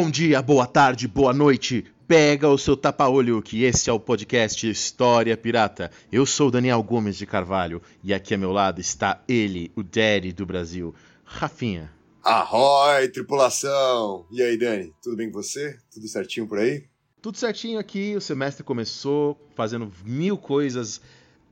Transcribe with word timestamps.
Bom 0.00 0.12
dia, 0.12 0.40
boa 0.40 0.64
tarde, 0.64 1.08
boa 1.08 1.32
noite. 1.32 1.84
Pega 2.06 2.48
o 2.48 2.56
seu 2.56 2.76
tapa-olho 2.76 3.42
que 3.42 3.64
esse 3.64 3.90
é 3.90 3.92
o 3.92 3.98
podcast 3.98 4.70
História 4.70 5.36
Pirata. 5.36 5.90
Eu 6.12 6.24
sou 6.24 6.52
Daniel 6.52 6.80
Gomes 6.84 7.16
de 7.16 7.26
Carvalho 7.26 7.82
e 8.04 8.14
aqui 8.14 8.32
ao 8.32 8.38
meu 8.38 8.52
lado 8.52 8.80
está 8.80 9.20
ele, 9.26 9.72
o 9.74 9.82
daddy 9.82 10.32
do 10.32 10.46
Brasil, 10.46 10.94
Rafinha. 11.24 11.92
Arroi, 12.22 13.08
tripulação! 13.08 14.24
E 14.30 14.40
aí, 14.40 14.56
Dani, 14.56 14.94
tudo 15.02 15.16
bem 15.16 15.32
com 15.32 15.42
você? 15.42 15.76
Tudo 15.92 16.06
certinho 16.06 16.46
por 16.46 16.60
aí? 16.60 16.84
Tudo 17.20 17.36
certinho 17.36 17.80
aqui, 17.80 18.14
o 18.14 18.20
semestre 18.20 18.62
começou 18.62 19.36
fazendo 19.56 19.90
mil 20.04 20.38
coisas 20.38 21.00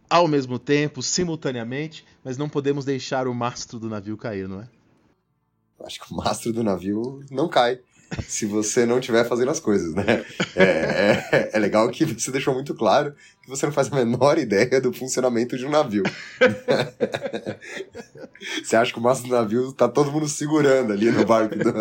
ao 0.09 0.29
mesmo 0.29 0.57
tempo, 0.57 1.03
simultaneamente, 1.03 2.07
mas 2.23 2.39
não 2.39 2.49
podemos 2.49 2.85
deixar 2.85 3.27
o 3.27 3.35
mastro 3.35 3.81
do 3.81 3.89
navio 3.89 4.17
cair, 4.17 4.47
não 4.47 4.61
é? 4.61 4.69
Acho 5.81 5.99
que 5.99 6.13
o 6.13 6.17
mastro 6.17 6.53
do 6.53 6.63
navio 6.63 7.25
não 7.29 7.49
cai 7.49 7.81
se 8.27 8.47
você 8.47 8.87
não 8.87 8.99
estiver 8.99 9.27
fazendo 9.27 9.51
as 9.51 9.61
coisas, 9.61 9.95
né? 9.95 10.25
É, 10.55 10.63
é, 10.63 11.51
é, 11.53 11.59
legal 11.59 11.89
que 11.91 12.05
você 12.05 12.31
deixou 12.31 12.55
muito 12.55 12.75
claro 12.75 13.15
que 13.43 13.49
você 13.49 13.67
não 13.67 13.73
faz 13.73 13.93
a 13.93 13.97
menor 13.97 14.39
ideia 14.39 14.81
do 14.81 14.93
funcionamento 14.93 15.57
de 15.57 15.67
um 15.67 15.71
navio. 15.71 16.03
você 18.63 18.77
acha 18.77 18.93
que 18.93 18.99
o 18.99 19.03
mastro 19.03 19.29
do 19.29 19.35
navio 19.35 19.73
tá 19.73 19.89
todo 19.89 20.11
mundo 20.11 20.29
segurando 20.29 20.93
ali 20.93 21.11
no 21.11 21.25
barco 21.25 21.55
do... 21.57 21.73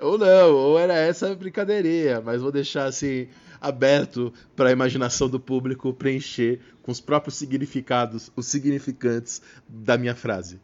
ou 0.00 0.18
não, 0.18 0.54
ou 0.54 0.78
era 0.78 0.94
essa 0.94 1.34
brincadeirinha, 1.34 2.20
mas 2.20 2.42
vou 2.42 2.52
deixar 2.52 2.84
assim 2.84 3.28
aberto 3.60 4.32
para 4.54 4.68
a 4.68 4.72
imaginação 4.72 5.28
do 5.28 5.40
público 5.40 5.92
preencher 5.94 6.60
com 6.82 6.92
os 6.92 7.00
próprios 7.00 7.36
significados, 7.36 8.30
os 8.36 8.46
significantes 8.46 9.40
da 9.66 9.96
minha 9.96 10.14
frase. 10.14 10.60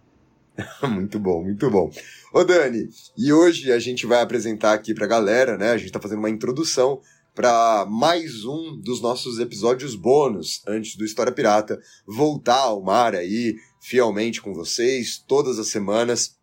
muito 0.88 1.18
bom, 1.18 1.42
muito 1.42 1.70
bom. 1.70 1.90
Ô 2.32 2.44
Dani, 2.44 2.88
e 3.16 3.32
hoje 3.32 3.72
a 3.72 3.78
gente 3.78 4.06
vai 4.06 4.20
apresentar 4.20 4.72
aqui 4.72 4.94
pra 4.94 5.06
galera, 5.06 5.56
né? 5.56 5.70
A 5.70 5.76
gente 5.76 5.92
tá 5.92 6.00
fazendo 6.00 6.18
uma 6.18 6.30
introdução 6.30 7.00
para 7.34 7.86
mais 7.86 8.44
um 8.44 8.76
dos 8.76 9.00
nossos 9.00 9.38
episódios 9.38 9.94
bônus 9.94 10.62
antes 10.66 10.96
do 10.96 11.04
História 11.04 11.32
Pirata 11.32 11.80
voltar 12.06 12.58
ao 12.58 12.82
mar 12.82 13.14
aí 13.14 13.56
fielmente 13.80 14.42
com 14.42 14.52
vocês 14.52 15.22
todas 15.26 15.58
as 15.58 15.68
semanas 15.68 16.36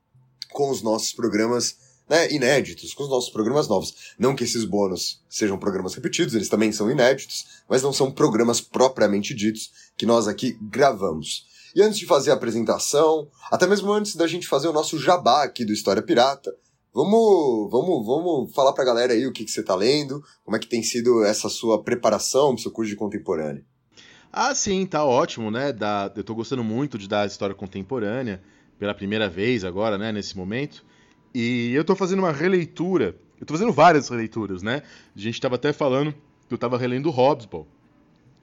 com 0.51 0.71
os 0.71 0.81
nossos 0.81 1.11
programas 1.11 1.77
né, 2.09 2.31
inéditos, 2.31 2.93
com 2.93 3.03
os 3.03 3.09
nossos 3.09 3.29
programas 3.29 3.67
novos. 3.67 4.15
Não 4.17 4.35
que 4.35 4.43
esses 4.43 4.63
bônus 4.63 5.21
sejam 5.29 5.57
programas 5.57 5.93
repetidos, 5.93 6.33
eles 6.33 6.49
também 6.49 6.71
são 6.71 6.89
inéditos, 6.89 7.45
mas 7.69 7.83
não 7.83 7.91
são 7.91 8.09
programas 8.09 8.61
propriamente 8.61 9.33
ditos 9.33 9.71
que 9.95 10.05
nós 10.05 10.27
aqui 10.27 10.57
gravamos. 10.61 11.45
E 11.77 11.81
antes 11.83 11.99
de 11.99 12.07
fazer 12.07 12.31
a 12.31 12.33
apresentação, 12.33 13.29
até 13.51 13.67
mesmo 13.67 13.91
antes 13.91 14.15
da 14.15 14.25
gente 14.25 14.47
fazer 14.47 14.67
o 14.67 14.73
nosso 14.73 14.97
jabá 14.97 15.43
aqui 15.43 15.63
do 15.63 15.71
História 15.71 16.01
Pirata, 16.01 16.51
vamos, 16.91 17.69
vamos, 17.69 18.03
vamos 18.03 18.55
falar 18.55 18.73
pra 18.73 18.83
galera 18.83 19.13
aí 19.13 19.27
o 19.27 19.31
que, 19.31 19.45
que 19.45 19.51
você 19.51 19.61
tá 19.61 19.75
lendo, 19.75 20.23
como 20.43 20.57
é 20.57 20.59
que 20.59 20.65
tem 20.65 20.81
sido 20.81 21.23
essa 21.23 21.49
sua 21.49 21.83
preparação 21.83 22.55
pro 22.55 22.63
seu 22.63 22.71
curso 22.71 22.89
de 22.89 22.95
contemporânea. 22.95 23.63
Ah, 24.33 24.55
sim, 24.55 24.87
tá 24.87 25.05
ótimo, 25.05 25.51
né? 25.51 25.71
Da, 25.71 26.11
eu 26.15 26.23
tô 26.23 26.33
gostando 26.33 26.63
muito 26.63 26.97
de 26.97 27.07
dar 27.07 27.27
história 27.27 27.53
contemporânea 27.53 28.41
pela 28.79 28.95
primeira 28.95 29.29
vez 29.29 29.63
agora, 29.63 29.99
né, 29.99 30.11
nesse 30.11 30.35
momento. 30.35 30.83
E 31.31 31.71
eu 31.75 31.85
tô 31.85 31.95
fazendo 31.95 32.19
uma 32.23 32.31
releitura, 32.31 33.15
eu 33.39 33.45
tô 33.45 33.53
fazendo 33.53 33.71
várias 33.71 34.09
releituras, 34.09 34.63
né? 34.63 34.81
A 35.15 35.19
gente 35.19 35.39
tava 35.39 35.53
até 35.53 35.71
falando 35.71 36.11
que 36.47 36.51
eu 36.55 36.57
tava 36.57 36.75
relendo 36.75 37.11
Hobbesball. 37.11 37.67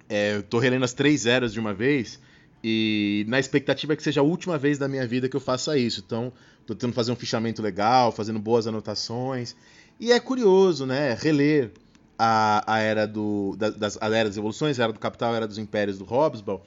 É, 0.08 0.36
eu 0.36 0.42
tô 0.44 0.60
relendo 0.60 0.84
as 0.84 0.92
três 0.92 1.26
eras 1.26 1.52
de 1.52 1.58
uma 1.58 1.74
vez, 1.74 2.20
e 2.66 3.26
na 3.28 3.38
expectativa 3.38 3.94
que 3.94 4.02
seja 4.02 4.22
a 4.22 4.24
última 4.24 4.56
vez 4.56 4.78
da 4.78 4.88
minha 4.88 5.06
vida 5.06 5.28
que 5.28 5.36
eu 5.36 5.40
faça 5.40 5.76
isso. 5.76 6.02
Então, 6.04 6.32
estou 6.62 6.74
tentando 6.74 6.94
fazer 6.94 7.12
um 7.12 7.16
fichamento 7.16 7.60
legal, 7.60 8.10
fazendo 8.10 8.38
boas 8.38 8.66
anotações. 8.66 9.54
E 10.00 10.10
é 10.10 10.18
curioso, 10.18 10.86
né? 10.86 11.12
Reler 11.12 11.72
a, 12.18 12.64
a 12.66 12.78
era 12.78 13.06
do, 13.06 13.54
das, 13.54 13.98
a 14.00 14.06
era 14.06 14.30
das 14.30 14.38
evoluções, 14.38 14.80
a 14.80 14.84
era 14.84 14.94
do 14.94 14.98
capital, 14.98 15.34
a 15.34 15.36
era 15.36 15.46
dos 15.46 15.58
impérios 15.58 15.98
do 15.98 16.06
Hobsbawm, 16.06 16.62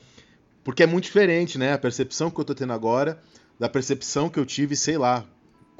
porque 0.63 0.84
é 0.84 0.86
muito 0.86 1.06
diferente, 1.06 1.57
né? 1.57 1.74
A 1.74 1.80
percepção 1.80 2.30
que 2.30 2.40
eu 2.40 2.44
estou 2.44 2.56
tendo 2.56 2.74
agora 2.74 3.19
da 3.59 3.68
percepção 3.68 4.30
que 4.30 4.38
eu 4.38 4.46
tive, 4.46 4.75
sei 4.75 5.00
lá, 5.00 5.25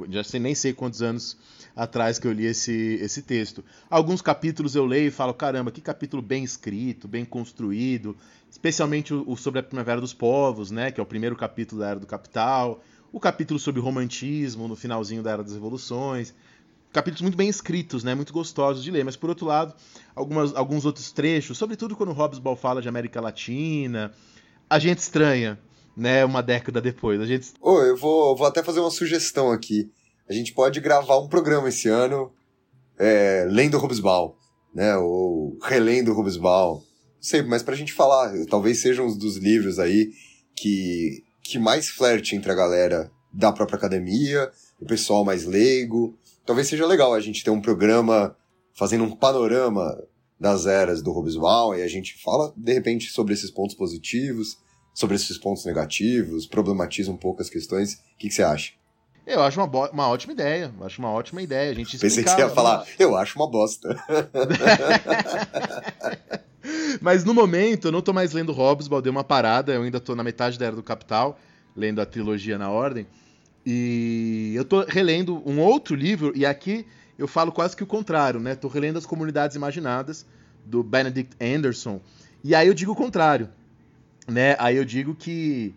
já 0.10 0.24
sei, 0.24 0.40
nem 0.40 0.56
sei 0.56 0.74
quantos 0.74 1.04
anos 1.04 1.38
atrás 1.76 2.18
que 2.18 2.26
eu 2.26 2.32
li 2.32 2.46
esse, 2.46 2.98
esse 3.02 3.22
texto. 3.22 3.64
Alguns 3.88 4.20
capítulos 4.20 4.76
eu 4.76 4.84
leio 4.84 5.10
e 5.10 5.12
falo, 5.12 5.32
caramba, 5.32 5.72
que 5.72 5.80
capítulo 5.80 6.24
bem 6.24 6.44
escrito, 6.44 7.08
bem 7.08 7.24
construído, 7.24 8.18
especialmente 8.58 9.14
o, 9.14 9.24
o, 9.28 9.38
sobre 9.38 9.60
a 9.60 9.64
Primavera 9.64 10.02
dos 10.02 10.14
Povos, 10.14 10.72
né, 10.72 10.92
que 10.92 11.00
é 11.00 11.04
o 11.04 11.06
primeiro 11.06 11.36
capítulo 11.36 11.82
da 11.82 11.90
Era 11.90 12.00
do 12.00 12.08
Capital, 12.08 12.82
o 13.14 13.20
capítulo 13.20 13.60
sobre 13.60 13.80
o 13.80 13.84
romantismo 13.84 14.68
no 14.68 14.76
finalzinho 14.76 15.22
da 15.22 15.32
Era 15.32 15.44
das 15.44 15.54
Revoluções, 15.54 16.34
capítulos 16.92 17.22
muito 17.22 17.38
bem 17.38 17.48
escritos, 17.48 18.04
né, 18.04 18.16
muito 18.16 18.34
gostosos 18.34 18.84
de 18.84 18.90
ler, 18.90 19.06
mas 19.06 19.16
por 19.16 19.30
outro 19.30 19.46
lado, 19.46 19.76
algumas, 20.16 20.56
alguns 20.56 20.86
outros 20.86 21.12
trechos, 21.12 21.56
sobretudo 21.56 21.96
quando 21.96 22.12
Hobbesball 22.12 22.56
fala 22.56 22.82
de 22.82 22.90
América 22.90 23.22
Latina, 23.22 24.12
a 24.68 24.80
gente 24.80 25.00
estranha, 25.00 25.60
né, 25.96 26.26
uma 26.26 26.42
década 26.42 26.82
depois. 26.82 27.22
A 27.22 27.28
gente... 27.28 27.54
Oh, 27.62 27.80
eu 27.82 27.96
vou, 27.96 28.36
vou 28.36 28.48
até 28.48 28.64
fazer 28.64 28.80
uma 28.80 28.90
sugestão 28.92 29.52
aqui. 29.52 29.92
A 30.28 30.34
gente 30.34 30.52
pode 30.52 30.80
gravar 30.80 31.20
um 31.20 31.28
programa 31.28 31.70
esse 31.70 31.88
ano 31.88 32.32
é, 32.98 33.46
lendo 33.48 33.78
Rubensbal, 33.78 34.36
né, 34.74 34.98
ou 34.98 35.58
relendo 35.62 36.12
Rubensbal. 36.12 36.82
Não 36.82 36.87
sei, 37.28 37.42
mas 37.42 37.62
pra 37.62 37.76
gente 37.76 37.94
falar, 37.94 38.34
talvez 38.50 38.82
sejam 38.82 39.08
um 39.08 39.18
dos 39.18 39.38
livros 39.38 39.80
aí 39.80 40.12
que, 40.56 41.24
que 41.44 41.60
mais 41.60 41.90
flerte 41.90 42.36
entre 42.36 42.52
a 42.52 42.56
galera 42.56 43.12
da 43.34 43.52
própria 43.52 43.78
academia, 43.78 44.50
o 44.80 44.86
pessoal 44.86 45.26
mais 45.26 45.46
leigo. 45.46 46.18
Talvez 46.46 46.68
seja 46.68 46.88
legal 46.88 47.14
a 47.14 47.20
gente 47.20 47.44
ter 47.44 47.50
um 47.50 47.62
programa 47.62 48.36
fazendo 48.74 49.04
um 49.04 49.16
panorama 49.16 50.02
das 50.40 50.66
eras 50.66 51.02
do 51.02 51.12
Rubensbal 51.12 51.76
e 51.76 51.82
a 51.82 51.88
gente 51.88 52.22
fala, 52.22 52.54
de 52.56 52.74
repente, 52.74 53.12
sobre 53.12 53.34
esses 53.34 53.52
pontos 53.52 53.76
positivos, 53.76 54.58
sobre 54.94 55.16
esses 55.16 55.38
pontos 55.38 55.66
negativos, 55.66 56.48
problematiza 56.48 57.12
um 57.12 57.18
pouco 57.18 57.42
as 57.42 57.50
questões. 57.50 57.94
O 57.94 58.18
que, 58.18 58.30
que 58.30 58.34
você 58.34 58.44
acha? 58.44 58.74
Eu 59.26 59.44
acho 59.44 59.62
uma, 59.62 59.90
uma 59.90 60.08
ótima 60.08 60.32
ideia. 60.32 60.74
Acho 60.82 61.00
uma 61.00 61.12
ótima 61.12 61.42
ideia. 61.42 61.72
A 61.72 61.76
gente 61.76 61.98
Pensei 61.98 62.24
que 62.24 62.30
você 62.30 62.40
ia 62.40 62.50
falar, 62.50 62.88
eu 62.98 63.18
acho 63.18 63.38
uma 63.38 63.50
bosta. 63.50 63.94
Mas 67.02 67.24
no 67.24 67.34
momento, 67.34 67.88
eu 67.88 67.92
não 67.92 68.02
tô 68.02 68.14
mais 68.14 68.34
lendo 68.34 68.52
Hobbes, 68.52 68.88
dei 68.88 69.12
uma 69.12 69.24
parada, 69.24 69.74
eu 69.74 69.84
ainda 69.84 70.00
tô 70.00 70.16
na 70.16 70.24
metade 70.24 70.58
da 70.58 70.66
Era 70.66 70.76
do 70.76 70.84
Capital, 70.84 71.40
lendo 71.76 72.02
a 72.02 72.06
trilogia 72.06 72.58
na 72.58 72.70
ordem. 72.70 73.06
E 73.66 74.54
eu 74.56 74.64
tô 74.64 74.84
relendo 74.86 75.42
um 75.46 75.60
outro 75.60 75.96
livro, 75.96 76.32
e 76.36 76.46
aqui 76.46 76.86
eu 77.18 77.28
falo 77.28 77.52
quase 77.52 77.76
que 77.76 77.84
o 77.84 77.88
contrário, 77.88 78.40
né? 78.40 78.56
Tô 78.56 78.68
relendo 78.68 78.98
As 78.98 79.06
Comunidades 79.06 79.56
Imaginadas, 79.56 80.26
do 80.66 80.84
Benedict 80.84 81.36
Anderson. 81.42 82.02
E 82.44 82.54
aí 82.56 82.68
eu 82.68 82.74
digo 82.74 82.92
o 82.92 82.96
contrário 82.96 83.50
né? 84.28 84.56
Aí 84.60 84.76
eu 84.76 84.84
digo 84.84 85.16
que 85.16 85.74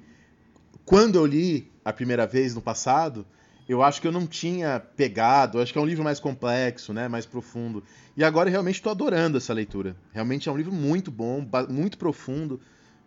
quando 0.84 1.16
eu 1.16 1.24
li 1.24 1.70
a 1.84 1.92
primeira 1.92 2.26
vez 2.26 2.54
no 2.54 2.60
passado, 2.60 3.24
eu 3.70 3.84
acho 3.84 4.00
que 4.00 4.06
eu 4.08 4.10
não 4.10 4.26
tinha 4.26 4.80
pegado, 4.96 5.60
acho 5.60 5.72
que 5.72 5.78
é 5.78 5.80
um 5.80 5.86
livro 5.86 6.02
mais 6.02 6.18
complexo, 6.18 6.92
né, 6.92 7.06
mais 7.06 7.24
profundo. 7.24 7.84
E 8.16 8.24
agora 8.24 8.48
eu 8.48 8.50
realmente 8.50 8.74
estou 8.74 8.90
adorando 8.90 9.38
essa 9.38 9.54
leitura. 9.54 9.94
Realmente 10.12 10.48
é 10.48 10.52
um 10.52 10.56
livro 10.56 10.72
muito 10.72 11.08
bom, 11.08 11.46
muito 11.68 11.96
profundo, 11.96 12.60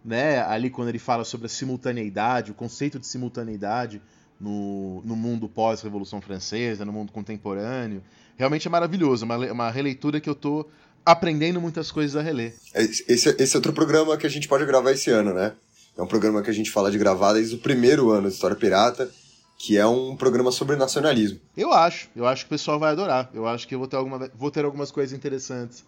né? 0.05 0.41
Ali 0.41 0.69
quando 0.69 0.87
ele 0.87 0.99
fala 0.99 1.25
sobre 1.25 1.47
a 1.47 1.49
simultaneidade, 1.49 2.51
o 2.51 2.53
conceito 2.53 2.97
de 2.97 3.05
simultaneidade 3.05 4.01
no, 4.39 5.01
no 5.03 5.17
mundo 5.17 5.49
pós-revolução 5.49 6.21
francesa, 6.21 6.85
no 6.85 6.93
mundo 6.93 7.11
contemporâneo. 7.11 8.01
Realmente 8.37 8.65
é 8.65 8.71
maravilhoso, 8.71 9.25
uma, 9.25 9.35
uma 9.51 9.69
releitura 9.69 10.21
que 10.21 10.29
eu 10.29 10.33
estou 10.33 10.71
aprendendo 11.05 11.59
muitas 11.59 11.91
coisas 11.91 12.15
a 12.15 12.21
reler. 12.21 12.55
É, 12.73 12.83
esse, 12.83 13.35
esse 13.37 13.53
é 13.53 13.57
outro 13.57 13.73
programa 13.73 14.15
que 14.15 14.25
a 14.25 14.29
gente 14.29 14.47
pode 14.47 14.65
gravar 14.65 14.91
esse 14.91 15.09
ano, 15.09 15.33
né? 15.33 15.51
É 15.97 16.01
um 16.01 16.07
programa 16.07 16.41
que 16.41 16.49
a 16.49 16.53
gente 16.53 16.71
fala 16.71 16.89
de 16.89 16.97
gravar 16.97 17.33
desde 17.33 17.55
o 17.55 17.57
primeiro 17.57 18.11
ano 18.11 18.29
de 18.29 18.33
História 18.33 18.55
Pirata, 18.55 19.11
que 19.57 19.77
é 19.77 19.85
um 19.85 20.15
programa 20.15 20.51
sobre 20.51 20.75
nacionalismo. 20.75 21.39
Eu 21.55 21.71
acho, 21.71 22.09
eu 22.15 22.25
acho 22.25 22.45
que 22.45 22.47
o 22.47 22.57
pessoal 22.57 22.79
vai 22.79 22.91
adorar. 22.91 23.29
Eu 23.33 23.47
acho 23.47 23.67
que 23.67 23.75
eu 23.75 23.79
vou 23.79 23.87
ter, 23.87 23.95
alguma, 23.95 24.29
vou 24.35 24.51
ter 24.51 24.65
algumas 24.65 24.91
coisas 24.91 25.17
interessantes 25.17 25.85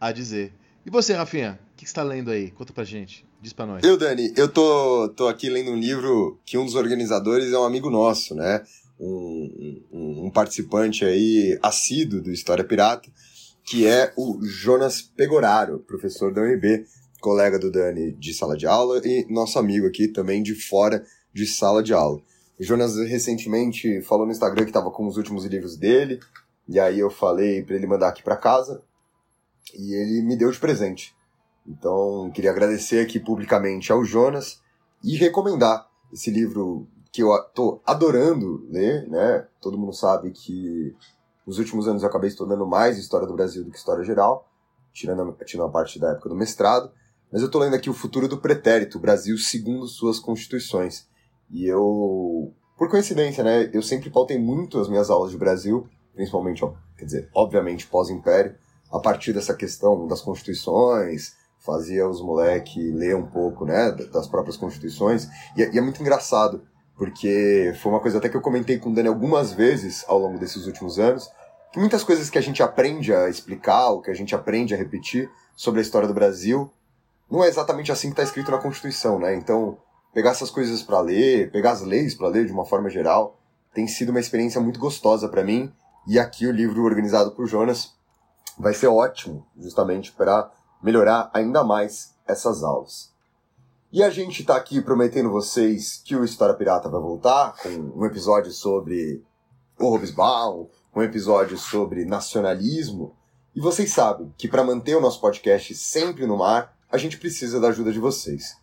a 0.00 0.12
dizer. 0.12 0.52
E 0.86 0.90
você, 0.90 1.12
Rafinha, 1.12 1.58
o 1.74 1.76
que, 1.76 1.84
está 1.84 2.02
lendo 2.02 2.30
aí? 2.30 2.50
Conta 2.50 2.72
pra 2.72 2.84
gente, 2.84 3.26
diz 3.42 3.52
pra 3.52 3.66
nós. 3.66 3.84
Eu, 3.84 3.98
Dani, 3.98 4.32
eu 4.36 4.48
tô, 4.48 5.08
tô 5.10 5.28
aqui 5.28 5.50
lendo 5.50 5.70
um 5.70 5.78
livro 5.78 6.38
que 6.46 6.56
um 6.56 6.64
dos 6.64 6.74
organizadores 6.74 7.52
é 7.52 7.58
um 7.58 7.64
amigo 7.64 7.90
nosso, 7.90 8.34
né? 8.34 8.64
um, 8.98 9.82
um, 9.92 10.26
um 10.26 10.30
participante 10.30 11.04
aí 11.04 11.58
assíduo 11.62 12.20
do 12.20 12.32
História 12.32 12.64
Pirata, 12.64 13.08
que 13.64 13.86
é 13.86 14.12
o 14.16 14.38
Jonas 14.42 15.02
Pegoraro, 15.02 15.80
professor 15.80 16.32
da 16.32 16.42
UNB, 16.42 16.84
colega 17.20 17.58
do 17.58 17.70
Dani 17.70 18.12
de 18.12 18.32
sala 18.32 18.56
de 18.56 18.66
aula 18.66 19.00
e 19.04 19.26
nosso 19.28 19.58
amigo 19.58 19.86
aqui 19.86 20.08
também 20.08 20.42
de 20.42 20.54
fora 20.54 21.04
de 21.32 21.46
sala 21.46 21.82
de 21.82 21.92
aula. 21.92 22.20
O 22.58 22.64
Jonas 22.64 22.96
recentemente 22.96 24.02
falou 24.02 24.26
no 24.26 24.32
Instagram 24.32 24.64
que 24.64 24.70
estava 24.70 24.90
com 24.90 25.06
os 25.06 25.16
últimos 25.16 25.44
livros 25.44 25.76
dele, 25.76 26.20
e 26.68 26.80
aí 26.80 26.98
eu 26.98 27.08
falei 27.08 27.62
para 27.62 27.76
ele 27.76 27.86
mandar 27.86 28.08
aqui 28.08 28.22
para 28.22 28.36
casa, 28.36 28.82
e 29.74 29.94
ele 29.94 30.22
me 30.22 30.36
deu 30.36 30.50
de 30.50 30.58
presente. 30.58 31.16
Então, 31.66 32.30
queria 32.34 32.50
agradecer 32.50 33.00
aqui 33.00 33.20
publicamente 33.20 33.92
ao 33.92 34.04
Jonas 34.04 34.60
e 35.04 35.16
recomendar 35.16 35.86
esse 36.12 36.30
livro 36.30 36.88
que 37.12 37.22
eu 37.22 37.30
tô 37.54 37.80
adorando 37.86 38.66
ler, 38.70 39.08
né? 39.08 39.46
Todo 39.60 39.78
mundo 39.78 39.92
sabe 39.92 40.30
que 40.30 40.96
nos 41.46 41.58
últimos 41.58 41.86
anos 41.86 42.02
eu 42.02 42.08
acabei 42.08 42.28
estudando 42.28 42.66
mais 42.66 42.98
história 42.98 43.26
do 43.26 43.34
Brasil 43.34 43.64
do 43.64 43.70
que 43.70 43.78
história 43.78 44.04
geral, 44.04 44.48
tirando 44.92 45.22
a, 45.22 45.44
tirando 45.44 45.68
a 45.68 45.72
parte 45.72 45.98
da 45.98 46.12
época 46.12 46.28
do 46.28 46.34
mestrado. 46.34 46.90
Mas 47.30 47.42
eu 47.42 47.50
tô 47.50 47.58
lendo 47.58 47.74
aqui 47.74 47.90
O 47.90 47.94
Futuro 47.94 48.26
do 48.26 48.38
Pretérito, 48.38 48.98
Brasil 48.98 49.36
segundo 49.36 49.86
suas 49.86 50.18
constituições. 50.18 51.06
E 51.50 51.66
eu, 51.66 52.52
por 52.76 52.90
coincidência, 52.90 53.42
né, 53.42 53.70
eu 53.72 53.82
sempre 53.82 54.10
pautei 54.10 54.38
muito 54.38 54.78
as 54.78 54.88
minhas 54.88 55.10
aulas 55.10 55.30
de 55.30 55.38
Brasil, 55.38 55.88
principalmente, 56.14 56.64
ó, 56.64 56.72
quer 56.96 57.04
dizer, 57.04 57.28
obviamente 57.34 57.86
pós-império, 57.86 58.54
a 58.90 58.98
partir 58.98 59.32
dessa 59.32 59.54
questão 59.54 60.06
das 60.06 60.20
constituições, 60.20 61.32
fazia 61.58 62.08
os 62.08 62.22
moleques 62.22 62.94
ler 62.94 63.16
um 63.16 63.26
pouco, 63.26 63.64
né, 63.64 63.92
das 64.12 64.26
próprias 64.26 64.56
constituições, 64.56 65.28
e, 65.56 65.62
é, 65.62 65.70
e, 65.72 65.78
é 65.78 65.80
muito 65.80 66.00
engraçado, 66.00 66.62
porque 66.96 67.74
foi 67.80 67.92
uma 67.92 68.00
coisa 68.00 68.18
até 68.18 68.28
que 68.28 68.36
eu 68.36 68.40
comentei 68.40 68.78
com 68.78 68.90
o 68.90 68.94
Dani 68.94 69.08
algumas 69.08 69.52
vezes 69.52 70.04
ao 70.08 70.18
longo 70.18 70.38
desses 70.38 70.66
últimos 70.66 70.98
anos, 70.98 71.30
que 71.72 71.78
muitas 71.78 72.02
coisas 72.02 72.30
que 72.30 72.38
a 72.38 72.40
gente 72.40 72.62
aprende 72.62 73.12
a 73.14 73.28
explicar, 73.28 73.90
ou 73.90 74.00
que 74.00 74.10
a 74.10 74.14
gente 74.14 74.34
aprende 74.34 74.74
a 74.74 74.78
repetir 74.78 75.30
sobre 75.54 75.80
a 75.80 75.82
história 75.82 76.08
do 76.08 76.14
Brasil, 76.14 76.70
não 77.30 77.44
é 77.44 77.48
exatamente 77.48 77.92
assim 77.92 78.08
que 78.08 78.14
está 78.14 78.22
escrito 78.22 78.50
na 78.50 78.58
Constituição, 78.58 79.18
né, 79.18 79.34
então 79.34 79.78
pegar 80.18 80.30
essas 80.30 80.50
coisas 80.50 80.82
para 80.82 81.00
ler, 81.00 81.48
pegar 81.52 81.70
as 81.70 81.82
leis 81.82 82.12
para 82.12 82.26
ler 82.26 82.44
de 82.44 82.50
uma 82.52 82.64
forma 82.64 82.90
geral, 82.90 83.38
tem 83.72 83.86
sido 83.86 84.08
uma 84.08 84.18
experiência 84.18 84.60
muito 84.60 84.80
gostosa 84.80 85.28
para 85.28 85.44
mim, 85.44 85.72
e 86.08 86.18
aqui 86.18 86.44
o 86.44 86.50
livro 86.50 86.82
organizado 86.82 87.30
por 87.30 87.46
Jonas 87.46 87.94
vai 88.58 88.74
ser 88.74 88.88
ótimo, 88.88 89.46
justamente 89.56 90.10
para 90.10 90.50
melhorar 90.82 91.30
ainda 91.32 91.62
mais 91.62 92.16
essas 92.26 92.64
aulas. 92.64 93.12
E 93.92 94.02
a 94.02 94.10
gente 94.10 94.40
está 94.40 94.56
aqui 94.56 94.82
prometendo 94.82 95.30
vocês 95.30 96.02
que 96.04 96.16
o 96.16 96.24
História 96.24 96.56
Pirata 96.56 96.88
vai 96.88 97.00
voltar 97.00 97.54
com 97.62 97.68
um 97.68 98.04
episódio 98.04 98.50
sobre 98.50 99.22
o 99.78 99.88
Robesbaum, 99.88 100.68
um 100.96 101.00
episódio 101.00 101.56
sobre 101.56 102.04
nacionalismo. 102.04 103.14
E 103.54 103.60
vocês 103.60 103.92
sabem 103.92 104.34
que 104.36 104.48
para 104.48 104.64
manter 104.64 104.96
o 104.96 105.00
nosso 105.00 105.20
podcast 105.20 105.76
sempre 105.76 106.26
no 106.26 106.38
mar, 106.38 106.76
a 106.90 106.98
gente 106.98 107.18
precisa 107.18 107.60
da 107.60 107.68
ajuda 107.68 107.92
de 107.92 108.00
vocês. 108.00 108.56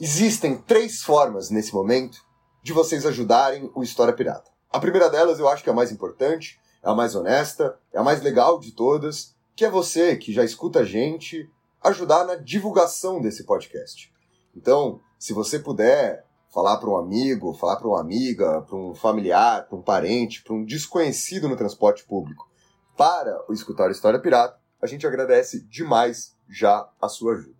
Existem 0.00 0.56
três 0.56 1.02
formas 1.02 1.50
nesse 1.50 1.72
momento 1.72 2.18
de 2.64 2.72
vocês 2.72 3.06
ajudarem 3.06 3.70
o 3.76 3.82
História 3.84 4.12
Pirata. 4.12 4.50
A 4.72 4.80
primeira 4.80 5.08
delas 5.08 5.38
eu 5.38 5.48
acho 5.48 5.62
que 5.62 5.68
é 5.68 5.72
a 5.72 5.76
mais 5.76 5.92
importante, 5.92 6.58
é 6.82 6.90
a 6.90 6.94
mais 6.94 7.14
honesta, 7.14 7.78
é 7.92 7.98
a 7.98 8.02
mais 8.02 8.20
legal 8.20 8.58
de 8.58 8.72
todas, 8.72 9.36
que 9.54 9.64
é 9.64 9.70
você 9.70 10.16
que 10.16 10.32
já 10.32 10.44
escuta 10.44 10.80
a 10.80 10.84
gente 10.84 11.48
ajudar 11.80 12.24
na 12.24 12.34
divulgação 12.34 13.20
desse 13.20 13.44
podcast. 13.44 14.12
Então, 14.56 15.00
se 15.16 15.32
você 15.32 15.60
puder 15.60 16.26
falar 16.52 16.78
para 16.78 16.90
um 16.90 16.96
amigo, 16.96 17.54
falar 17.54 17.76
para 17.76 17.86
uma 17.86 18.00
amiga, 18.00 18.62
para 18.62 18.76
um 18.76 18.96
familiar, 18.96 19.68
para 19.68 19.78
um 19.78 19.82
parente, 19.82 20.42
para 20.42 20.54
um 20.54 20.64
desconhecido 20.64 21.48
no 21.48 21.56
transporte 21.56 22.04
público, 22.04 22.50
para 22.96 23.44
o 23.48 23.52
escutar 23.52 23.92
História 23.92 24.18
Pirata, 24.18 24.58
a 24.82 24.88
gente 24.88 25.06
agradece 25.06 25.60
demais 25.68 26.34
já 26.48 26.88
a 27.00 27.08
sua 27.08 27.34
ajuda. 27.34 27.54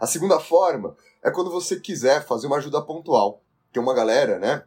A 0.00 0.06
segunda 0.06 0.38
forma 0.38 0.96
é 1.22 1.30
quando 1.30 1.50
você 1.50 1.78
quiser 1.78 2.26
fazer 2.26 2.46
uma 2.46 2.56
ajuda 2.56 2.82
pontual. 2.82 3.42
Tem 3.72 3.82
uma 3.82 3.94
galera, 3.94 4.38
né, 4.38 4.64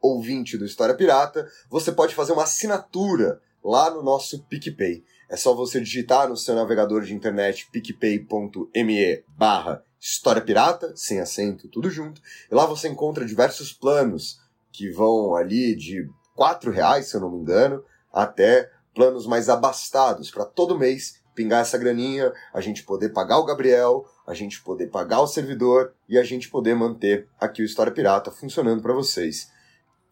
ouvinte 0.00 0.56
do 0.56 0.64
História 0.64 0.94
Pirata, 0.94 1.46
você 1.68 1.92
pode 1.92 2.14
fazer 2.14 2.32
uma 2.32 2.44
assinatura 2.44 3.42
lá 3.62 3.90
no 3.90 4.02
nosso 4.02 4.42
PicPay. 4.44 5.04
É 5.28 5.36
só 5.36 5.54
você 5.54 5.80
digitar 5.80 6.28
no 6.28 6.36
seu 6.36 6.54
navegador 6.54 7.02
de 7.02 7.14
internet 7.14 7.68
picpay.me 7.70 9.24
barra 9.36 9.82
História 10.00 10.40
Pirata, 10.40 10.92
sem 10.96 11.20
acento, 11.20 11.68
tudo 11.68 11.90
junto. 11.90 12.20
E 12.50 12.54
lá 12.54 12.64
você 12.64 12.88
encontra 12.88 13.26
diversos 13.26 13.72
planos 13.72 14.40
que 14.72 14.90
vão 14.90 15.34
ali 15.34 15.74
de 15.74 16.08
quatro 16.34 16.70
reais, 16.70 17.08
se 17.08 17.16
eu 17.16 17.20
não 17.20 17.30
me 17.30 17.38
engano, 17.38 17.84
até 18.12 18.70
planos 18.94 19.26
mais 19.26 19.48
abastados 19.48 20.30
para 20.30 20.44
todo 20.44 20.78
mês 20.78 21.20
pingar 21.34 21.62
essa 21.62 21.78
graninha, 21.78 22.32
a 22.52 22.60
gente 22.60 22.82
poder 22.82 23.10
pagar 23.10 23.38
o 23.38 23.44
Gabriel, 23.44 24.04
a 24.26 24.34
gente 24.34 24.60
poder 24.60 24.88
pagar 24.88 25.20
o 25.20 25.26
servidor 25.26 25.94
e 26.08 26.18
a 26.18 26.24
gente 26.24 26.48
poder 26.48 26.74
manter 26.74 27.28
aqui 27.40 27.62
o 27.62 27.64
História 27.64 27.92
Pirata 27.92 28.30
funcionando 28.32 28.82
para 28.82 28.92
vocês. 28.92 29.48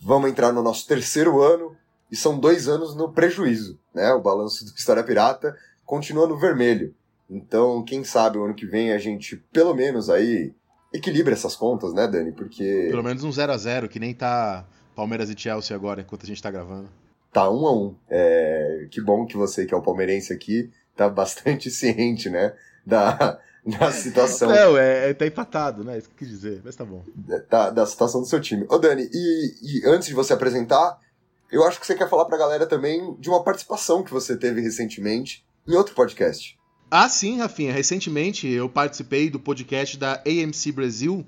Vamos 0.01 0.31
entrar 0.31 0.53
no 0.53 0.63
nosso 0.63 0.87
terceiro 0.87 1.43
ano 1.43 1.77
e 2.11 2.17
são 2.17 2.39
dois 2.39 2.69
anos 2.69 2.95
no 2.95 3.13
prejuízo, 3.13 3.79
né? 3.95 4.13
O 4.13 4.21
balanço 4.21 4.65
do 4.65 4.73
História 4.77 5.03
Pirata 5.03 5.57
continua 5.85 6.27
no 6.27 6.39
vermelho. 6.39 6.95
Então, 7.29 7.85
quem 7.85 8.05
sabe 8.05 8.39
o 8.39 8.45
ano 8.45 8.55
que 8.55 8.67
vem 8.67 8.93
a 8.93 8.99
gente, 8.99 9.37
pelo 9.53 9.75
menos 9.75 10.09
aí, 10.09 10.55
equilibra 10.93 11.33
essas 11.33 11.57
contas, 11.57 11.93
né, 11.93 12.07
Dani? 12.07 12.33
Porque. 12.33 12.87
Pelo 12.91 13.03
menos 13.03 13.25
um 13.25 13.33
0 13.33 13.53
a 13.53 13.57
0 13.57 13.89
que 13.89 13.99
nem 13.99 14.15
tá 14.15 14.65
Palmeiras 14.95 15.29
e 15.29 15.35
Chelsea 15.37 15.77
agora, 15.77 16.01
enquanto 16.01 16.25
a 16.25 16.27
gente 16.27 16.43
tá 16.43 16.51
gravando. 16.51 16.89
Tá 17.33 17.51
um 17.51 17.67
a 17.67 17.77
um. 17.77 17.95
É... 18.09 18.87
Que 18.91 19.01
bom 19.01 19.27
que 19.27 19.37
você, 19.37 19.67
que 19.67 19.75
é 19.75 19.77
o 19.77 19.83
palmeirense 19.83 20.33
aqui, 20.33 20.71
tá 20.95 21.09
bastante 21.09 21.69
ciente, 21.71 22.31
né? 22.31 22.55
Da, 22.87 23.41
da 23.67 23.91
situação. 23.91 24.49
Não, 24.49 24.79
é, 24.79 25.11
é, 25.11 25.15
tá 25.15 25.27
empatado, 25.27 25.83
né? 25.83 25.99
Isso 25.99 26.09
que 26.09 26.15
eu 26.15 26.19
quis 26.19 26.29
dizer, 26.29 26.63
mas 26.65 26.77
tá 26.77 26.85
bom. 26.85 27.03
Da, 27.51 27.71
da 27.71 27.85
situação 27.85 28.21
do 28.21 28.27
seu 28.27 28.41
time. 28.41 28.65
Ô, 28.69 28.79
Dani, 28.79 29.09
e, 29.13 29.81
e 29.81 29.87
antes 29.87 30.07
de 30.07 30.15
você 30.15 30.33
apresentar, 30.33 31.01
eu 31.51 31.65
acho 31.65 31.79
que 31.81 31.87
você 31.87 31.95
quer 31.95 32.09
falar 32.09 32.25
pra 32.25 32.39
galera 32.39 32.67
também 32.67 33.15
de 33.19 33.29
uma 33.29 33.43
participação 33.43 34.03
que 34.03 34.13
você 34.13 34.37
teve 34.37 34.61
recentemente 34.61 35.45
em 35.67 35.75
outro 35.75 35.95
podcast. 35.95 36.59
Ah, 36.91 37.09
sim, 37.09 37.39
Rafinha. 37.39 37.73
Recentemente 37.73 38.49
eu 38.49 38.69
participei 38.69 39.29
do 39.29 39.41
podcast 39.41 39.97
da 39.99 40.23
AMC 40.27 40.73
Brasil, 40.73 41.27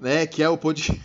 né? 0.00 0.26
Que 0.26 0.42
é 0.42 0.48
o 0.48 0.58
podcast. 0.58 1.00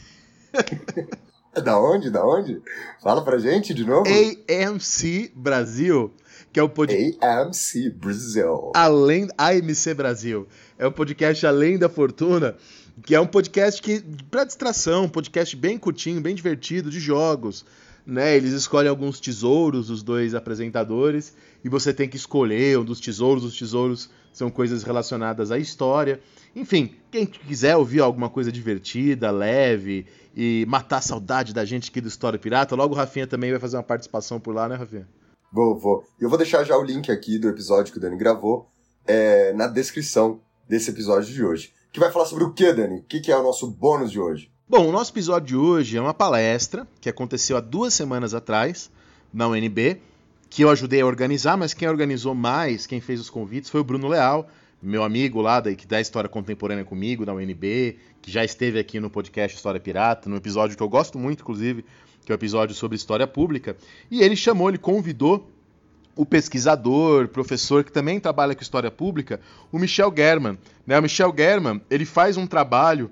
da 1.63 1.79
onde? 1.79 2.10
Da 2.10 2.25
onde? 2.25 2.62
Fala 3.01 3.24
pra 3.24 3.38
gente 3.38 3.74
de 3.74 3.86
novo. 3.86 4.03
AMC 4.10 5.32
Brasil, 5.36 6.13
que 6.51 6.60
é 6.60 6.63
o 6.63 6.70
podcast. 6.70 7.17
AMC 7.22 7.89
Brasil. 7.91 8.72
Além. 8.75 9.29
AMC 9.38 9.93
Brasil. 9.93 10.48
É 10.77 10.86
o 10.86 10.91
podcast 10.91 11.46
Além 11.46 11.77
da 11.77 11.88
Fortuna, 11.88 12.58
que 13.05 13.15
é 13.15 13.20
um 13.20 13.27
podcast 13.27 13.82
que 13.82 14.01
para 14.29 14.43
distração, 14.43 15.05
um 15.05 15.10
podcast 15.10 15.55
bem 15.55 15.77
curtinho, 15.77 16.20
bem 16.20 16.36
divertido, 16.36 16.89
de 16.89 17.00
jogos. 17.00 17.65
Né, 18.06 18.36
eles 18.36 18.52
escolhem 18.52 18.90
alguns 18.90 19.20
tesouros, 19.20 19.90
os 19.90 20.04
dois 20.04 20.36
apresentadores, 20.36 21.34
e 21.64 21.70
você 21.70 21.94
tem 21.94 22.10
que 22.10 22.18
escolher 22.18 22.78
um 22.78 22.84
dos 22.84 23.00
tesouros. 23.00 23.46
Os 23.46 23.58
tesouros 23.58 24.10
são 24.34 24.50
coisas 24.50 24.84
relacionadas 24.84 25.52
à 25.52 25.58
história. 25.58 26.20
Enfim, 26.56 26.96
quem 27.10 27.26
quiser 27.26 27.78
ouvir 27.78 28.02
alguma 28.02 28.30
coisa 28.30 28.52
divertida, 28.52 29.32
leve 29.32 30.06
e 30.36 30.66
matar 30.68 30.98
a 30.98 31.02
saudade 31.02 31.54
da 31.54 31.64
gente 31.64 31.90
aqui 31.90 32.02
do 32.02 32.08
História 32.08 32.38
Pirata, 32.38 32.76
logo 32.76 32.94
o 32.94 32.98
Rafinha 32.98 33.28
também 33.28 33.52
vai 33.52 33.60
fazer 33.60 33.78
uma 33.78 33.84
participação 33.84 34.40
por 34.40 34.54
lá, 34.54 34.68
né, 34.68 34.76
Rafinha? 34.76 35.08
Vou, 35.52 35.78
vou. 35.80 36.04
Eu 36.20 36.30
vou 36.30 36.38
deixar 36.38 36.64
já 36.64 36.76
o 36.76 36.84
link 36.84 37.12
aqui 37.12 37.38
do 37.38 37.48
episódio 37.48 37.92
que 37.92 38.00
o 38.00 38.02
Dani 38.02 38.18
gravou 38.18 38.68
é, 39.06 39.54
na 39.54 39.68
descrição 39.68 40.42
desse 40.68 40.90
episódio 40.90 41.34
de 41.34 41.44
hoje. 41.44 41.74
Que 41.92 42.00
vai 42.00 42.12
falar 42.12 42.26
sobre 42.26 42.44
o 42.44 42.54
que, 42.54 42.74
Dani? 42.74 43.00
O 43.00 43.04
que, 43.04 43.20
que 43.20 43.32
é 43.32 43.38
o 43.38 43.44
nosso 43.44 43.70
bônus 43.70 44.12
de 44.12 44.20
hoje? 44.20 44.52
Bom, 44.67 44.88
o 44.88 44.91
nosso 44.93 45.12
episódio 45.12 45.48
de 45.48 45.58
hoje 45.58 45.98
é 45.98 46.01
uma 46.01 46.13
palestra 46.13 46.88
que 47.01 47.10
aconteceu 47.10 47.58
há 47.58 47.60
duas 47.60 47.93
semanas 47.93 48.34
atrás 48.34 48.89
na 49.34 49.46
UNB, 49.46 50.00
que 50.50 50.63
eu 50.63 50.70
ajudei 50.70 51.01
a 51.01 51.05
organizar, 51.05 51.58
mas 51.58 51.74
quem 51.74 51.86
organizou 51.89 52.34
mais, 52.34 52.88
quem 52.88 53.01
fez 53.01 53.20
os 53.20 53.29
convites 53.29 53.70
foi 53.70 53.82
o 53.82 53.84
Bruno 53.84 54.08
Leal, 54.08 54.50
meu 54.82 55.03
amigo 55.03 55.41
lá 55.41 55.60
da, 55.60 55.75
que 55.75 55.86
dá 55.86 56.00
história 56.00 56.29
contemporânea 56.29 56.86
comigo 56.86 57.25
na 57.25 57.34
UNB, 57.34 58.00
que 58.22 58.32
já 58.32 58.46
esteve 58.46 58.79
aqui 58.79 59.01
no 59.01 59.10
podcast 59.10 59.58
História 59.58 59.82
Pirata, 59.82 60.29
num 60.29 60.38
episódio 60.38 60.77
que 60.77 60.82
eu 60.82 60.89
gosto 60.89 61.20
muito, 61.20 61.41
inclusive, 61.41 61.84
que 62.25 62.32
é 62.32 62.34
o 62.34 62.38
episódio 62.38 62.74
sobre 62.74 62.96
história 62.96 63.27
pública. 63.27 63.75
E 64.10 64.22
ele 64.22 64.38
chamou, 64.38 64.70
ele 64.70 64.77
convidou 64.77 65.46
o 66.15 66.25
pesquisador, 66.25 67.27
professor 67.27 67.84
que 67.84 67.91
também 67.91 68.17
trabalha 68.17 68.55
com 68.55 68.62
história 68.62 68.89
pública, 68.89 69.41
o 69.74 69.77
Michel 69.77 70.13
German. 70.15 70.58
Né? 70.88 70.98
O 70.98 71.01
Michel 71.01 71.34
German 71.38 71.82
ele 71.89 72.05
faz 72.05 72.38
um 72.38 72.48
trabalho 72.48 73.12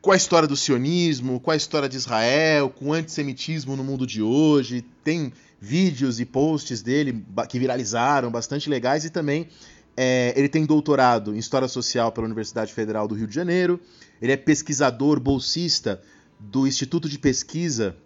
com 0.00 0.12
a 0.12 0.16
história 0.16 0.46
do 0.46 0.56
sionismo, 0.56 1.40
com 1.40 1.50
a 1.50 1.56
história 1.56 1.88
de 1.88 1.96
Israel, 1.96 2.70
com 2.70 2.90
o 2.90 2.92
antissemitismo 2.92 3.76
no 3.76 3.82
mundo 3.82 4.06
de 4.06 4.22
hoje. 4.22 4.84
Tem 5.02 5.32
vídeos 5.60 6.20
e 6.20 6.24
posts 6.24 6.82
dele 6.82 7.24
que 7.48 7.58
viralizaram, 7.58 8.30
bastante 8.30 8.68
legais, 8.68 9.04
e 9.04 9.10
também 9.10 9.48
é, 9.96 10.34
ele 10.36 10.48
tem 10.48 10.66
doutorado 10.66 11.34
em 11.34 11.38
História 11.38 11.66
Social 11.66 12.12
pela 12.12 12.26
Universidade 12.26 12.72
Federal 12.72 13.08
do 13.08 13.14
Rio 13.14 13.26
de 13.26 13.34
Janeiro. 13.34 13.80
Ele 14.20 14.32
é 14.32 14.36
pesquisador 14.36 15.18
bolsista 15.18 16.00
do 16.38 16.66
Instituto 16.66 17.08
de 17.08 17.18
Pesquisa, 17.18 17.96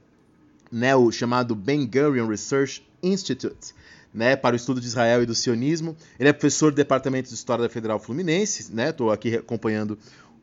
né, 0.71 0.95
o 0.95 1.11
chamado 1.11 1.55
Ben 1.55 1.85
Gurion 1.85 2.29
Research 2.29 2.87
Institute, 3.03 3.75
né, 4.15 4.37
para 4.37 4.55
o 4.55 4.57
estudo 4.57 4.81
de 4.81 4.87
Israel 4.87 5.23
e 5.23 5.27
do 5.27 5.35
sionismo. 5.35 5.97
Ele 6.19 6.29
é 6.29 6.33
professor 6.33 6.71
do 6.71 6.77
Departamento 6.77 7.29
de 7.29 7.35
História 7.35 7.63
da 7.63 7.69
Federal 7.69 7.99
Fluminense, 7.99 8.73
né? 8.73 8.91
Estou 8.91 9.11
aqui 9.11 9.37
acompanhando 9.37 9.99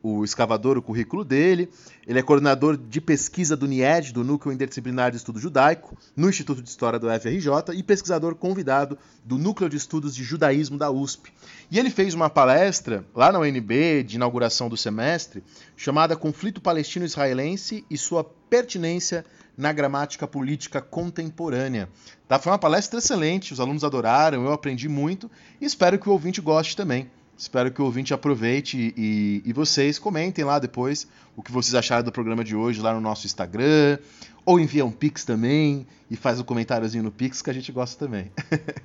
o 0.08 0.24
escavador, 0.24 0.78
o 0.78 0.82
currículo 0.82 1.26
dele. 1.26 1.70
Ele 2.08 2.20
é 2.20 2.24
coordenador 2.24 2.78
de 2.78 3.02
pesquisa 3.02 3.56
do 3.58 3.68
NIED, 3.68 4.14
do 4.14 4.24
Núcleo 4.24 4.54
Interdisciplinar 4.54 5.12
de 5.12 5.18
Estudo 5.18 5.40
Judaico, 5.40 5.98
no 6.16 6.30
Instituto 6.30 6.62
de 6.62 6.70
História 6.70 6.98
do 6.98 7.08
FRJ, 7.08 7.76
e 7.76 7.84
pesquisador 7.84 8.36
convidado 8.36 8.98
do 9.26 9.38
Núcleo 9.38 9.70
de 9.70 9.76
Estudos 9.76 10.16
de 10.16 10.24
Judaísmo 10.24 10.78
da 10.78 10.90
USP. 10.90 11.32
E 11.70 11.78
ele 11.78 11.90
fez 11.90 12.14
uma 12.14 12.30
palestra 12.30 13.06
lá 13.14 13.32
na 13.32 13.40
UNB, 13.40 14.04
de 14.04 14.16
inauguração 14.16 14.70
do 14.70 14.78
semestre, 14.78 15.44
chamada 15.76 16.16
Conflito 16.16 16.62
Palestino-Israelense 16.62 17.86
e 17.90 17.98
sua 17.98 18.24
pertinência 18.24 19.26
na 19.58 19.74
gramática 19.74 20.28
política 20.28 20.80
contemporânea. 20.80 21.90
Tá? 22.28 22.38
Foi 22.38 22.52
uma 22.52 22.60
palestra 22.60 23.00
excelente, 23.00 23.52
os 23.52 23.60
alunos 23.60 23.84
adoraram, 23.84 24.46
eu 24.46 24.54
aprendi 24.54 24.88
muito 24.88 25.30
e 25.60 25.66
espero 25.66 25.98
que 25.98 26.08
o 26.08 26.12
ouvinte 26.12 26.40
goste 26.40 26.76
também. 26.76 27.10
Espero 27.38 27.72
que 27.72 27.82
o 27.82 27.86
ouvinte 27.86 28.14
aproveite 28.14 28.94
e, 28.98 29.44
e, 29.46 29.54
vocês 29.54 30.00
comentem 30.00 30.44
lá 30.44 30.58
depois 30.58 31.08
o 31.36 31.44
que 31.44 31.52
vocês 31.52 31.76
acharam 31.76 32.04
do 32.04 32.12
programa 32.12 32.44
de 32.44 32.56
hoje 32.56 32.82
lá 32.82 32.94
no 32.94 33.00
nosso 33.00 33.28
Instagram. 33.28 34.00
Ou 34.44 34.60
envia 34.60 34.84
um 34.84 34.92
Pix 34.92 35.24
também 35.24 35.86
e 36.10 36.16
faz 36.16 36.40
um 36.40 36.44
comentáriozinho 36.44 37.04
no 37.04 37.12
Pix 37.12 37.42
que 37.42 37.50
a 37.50 37.54
gente 37.54 37.72
gosta 37.72 38.04
também. 38.04 38.32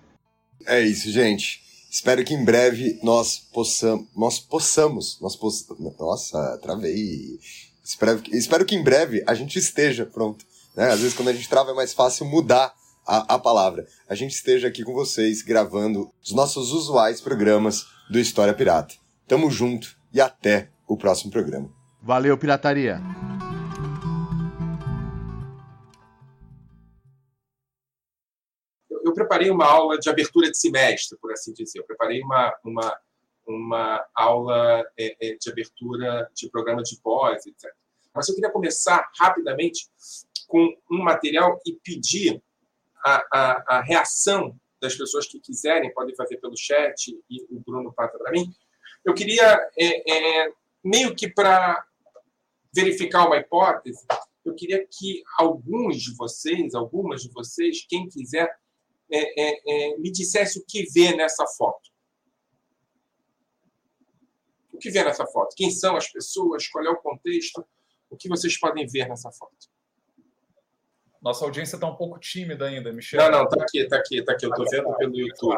é 0.66 0.82
isso, 0.82 1.10
gente. 1.10 1.62
Espero 1.90 2.22
que 2.24 2.34
em 2.34 2.44
breve 2.44 2.98
nós 3.02 3.38
possamos. 3.38 4.08
Nós 4.14 4.38
possamos. 4.38 5.18
Nós 5.20 5.34
poss... 5.34 5.66
Nossa, 5.98 6.58
travei. 6.62 7.38
Espero, 7.82 8.22
espero 8.32 8.64
que 8.66 8.74
em 8.74 8.82
breve 8.82 9.22
a 9.26 9.34
gente 9.34 9.58
esteja 9.58 10.04
pronto. 10.04 10.44
Né? 10.76 10.90
Às 10.90 11.00
vezes, 11.00 11.14
quando 11.14 11.28
a 11.28 11.32
gente 11.32 11.48
trava, 11.48 11.70
é 11.70 11.74
mais 11.74 11.92
fácil 11.94 12.26
mudar 12.26 12.74
a, 13.06 13.34
a 13.34 13.38
palavra. 13.38 13.86
A 14.08 14.14
gente 14.14 14.34
esteja 14.34 14.68
aqui 14.68 14.82
com 14.84 14.92
vocês 14.92 15.42
gravando 15.42 16.10
os 16.22 16.32
nossos 16.32 16.72
usuais 16.72 17.20
programas 17.20 17.86
do 18.12 18.18
História 18.18 18.52
Pirata. 18.52 18.94
Tamo 19.26 19.50
junto 19.50 19.96
e 20.12 20.20
até 20.20 20.68
o 20.86 20.98
próximo 20.98 21.32
programa. 21.32 21.72
Valeu, 22.02 22.36
pirataria! 22.36 23.00
Eu 28.90 29.14
preparei 29.14 29.50
uma 29.50 29.64
aula 29.64 29.98
de 29.98 30.10
abertura 30.10 30.50
de 30.50 30.58
semestre, 30.58 31.18
por 31.18 31.32
assim 31.32 31.54
dizer. 31.54 31.78
Eu 31.78 31.86
preparei 31.86 32.20
uma, 32.22 32.54
uma, 32.62 33.00
uma 33.46 34.06
aula 34.14 34.84
é, 34.98 35.16
é, 35.18 35.36
de 35.36 35.50
abertura 35.50 36.30
de 36.34 36.50
programa 36.50 36.82
de 36.82 37.00
pós, 37.00 37.46
etc. 37.46 37.72
Mas 38.14 38.28
eu 38.28 38.34
queria 38.34 38.50
começar 38.50 39.10
rapidamente 39.18 39.88
com 40.46 40.68
um 40.90 41.02
material 41.02 41.58
e 41.66 41.72
pedir 41.82 42.42
a, 43.02 43.24
a, 43.32 43.64
a 43.78 43.80
reação 43.80 44.54
das 44.82 44.96
pessoas 44.96 45.28
que 45.28 45.38
quiserem, 45.38 45.94
podem 45.94 46.14
fazer 46.16 46.38
pelo 46.38 46.56
chat 46.56 47.16
e 47.30 47.46
o 47.48 47.60
Bruno 47.60 47.92
passa 47.92 48.18
para 48.18 48.32
mim. 48.32 48.52
Eu 49.04 49.14
queria, 49.14 49.70
é, 49.78 50.42
é, 50.44 50.52
meio 50.82 51.14
que 51.14 51.28
para 51.28 51.86
verificar 52.74 53.26
uma 53.26 53.36
hipótese, 53.36 54.04
eu 54.44 54.54
queria 54.56 54.84
que 54.84 55.22
alguns 55.38 56.02
de 56.02 56.16
vocês, 56.16 56.74
algumas 56.74 57.22
de 57.22 57.30
vocês, 57.30 57.86
quem 57.88 58.08
quiser, 58.08 58.52
é, 59.08 59.40
é, 59.40 59.92
é 59.92 59.96
me 59.98 60.10
dissesse 60.10 60.58
o 60.58 60.64
que 60.66 60.84
vê 60.90 61.14
nessa 61.14 61.46
foto. 61.46 61.88
O 64.72 64.78
que 64.78 64.90
vê 64.90 65.04
nessa 65.04 65.24
foto? 65.26 65.54
Quem 65.54 65.70
são 65.70 65.94
as 65.96 66.10
pessoas? 66.10 66.66
Qual 66.66 66.84
é 66.84 66.90
o 66.90 66.96
contexto? 66.96 67.64
O 68.10 68.16
que 68.16 68.28
vocês 68.28 68.58
podem 68.58 68.84
ver 68.86 69.08
nessa 69.08 69.30
foto? 69.30 69.71
Nossa 71.22 71.44
audiência 71.44 71.76
está 71.76 71.86
um 71.86 71.94
pouco 71.94 72.18
tímida 72.18 72.66
ainda, 72.66 72.92
Michel. 72.92 73.20
Não, 73.22 73.30
não, 73.30 73.44
está 73.44 73.62
aqui, 73.62 73.78
está 73.78 73.96
aqui, 73.96 74.18
está 74.18 74.32
aqui. 74.32 74.44
Eu 74.44 74.50
estou 74.50 74.68
vendo 74.68 74.96
pelo 74.96 75.16
YouTube. 75.16 75.56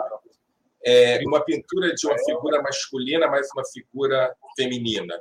É 0.84 1.18
uma 1.26 1.42
pintura 1.42 1.94
de 1.94 2.06
uma 2.06 2.18
figura 2.18 2.60
masculina, 2.60 3.26
mais 3.26 3.48
uma 3.54 3.64
figura 3.64 4.36
feminina. 4.54 5.18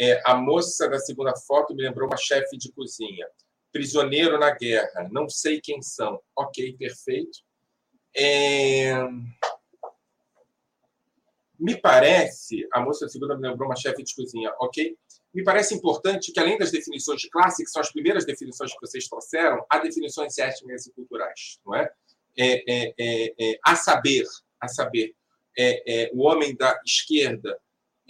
É, 0.00 0.22
a 0.24 0.34
moça 0.34 0.88
da 0.88 0.98
segunda 0.98 1.34
foto 1.36 1.74
me 1.74 1.82
lembrou 1.82 2.08
uma 2.08 2.16
chefe 2.16 2.56
de 2.56 2.72
cozinha. 2.72 3.26
Prisioneiro 3.70 4.38
na 4.38 4.50
guerra. 4.50 5.08
Não 5.10 5.28
sei 5.28 5.60
quem 5.60 5.82
são. 5.82 6.18
Ok, 6.34 6.74
perfeito. 6.78 7.40
É... 8.16 8.94
Me 11.62 11.76
parece, 11.76 12.66
a 12.72 12.80
moça 12.80 13.06
da 13.06 13.08
segunda 13.08 13.36
me 13.36 13.48
lembrou 13.48 13.68
uma 13.68 13.76
chefe 13.76 14.02
de 14.02 14.12
cozinha. 14.16 14.52
Ok, 14.58 14.98
me 15.32 15.44
parece 15.44 15.76
importante 15.76 16.32
que, 16.32 16.40
além 16.40 16.58
das 16.58 16.72
definições 16.72 17.20
de 17.20 17.30
classe, 17.30 17.62
que 17.62 17.70
são 17.70 17.80
as 17.80 17.92
primeiras 17.92 18.26
definições 18.26 18.72
que 18.72 18.80
vocês 18.80 19.06
trouxeram, 19.06 19.64
há 19.70 19.78
definições 19.78 20.36
étnicas 20.38 20.88
e 20.88 20.92
culturais, 20.92 21.60
não 21.64 21.76
é? 21.76 21.88
é, 22.36 22.64
é, 22.66 22.94
é, 22.98 23.34
é 23.38 23.58
a 23.64 23.76
saber, 23.76 24.24
a 24.60 24.66
saber, 24.66 25.14
é, 25.56 26.10
o 26.12 26.24
homem 26.26 26.56
da 26.56 26.80
esquerda 26.84 27.56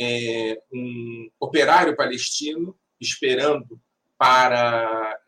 é 0.00 0.58
um 0.72 1.28
operário 1.38 1.94
palestino 1.94 2.74
esperando 2.98 3.78
para 4.16 5.20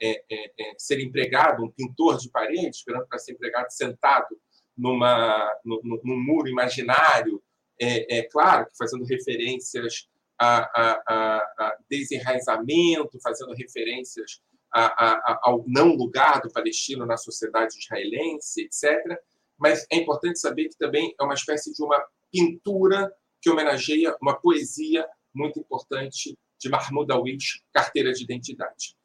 ser 0.78 0.98
empregado, 1.00 1.62
um 1.62 1.70
pintor 1.70 2.16
de 2.16 2.30
parede, 2.30 2.74
esperando 2.74 3.06
para 3.06 3.18
ser 3.18 3.32
empregado 3.32 3.68
sentado 3.68 4.40
numa, 4.74 5.52
num, 5.62 6.00
num 6.02 6.18
muro 6.18 6.48
imaginário, 6.48 7.42
é, 7.80 8.18
é, 8.18 8.22
claro 8.24 8.66
que 8.66 8.76
fazendo 8.76 9.04
referências 9.04 10.08
a, 10.38 10.58
a, 10.58 11.42
a 11.58 11.78
desenraizamento, 11.88 13.20
fazendo 13.20 13.52
referências 13.54 14.40
a, 14.72 15.38
ao 15.42 15.64
não 15.68 15.94
lugar 15.94 16.40
do 16.40 16.50
palestino 16.50 17.06
na 17.06 17.16
sociedade 17.16 17.78
israelense, 17.78 18.62
etc. 18.62 19.18
Mas 19.56 19.86
é 19.90 19.96
importante 19.96 20.40
saber 20.40 20.68
que 20.68 20.76
também 20.76 21.14
é 21.18 21.24
uma 21.24 21.34
espécie 21.34 21.72
de 21.72 21.82
uma 21.82 22.04
pintura 22.32 23.12
que 23.40 23.48
homenageia 23.48 24.16
uma 24.20 24.34
poesia 24.34 25.06
muito 25.32 25.60
importante 25.60 26.36
de 26.58 26.68
Mahmoud 26.68 27.12
Awish, 27.12 27.62
Carteira 27.72 28.12
de 28.12 28.24
Identidade. 28.24 28.96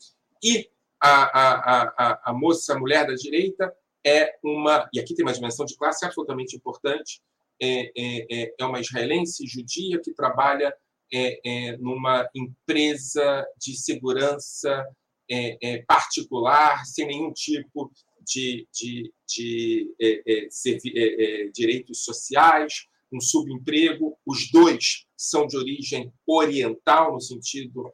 E 0.44 0.70
a, 1.00 1.24
a, 1.24 1.82
a, 1.82 2.22
a 2.32 2.34
moça, 2.34 2.74
a 2.74 2.80
mulher 2.80 3.06
da 3.06 3.14
direita, 3.14 3.74
é 4.06 4.34
uma, 4.44 4.90
e 4.94 5.00
aqui 5.00 5.14
tem 5.14 5.26
uma 5.26 5.34
dimensão 5.34 5.66
de 5.66 5.76
classe 5.76 6.06
absolutamente 6.06 6.56
importante, 6.56 7.22
é, 7.62 7.92
é, 7.98 8.54
é 8.60 8.66
uma 8.66 8.80
israelense 8.80 9.46
judia 9.48 10.00
que 10.04 10.14
trabalha 10.14 10.74
é, 11.12 11.40
é, 11.44 11.78
numa 11.78 12.30
empresa 12.36 13.46
de 13.60 13.76
segurança 13.76 14.86
é, 15.30 15.58
é 15.62 15.84
particular, 15.84 16.86
sem 16.86 17.08
nenhum 17.08 17.32
tipo 17.34 17.92
de, 18.22 18.68
de, 18.74 19.12
de 19.28 19.96
é, 20.00 20.22
é, 20.26 21.50
direitos 21.54 22.04
sociais, 22.04 22.86
um 23.12 23.20
subemprego. 23.20 24.18
Os 24.26 24.52
dois 24.52 25.06
são 25.18 25.48
de 25.48 25.58
origem 25.58 26.14
oriental, 26.28 27.14
no 27.14 27.22
sentido 27.22 27.92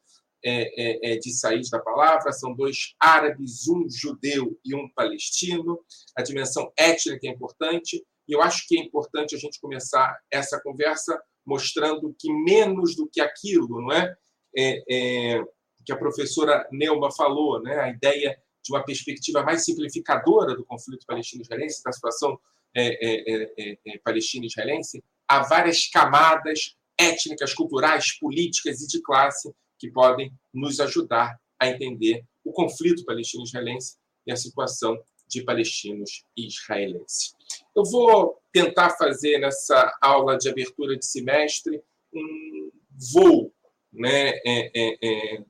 de 1.24 1.32
sair 1.32 1.62
da 1.72 1.80
palavra, 1.80 2.32
são 2.32 2.54
dois 2.54 2.94
árabes, 3.02 3.68
um 3.68 3.90
judeu 3.90 4.56
e 4.64 4.76
um 4.76 4.88
palestino. 4.94 5.80
A 6.16 6.22
dimensão 6.22 6.72
étnica 6.78 7.28
é 7.28 7.32
importante, 7.32 8.06
e 8.28 8.34
eu 8.34 8.42
acho 8.42 8.68
que 8.68 8.78
é 8.78 8.84
importante 8.84 9.36
a 9.36 9.40
gente 9.40 9.60
começar 9.60 10.18
essa 10.32 10.60
conversa 10.62 11.20
mostrando 11.46 12.16
que 12.20 12.32
menos 12.34 12.96
do 12.96 13.08
que 13.08 13.22
aquilo, 13.22 13.82
não 13.82 13.92
é? 13.92 14.16
é, 14.58 14.84
é 14.90 15.44
que 15.86 15.94
a 15.94 15.98
professora 15.98 16.68
Neuma 16.72 17.12
falou, 17.12 17.62
né? 17.62 17.80
A 17.80 17.90
ideia 17.90 18.36
de 18.64 18.74
uma 18.74 18.84
perspectiva 18.84 19.44
mais 19.44 19.64
simplificadora 19.64 20.56
do 20.56 20.66
conflito 20.66 21.06
palestino-israelense, 21.06 21.84
da 21.84 21.92
situação 21.92 22.40
é, 22.76 22.88
é, 22.88 23.54
é, 23.58 23.78
é 23.86 23.98
palestino-israelense, 24.00 25.04
há 25.28 25.44
várias 25.44 25.88
camadas 25.88 26.76
étnicas, 26.98 27.54
culturais, 27.54 28.18
políticas 28.18 28.82
e 28.82 28.88
de 28.88 29.02
classe 29.02 29.54
que 29.78 29.92
podem 29.92 30.34
nos 30.52 30.80
ajudar 30.80 31.40
a 31.60 31.68
entender 31.68 32.26
o 32.44 32.52
conflito 32.52 33.06
palestino-israelense 33.06 33.98
e 34.26 34.32
a 34.32 34.36
situação 34.36 34.98
de 35.28 35.44
palestinos 35.44 36.24
e 36.38 36.48
israelenses. 36.48 37.36
Eu 37.76 37.84
vou 37.84 38.42
tentar 38.52 38.92
fazer 38.92 39.40
nessa 39.40 39.96
aula 40.02 40.38
de 40.38 40.50
abertura 40.50 40.98
de 40.98 41.06
semestre 41.06 41.82
um 42.14 42.72
voo 43.14 43.54
né, 43.92 44.30
é, 44.46 44.72
é, 44.74 44.98
é, 45.02 45.44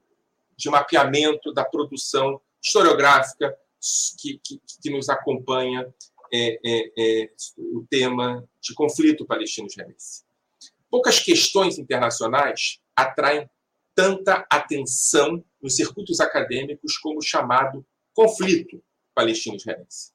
de 0.55 0.70
mapeamento 0.70 1.53
da 1.53 1.65
produção 1.65 2.41
historiográfica 2.63 3.55
que, 4.20 4.39
que, 4.44 4.62
que 4.82 4.89
nos 4.89 5.10
acompanha 5.10 5.94
é, 6.34 6.60
é, 6.65 6.91
é, 6.98 7.29
o 7.58 7.86
tema 7.89 8.48
de 8.60 8.74
conflito 8.74 9.25
palestino-israelense. 9.25 10.24
Poucas 10.89 11.20
questões 11.20 11.77
internacionais 11.77 12.79
atraem 12.96 13.50
tanta 13.94 14.46
atenção 14.50 15.44
nos 15.62 15.75
circuitos 15.75 16.20
acadêmicos 16.20 16.98
como 16.98 17.20
o 17.20 17.24
chamado 17.24 17.86
conflito 18.13 18.82
palestino-israelense. 19.15 20.12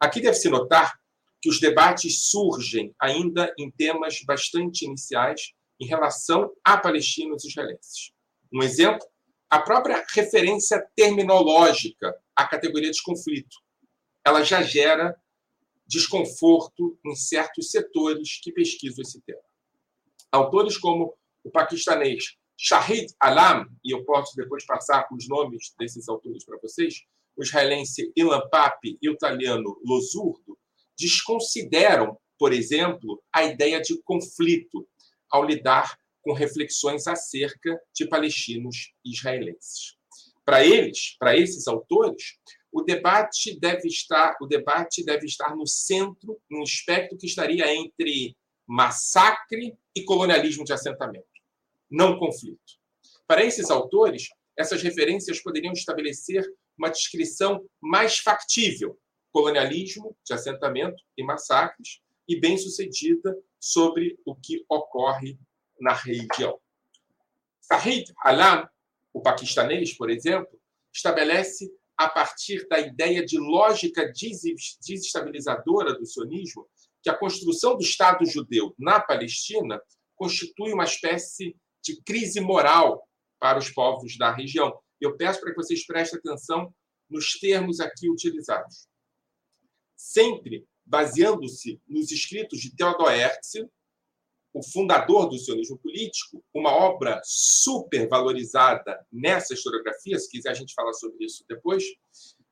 Aqui 0.00 0.20
deve-se 0.20 0.48
notar 0.48 0.98
que 1.40 1.48
os 1.48 1.60
debates 1.60 2.30
surgem 2.30 2.94
ainda 2.98 3.54
em 3.58 3.70
temas 3.70 4.22
bastante 4.22 4.84
iniciais 4.84 5.52
em 5.80 5.86
relação 5.86 6.52
a 6.64 6.76
palestinos 6.76 7.44
israelenses. 7.44 8.12
Um 8.52 8.62
exemplo, 8.62 9.06
a 9.48 9.60
própria 9.60 10.04
referência 10.14 10.84
terminológica 10.96 12.14
à 12.34 12.46
categoria 12.46 12.90
de 12.90 13.02
conflito. 13.02 13.56
Ela 14.24 14.42
já 14.42 14.62
gera 14.62 15.14
desconforto 15.86 16.98
em 17.04 17.14
certos 17.14 17.70
setores 17.70 18.40
que 18.42 18.52
pesquisam 18.52 19.02
esse 19.02 19.20
tema. 19.22 19.40
Autores 20.30 20.76
como 20.76 21.16
o 21.42 21.50
paquistanês 21.50 22.36
Shahid 22.56 23.14
Alam, 23.20 23.66
e 23.84 23.94
eu 23.94 24.04
posso 24.04 24.34
depois 24.36 24.66
passar 24.66 25.06
os 25.12 25.28
nomes 25.28 25.72
desses 25.78 26.08
autores 26.08 26.44
para 26.44 26.58
vocês, 26.58 27.04
o 27.38 27.42
israelense 27.42 28.12
Ilan 28.16 28.42
Pape 28.50 28.98
e 29.00 29.08
o 29.08 29.12
italiano 29.12 29.80
Losurdo, 29.84 30.58
desconsideram, 30.98 32.18
por 32.36 32.52
exemplo, 32.52 33.22
a 33.32 33.44
ideia 33.44 33.80
de 33.80 33.96
conflito 34.02 34.86
ao 35.30 35.44
lidar 35.44 35.96
com 36.20 36.32
reflexões 36.32 37.06
acerca 37.06 37.80
de 37.94 38.06
palestinos 38.08 38.92
israelenses. 39.04 39.96
Para 40.44 40.64
eles, 40.64 41.16
para 41.18 41.36
esses 41.36 41.68
autores, 41.68 42.38
o 42.72 42.82
debate 42.82 43.58
deve 43.58 43.86
estar, 43.86 44.36
o 44.40 44.46
debate 44.46 45.04
deve 45.04 45.26
estar 45.26 45.54
no 45.54 45.66
centro, 45.66 46.40
num 46.50 46.62
espectro 46.62 47.16
que 47.16 47.26
estaria 47.26 47.72
entre 47.72 48.36
massacre 48.66 49.78
e 49.94 50.04
colonialismo 50.04 50.64
de 50.64 50.72
assentamento, 50.72 51.26
não 51.90 52.18
conflito. 52.18 52.78
Para 53.26 53.44
esses 53.44 53.70
autores, 53.70 54.28
essas 54.58 54.82
referências 54.82 55.40
poderiam 55.40 55.72
estabelecer 55.72 56.44
uma 56.78 56.90
descrição 56.90 57.64
mais 57.80 58.18
factível, 58.18 58.98
colonialismo 59.32 60.16
de 60.24 60.32
assentamento 60.32 61.02
e 61.16 61.24
massacres, 61.24 62.00
e 62.28 62.38
bem-sucedida 62.38 63.36
sobre 63.58 64.18
o 64.24 64.36
que 64.36 64.64
ocorre 64.68 65.38
na 65.80 65.92
região. 65.92 66.58
Sahid 67.60 68.12
Alam, 68.22 68.68
o 69.12 69.20
paquistanês, 69.20 69.96
por 69.96 70.10
exemplo, 70.10 70.60
estabelece 70.92 71.70
a 71.96 72.08
partir 72.08 72.66
da 72.68 72.78
ideia 72.78 73.24
de 73.24 73.38
lógica 73.38 74.12
desestabilizadora 74.80 75.94
do 75.94 76.06
sionismo 76.06 76.68
que 77.02 77.10
a 77.10 77.16
construção 77.16 77.76
do 77.76 77.82
Estado 77.82 78.24
judeu 78.24 78.74
na 78.78 79.00
Palestina 79.00 79.80
constitui 80.14 80.72
uma 80.72 80.84
espécie 80.84 81.56
de 81.82 82.00
crise 82.02 82.40
moral 82.40 83.06
para 83.40 83.58
os 83.58 83.70
povos 83.70 84.16
da 84.16 84.32
região. 84.32 84.78
Eu 85.00 85.16
peço 85.16 85.40
para 85.40 85.50
que 85.50 85.56
vocês 85.56 85.86
prestem 85.86 86.18
atenção 86.18 86.74
nos 87.08 87.38
termos 87.38 87.80
aqui 87.80 88.10
utilizados. 88.10 88.86
Sempre 89.96 90.66
baseando-se 90.84 91.80
nos 91.86 92.10
escritos 92.10 92.60
de 92.60 92.74
Theodor 92.74 93.12
Herzl, 93.12 93.68
o 94.52 94.62
fundador 94.62 95.28
do 95.28 95.38
sionismo 95.38 95.78
político, 95.78 96.42
uma 96.54 96.70
obra 96.70 97.20
super 97.22 98.08
valorizada 98.08 98.98
nessa 99.12 99.54
historiografia, 99.54 100.18
se 100.18 100.30
quiser 100.30 100.50
a 100.50 100.54
gente 100.54 100.74
falar 100.74 100.94
sobre 100.94 101.24
isso 101.24 101.44
depois, 101.48 101.84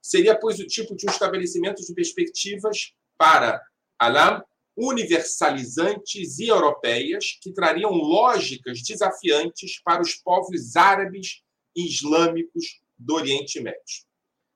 seria, 0.03 0.39
pois, 0.39 0.61
o 0.61 0.67
tipo 0.67 0.95
de 0.95 1.07
um 1.07 1.11
estabelecimento 1.11 1.83
de 1.83 1.95
perspectivas 1.95 2.93
para 3.19 3.61
Alam 3.99 4.45
universalizantes 4.77 6.39
e 6.39 6.49
europeias 6.49 7.39
que 7.41 7.53
trariam 7.53 7.91
lógicas 7.93 8.83
desafiantes 8.83 9.81
para 9.83 10.03
os 10.03 10.15
povos 10.17 10.77
árabes 10.77 11.43
islâmicos 11.77 12.81
do 12.99 13.15
Oriente 13.15 13.61
Médio. 13.61 14.07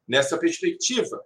Nessa 0.09 0.39
perspectiva, 0.39 1.23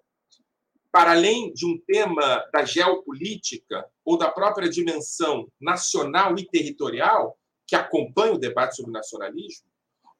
para 0.92 1.12
além 1.12 1.52
de 1.52 1.66
um 1.66 1.78
tema 1.86 2.44
da 2.52 2.64
geopolítica 2.64 3.88
ou 4.04 4.18
da 4.18 4.30
própria 4.30 4.68
dimensão 4.68 5.50
nacional 5.60 6.38
e 6.38 6.46
territorial 6.46 7.38
que 7.66 7.74
acompanha 7.74 8.34
o 8.34 8.38
debate 8.38 8.76
sobre 8.76 8.92
nacionalismo, 8.92 9.66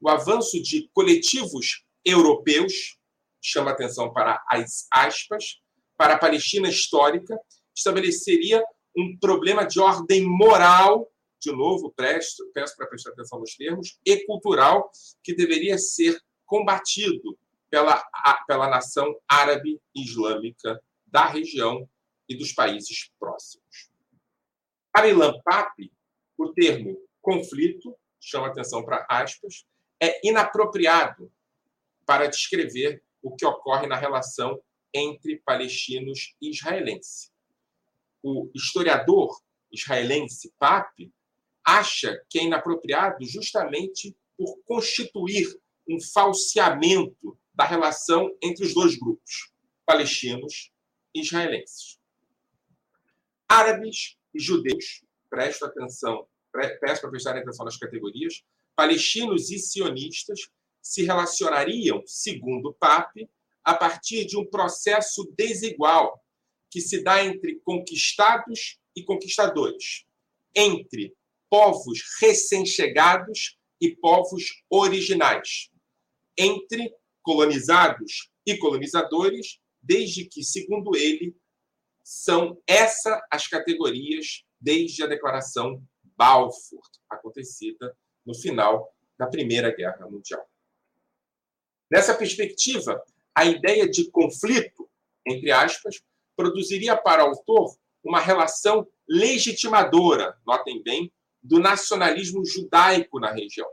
o 0.01 0.09
avanço 0.09 0.61
de 0.61 0.89
coletivos 0.93 1.85
europeus 2.03 2.97
chama 3.41 3.71
atenção 3.71 4.11
para 4.11 4.43
as 4.49 4.87
aspas, 4.91 5.61
para 5.97 6.15
a 6.15 6.19
Palestina 6.19 6.67
histórica, 6.67 7.39
estabeleceria 7.75 8.63
um 8.97 9.17
problema 9.17 9.65
de 9.65 9.79
ordem 9.79 10.23
moral, 10.23 11.09
de 11.45 11.55
novo, 11.55 11.93
peço, 11.95 12.49
peço 12.53 12.75
para 12.75 12.87
prestar 12.87 13.11
atenção 13.11 13.39
nos 13.39 13.55
termos, 13.55 13.99
e 14.03 14.25
cultural, 14.25 14.89
que 15.23 15.35
deveria 15.35 15.77
ser 15.77 16.19
combatido 16.45 17.37
pela, 17.69 18.03
pela 18.47 18.67
nação 18.67 19.15
árabe 19.27 19.79
islâmica 19.93 20.81
da 21.05 21.25
região 21.27 21.87
e 22.27 22.35
dos 22.35 22.51
países 22.51 23.11
próximos. 23.19 23.91
Para 24.91 25.07
Ilan 25.07 25.39
Pape, 25.43 25.91
o 26.37 26.51
termo 26.51 26.97
conflito, 27.21 27.95
chama 28.19 28.47
atenção 28.47 28.83
para 28.83 29.05
aspas, 29.09 29.65
é 30.01 30.27
inapropriado 30.27 31.31
para 32.05 32.27
descrever 32.27 33.03
o 33.21 33.35
que 33.35 33.45
ocorre 33.45 33.87
na 33.87 33.95
relação 33.95 34.59
entre 34.93 35.41
palestinos 35.45 36.35
e 36.41 36.49
israelenses. 36.49 37.31
O 38.23 38.49
historiador 38.55 39.39
israelense 39.71 40.53
Pape 40.57 41.13
acha 41.65 42.23
que 42.29 42.39
é 42.39 42.43
inapropriado 42.43 43.25
justamente 43.25 44.15
por 44.37 44.57
constituir 44.65 45.47
um 45.89 45.99
falseamento 45.99 47.37
da 47.53 47.65
relação 47.65 48.35
entre 48.41 48.65
os 48.65 48.73
dois 48.73 48.97
grupos, 48.97 49.51
palestinos 49.85 50.71
e 51.13 51.21
israelenses. 51.21 51.99
Árabes 53.47 54.17
e 54.33 54.39
judeus, 54.39 55.03
presto 55.29 55.65
atenção, 55.65 56.27
peço 56.51 57.01
para 57.01 57.09
prestar 57.09 57.37
atenção 57.37 57.65
nas 57.65 57.77
categorias, 57.77 58.43
palestinos 58.75 59.49
e 59.49 59.57
sionistas 59.57 60.49
se 60.81 61.03
relacionariam, 61.03 62.03
segundo 62.05 62.69
o 62.69 62.73
Pape, 62.73 63.29
a 63.63 63.73
partir 63.73 64.25
de 64.25 64.37
um 64.37 64.45
processo 64.45 65.33
desigual 65.35 66.23
que 66.69 66.81
se 66.81 67.03
dá 67.03 67.23
entre 67.23 67.59
conquistados 67.63 68.79
e 68.95 69.03
conquistadores, 69.03 70.05
entre 70.53 71.15
povos 71.55 72.03
recém-chegados 72.19 73.57
e 73.79 73.95
povos 73.95 74.61
originais, 74.69 75.71
entre 76.37 76.93
colonizados 77.21 78.29
e 78.45 78.57
colonizadores, 78.57 79.61
desde 79.81 80.25
que, 80.25 80.43
segundo 80.43 80.97
ele, 80.97 81.33
são 82.03 82.61
essas 82.67 83.21
as 83.31 83.47
categorias 83.47 84.43
desde 84.59 85.01
a 85.01 85.07
Declaração 85.07 85.81
Balfour, 86.17 86.81
acontecida 87.09 87.95
no 88.25 88.35
final 88.35 88.93
da 89.17 89.25
Primeira 89.25 89.73
Guerra 89.73 90.09
Mundial. 90.09 90.45
Nessa 91.89 92.13
perspectiva, 92.13 93.01
a 93.33 93.45
ideia 93.45 93.89
de 93.89 94.11
conflito, 94.11 94.89
entre 95.25 95.51
aspas, 95.51 96.03
produziria 96.35 96.97
para 96.97 97.23
o 97.23 97.29
autor 97.29 97.77
uma 98.03 98.19
relação 98.19 98.85
legitimadora, 99.07 100.37
notem 100.45 100.83
bem, 100.83 101.09
do 101.45 101.59
nacionalismo 101.59 102.43
judaico 102.43 103.19
na 103.19 103.31
região, 103.31 103.69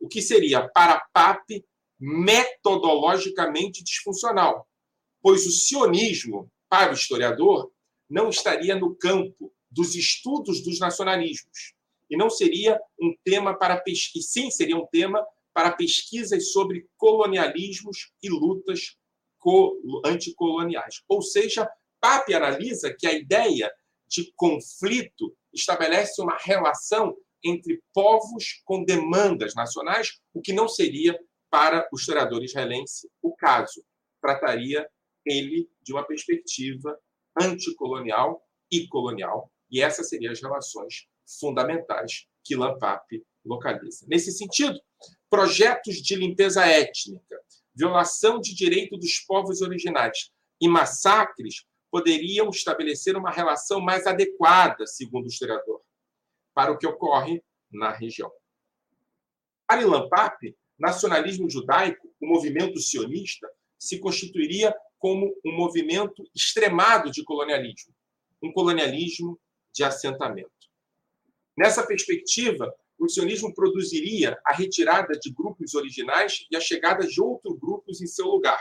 o 0.00 0.08
que 0.08 0.22
seria 0.22 0.66
para 0.70 1.06
Pape 1.12 1.64
metodologicamente 1.98 3.84
disfuncional, 3.84 4.66
pois 5.20 5.46
o 5.46 5.50
sionismo, 5.50 6.50
para 6.66 6.92
o 6.92 6.94
historiador, 6.94 7.70
não 8.08 8.30
estaria 8.30 8.74
no 8.74 8.94
campo 8.96 9.52
dos 9.70 9.94
estudos 9.94 10.62
dos 10.62 10.80
nacionalismos 10.80 11.74
e 12.08 12.16
não 12.16 12.30
seria 12.30 12.80
um 12.98 13.14
tema 13.22 13.54
para 13.54 13.76
pesquisa, 13.76 14.26
sim 14.26 14.50
seria 14.50 14.76
um 14.76 14.86
tema 14.86 15.24
para 15.52 15.72
pesquisas 15.72 16.52
sobre 16.52 16.88
colonialismos 16.96 18.12
e 18.22 18.30
lutas 18.30 18.96
anticoloniais. 20.06 21.02
Ou 21.06 21.20
seja, 21.20 21.70
Pape 22.00 22.32
analisa 22.32 22.94
que 22.98 23.06
a 23.06 23.12
ideia 23.12 23.70
de 24.10 24.32
conflito 24.36 25.34
estabelece 25.52 26.20
uma 26.20 26.36
relação 26.36 27.16
entre 27.44 27.82
povos 27.94 28.60
com 28.64 28.84
demandas 28.84 29.54
nacionais, 29.54 30.18
o 30.34 30.40
que 30.40 30.52
não 30.52 30.68
seria 30.68 31.18
para 31.50 31.88
o 31.92 31.96
historiador 31.96 32.42
israelense 32.42 33.08
o 33.22 33.34
caso. 33.34 33.82
Trataria 34.20 34.86
ele 35.24 35.68
de 35.82 35.92
uma 35.92 36.06
perspectiva 36.06 36.98
anticolonial 37.40 38.42
e 38.70 38.86
colonial, 38.88 39.50
e 39.70 39.80
essas 39.80 40.08
seriam 40.08 40.32
as 40.32 40.40
relações 40.40 41.06
fundamentais 41.38 42.26
que 42.44 42.56
Lampap 42.56 43.06
localiza. 43.44 44.06
Nesse 44.08 44.32
sentido, 44.32 44.78
projetos 45.30 45.96
de 45.96 46.14
limpeza 46.16 46.64
étnica, 46.66 47.40
violação 47.74 48.40
de 48.40 48.54
direito 48.54 48.96
dos 48.98 49.20
povos 49.20 49.62
originais 49.62 50.30
e 50.60 50.68
massacres 50.68 51.64
poderiam 51.90 52.48
estabelecer 52.50 53.16
uma 53.16 53.30
relação 53.30 53.80
mais 53.80 54.06
adequada, 54.06 54.86
segundo 54.86 55.24
o 55.24 55.28
historiador, 55.28 55.80
para 56.54 56.72
o 56.72 56.78
que 56.78 56.86
ocorre 56.86 57.42
na 57.70 57.90
região. 57.92 58.30
Para 59.66 59.86
Lampap, 59.86 60.56
nacionalismo 60.78 61.48
judaico, 61.48 62.08
o 62.20 62.26
movimento 62.26 62.80
sionista, 62.80 63.48
se 63.78 63.98
constituiria 63.98 64.74
como 64.98 65.34
um 65.44 65.56
movimento 65.56 66.22
extremado 66.34 67.10
de 67.10 67.24
colonialismo, 67.24 67.94
um 68.42 68.52
colonialismo 68.52 69.40
de 69.72 69.82
assentamento. 69.84 70.50
Nessa 71.56 71.86
perspectiva, 71.86 72.72
o 72.98 73.08
sionismo 73.08 73.54
produziria 73.54 74.38
a 74.44 74.54
retirada 74.54 75.18
de 75.18 75.32
grupos 75.32 75.74
originais 75.74 76.46
e 76.50 76.56
a 76.56 76.60
chegada 76.60 77.06
de 77.06 77.20
outros 77.20 77.58
grupos 77.58 78.02
em 78.02 78.06
seu 78.06 78.26
lugar. 78.26 78.60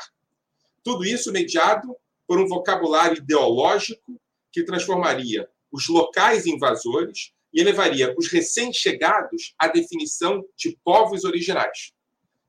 Tudo 0.84 1.04
isso 1.04 1.32
mediado 1.32 1.96
por 2.30 2.40
um 2.40 2.48
vocabulário 2.48 3.18
ideológico 3.18 4.22
que 4.52 4.64
transformaria 4.64 5.50
os 5.72 5.88
locais 5.88 6.46
invasores 6.46 7.32
e 7.52 7.60
elevaria 7.60 8.14
os 8.16 8.28
recém-chegados 8.28 9.56
à 9.58 9.68
definição 9.68 10.46
de 10.56 10.78
povos 10.84 11.24
originais. 11.26 11.92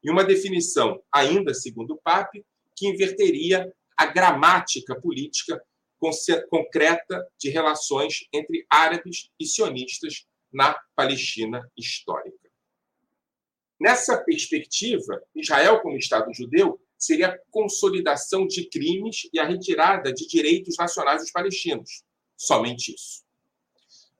E 0.04 0.10
uma 0.10 0.22
definição, 0.22 1.02
ainda 1.10 1.54
segundo 1.54 1.94
o 1.94 2.00
Pape, 2.04 2.44
que 2.76 2.88
inverteria 2.88 3.72
a 3.96 4.04
gramática 4.04 5.00
política 5.00 5.58
concreta 6.50 7.26
de 7.38 7.48
relações 7.48 8.28
entre 8.34 8.66
árabes 8.70 9.30
e 9.40 9.46
sionistas 9.46 10.26
na 10.52 10.78
Palestina 10.94 11.66
histórica. 11.74 12.50
Nessa 13.80 14.18
perspectiva, 14.18 15.22
Israel, 15.34 15.80
como 15.80 15.96
Estado 15.96 16.34
judeu, 16.34 16.78
seria 17.00 17.28
a 17.28 17.38
consolidação 17.50 18.46
de 18.46 18.68
crimes 18.68 19.28
e 19.32 19.40
a 19.40 19.46
retirada 19.46 20.12
de 20.12 20.28
direitos 20.28 20.76
nacionais 20.76 21.22
dos 21.22 21.32
palestinos. 21.32 22.04
Somente 22.36 22.94
isso. 22.94 23.24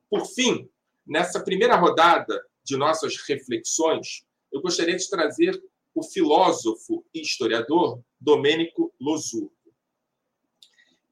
Por 0.09 0.25
fim, 0.25 0.67
nessa 1.05 1.43
primeira 1.43 1.75
rodada 1.75 2.43
de 2.63 2.75
nossas 2.75 3.15
reflexões, 3.27 4.25
eu 4.51 4.61
gostaria 4.61 4.97
de 4.97 5.07
trazer 5.07 5.61
o 5.93 6.03
filósofo 6.03 7.05
e 7.13 7.21
historiador 7.21 8.01
Domênico 8.19 8.93
Losurdo. 8.99 9.51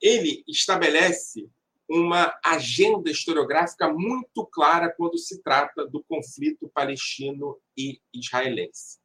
Ele 0.02 0.44
estabelece 0.48 1.50
uma 1.88 2.38
agenda 2.44 3.12
historiográfica 3.12 3.92
muito 3.92 4.46
clara 4.46 4.94
quando 4.96 5.18
se 5.18 5.42
trata 5.42 5.86
do 5.86 6.04
conflito 6.04 6.70
palestino 6.70 7.60
e 7.76 8.00
israelense. 8.14 9.00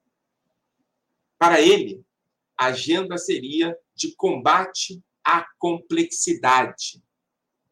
Para 1.38 1.60
ele, 1.60 2.04
a 2.56 2.66
agenda 2.66 3.18
seria 3.18 3.76
de 3.94 4.14
combate 4.14 5.02
à 5.24 5.46
complexidade, 5.58 7.02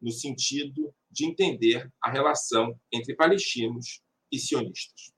no 0.01 0.11
sentido 0.11 0.93
de 1.09 1.25
entender 1.25 1.91
a 2.01 2.11
relação 2.11 2.77
entre 2.91 3.15
palestinos 3.15 4.01
e 4.31 4.39
sionistas. 4.39 5.13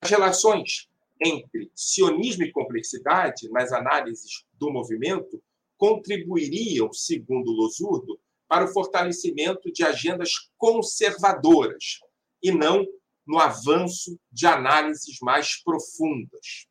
As 0.00 0.10
relações 0.10 0.88
entre 1.22 1.70
sionismo 1.74 2.44
e 2.44 2.52
complexidade 2.52 3.50
nas 3.50 3.72
análises 3.72 4.46
do 4.54 4.70
movimento 4.70 5.42
contribuiriam, 5.76 6.92
segundo 6.92 7.50
Losurdo, 7.50 8.18
para 8.48 8.64
o 8.64 8.68
fortalecimento 8.72 9.70
de 9.70 9.84
agendas 9.84 10.32
conservadoras 10.56 12.00
e 12.42 12.50
não 12.50 12.86
no 13.26 13.38
avanço 13.38 14.18
de 14.32 14.46
análises 14.46 15.18
mais 15.20 15.62
profundas. 15.62 16.66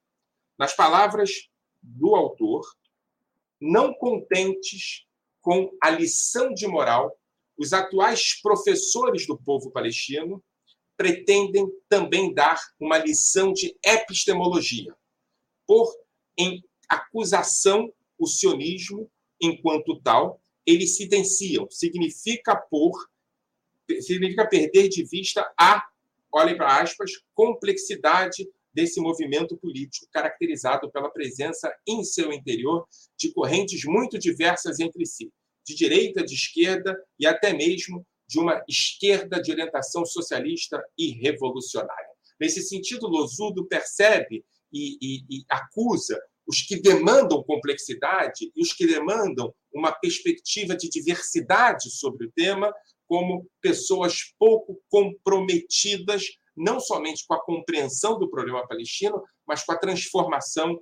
Nas 0.59 0.75
palavras 0.75 1.49
do 1.81 2.13
autor, 2.15 2.69
não 3.61 3.93
contentes 3.93 5.05
com 5.39 5.71
a 5.81 5.89
lição 5.89 6.53
de 6.53 6.67
moral, 6.67 7.17
os 7.57 7.71
atuais 7.71 8.41
professores 8.41 9.25
do 9.25 9.37
povo 9.37 9.71
palestino 9.71 10.43
pretendem 10.97 11.65
também 11.87 12.33
dar 12.33 12.59
uma 12.77 12.97
lição 12.97 13.53
de 13.53 13.73
epistemologia, 13.81 14.93
por 15.65 15.89
em 16.37 16.61
acusação 16.89 17.93
o 18.17 18.27
sionismo, 18.27 19.09
enquanto 19.39 20.01
tal, 20.01 20.41
eles 20.65 20.97
se 20.97 21.03
silenciam. 21.03 21.71
Significa 21.71 22.57
por 22.57 23.09
significa 24.01 24.47
perder 24.47 24.89
de 24.89 25.05
vista 25.05 25.49
a, 25.57 25.87
olhem 26.31 26.57
para 26.57 26.81
aspas, 26.81 27.11
complexidade 27.33 28.45
desse 28.73 28.99
movimento 28.99 29.57
político, 29.57 30.07
caracterizado 30.11 30.91
pela 30.91 31.09
presença 31.09 31.73
em 31.87 32.03
seu 32.03 32.31
interior 32.31 32.85
de 33.17 33.33
correntes 33.33 33.83
muito 33.85 34.17
diversas 34.17 34.79
entre 34.79 35.05
si, 35.05 35.31
de 35.65 35.75
direita, 35.75 36.23
de 36.23 36.33
esquerda 36.33 36.97
e 37.19 37.25
até 37.25 37.53
mesmo 37.53 38.05
de 38.27 38.39
uma 38.39 38.63
esquerda 38.67 39.41
de 39.41 39.51
orientação 39.51 40.05
socialista 40.05 40.81
e 40.97 41.11
revolucionária. 41.11 42.09
Nesse 42.39 42.61
sentido, 42.61 43.07
Losudo 43.07 43.65
percebe 43.67 44.45
e, 44.71 44.97
e, 45.01 45.23
e 45.29 45.43
acusa 45.49 46.19
os 46.47 46.61
que 46.61 46.79
demandam 46.79 47.43
complexidade 47.43 48.51
e 48.55 48.61
os 48.61 48.73
que 48.73 48.87
demandam 48.87 49.53
uma 49.73 49.91
perspectiva 49.91 50.75
de 50.75 50.89
diversidade 50.89 51.91
sobre 51.91 52.25
o 52.25 52.31
tema, 52.31 52.73
como 53.07 53.47
pessoas 53.61 54.33
pouco 54.37 54.81
comprometidas, 54.89 56.23
não 56.55 56.79
somente 56.79 57.25
com 57.27 57.33
a 57.33 57.43
compreensão 57.43 58.17
do 58.19 58.29
problema 58.29 58.67
palestino, 58.67 59.23
mas 59.47 59.63
com 59.63 59.71
a 59.71 59.77
transformação 59.77 60.79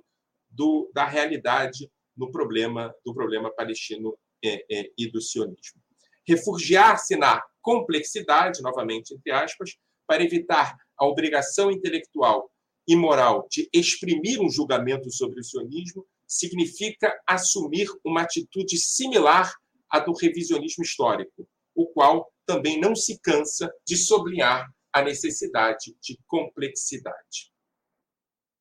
do, 0.50 0.90
da 0.94 1.06
realidade 1.06 1.90
no 2.16 2.30
problema 2.30 2.94
do 3.04 3.14
problema 3.14 3.50
palestino 3.54 4.18
é, 4.44 4.64
é, 4.70 4.90
e 4.96 5.10
do 5.10 5.20
sionismo. 5.20 5.80
Refugiar-se 6.26 7.16
na 7.16 7.42
complexidade, 7.62 8.60
novamente 8.62 9.14
entre 9.14 9.30
aspas, 9.30 9.76
para 10.06 10.22
evitar 10.22 10.76
a 10.98 11.06
obrigação 11.06 11.70
intelectual 11.70 12.50
e 12.86 12.96
moral 12.96 13.46
de 13.50 13.68
exprimir 13.72 14.40
um 14.40 14.50
julgamento 14.50 15.10
sobre 15.10 15.40
o 15.40 15.44
sionismo 15.44 16.06
significa 16.26 17.18
assumir 17.26 17.88
uma 18.04 18.22
atitude 18.22 18.76
similar 18.78 19.54
à 19.90 19.98
do 19.98 20.12
revisionismo 20.12 20.82
histórico, 20.82 21.48
o 21.74 21.86
qual 21.86 22.30
também 22.46 22.80
não 22.80 22.94
se 22.94 23.18
cansa 23.20 23.70
de 23.86 23.96
sublinhar 23.96 24.66
a 24.92 25.02
necessidade 25.02 25.96
de 26.00 26.18
complexidade. 26.26 27.52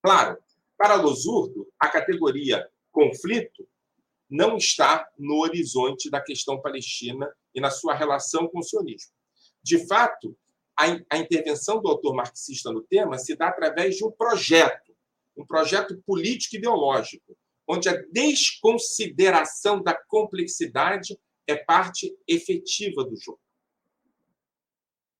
Claro, 0.01 0.37
para 0.77 0.95
Losurdo, 0.95 1.67
a 1.79 1.89
categoria 1.89 2.69
conflito 2.91 3.67
não 4.29 4.57
está 4.57 5.07
no 5.17 5.37
horizonte 5.37 6.09
da 6.09 6.21
questão 6.21 6.61
palestina 6.61 7.31
e 7.55 7.61
na 7.61 7.71
sua 7.71 7.93
relação 7.93 8.47
com 8.47 8.59
o 8.59 8.63
sionismo. 8.63 9.11
De 9.63 9.87
fato, 9.87 10.37
a, 10.77 10.85
a 11.09 11.17
intervenção 11.17 11.81
do 11.81 11.87
autor 11.87 12.13
marxista 12.13 12.71
no 12.71 12.81
tema 12.83 13.17
se 13.17 13.35
dá 13.35 13.47
através 13.47 13.95
de 13.95 14.05
um 14.05 14.11
projeto, 14.11 14.95
um 15.35 15.45
projeto 15.45 16.01
político-ideológico, 16.05 17.37
onde 17.67 17.89
a 17.89 18.01
desconsideração 18.11 19.81
da 19.81 19.93
complexidade 19.93 21.17
é 21.47 21.55
parte 21.55 22.15
efetiva 22.27 23.03
do 23.03 23.15
jogo. 23.15 23.39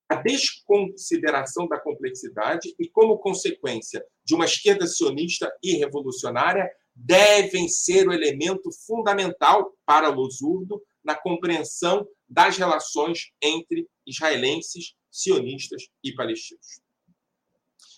A 0.10 0.16
desconsideração 0.16 1.68
da 1.68 1.80
complexidade 1.80 2.74
e, 2.80 2.88
como 2.88 3.18
consequência 3.18 4.06
de 4.24 4.36
uma 4.36 4.46
esquerda 4.46 4.88
sionista 4.88 5.52
e 5.62 5.78
revolucionária, 5.78 6.70
devem 6.96 7.68
ser 7.68 8.08
o 8.08 8.14
elemento 8.14 8.72
fundamental 8.86 9.74
para 9.86 10.10
Losurdo 10.10 10.82
na 11.04 11.16
compreensão 11.16 12.08
das 12.28 12.58
relações 12.58 13.32
entre 13.42 13.88
israelenses 14.06 14.96
sionistas 15.12 15.88
e 16.04 16.14
palestinos. 16.14 16.82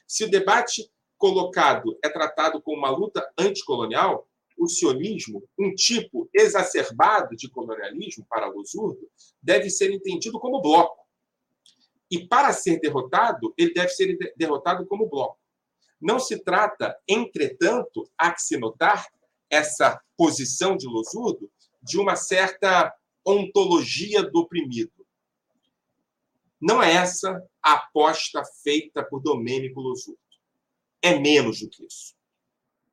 Se 0.08 0.24
o 0.24 0.30
debate 0.30 0.90
colocado 1.18 1.98
é 2.04 2.10
tratado 2.10 2.62
como 2.62 2.78
uma 2.78 2.90
luta 2.90 3.28
anticolonial, 3.38 4.28
o 4.58 4.68
sionismo, 4.68 5.44
um 5.58 5.74
tipo 5.74 6.30
exacerbado 6.34 7.36
de 7.36 7.50
colonialismo 7.50 8.26
para 8.30 8.48
Losurdo, 8.48 9.10
deve 9.42 9.70
ser 9.70 9.92
entendido 9.92 10.40
como 10.40 10.62
bloco. 10.62 10.98
E 12.10 12.28
para 12.28 12.52
ser 12.54 12.80
derrotado, 12.80 13.54
ele 13.58 13.74
deve 13.74 13.90
ser 13.90 14.18
derrotado 14.36 14.86
como 14.88 15.08
bloco. 15.08 15.40
Não 16.02 16.20
se 16.20 16.40
trata, 16.44 16.98
entretanto, 17.08 18.10
há 18.18 18.32
que 18.32 18.42
se 18.42 18.58
notar 18.58 19.08
essa 19.50 20.02
posição 20.18 20.78
de 20.78 20.88
Losurdo 20.88 21.52
de 21.82 22.00
uma 22.00 22.16
certa 22.16 22.94
ontologia 23.26 24.24
do 24.24 24.40
oprimido. 24.40 24.92
Não 26.60 26.82
é 26.82 26.94
essa 26.94 27.42
a 27.62 27.74
aposta 27.74 28.44
feita 28.64 29.04
por 29.04 29.22
Domênico 29.22 29.80
Losurdo. 29.80 30.20
é 31.02 31.18
menos 31.18 31.62
do 31.62 31.70
que 31.70 31.86
isso. 31.86 32.14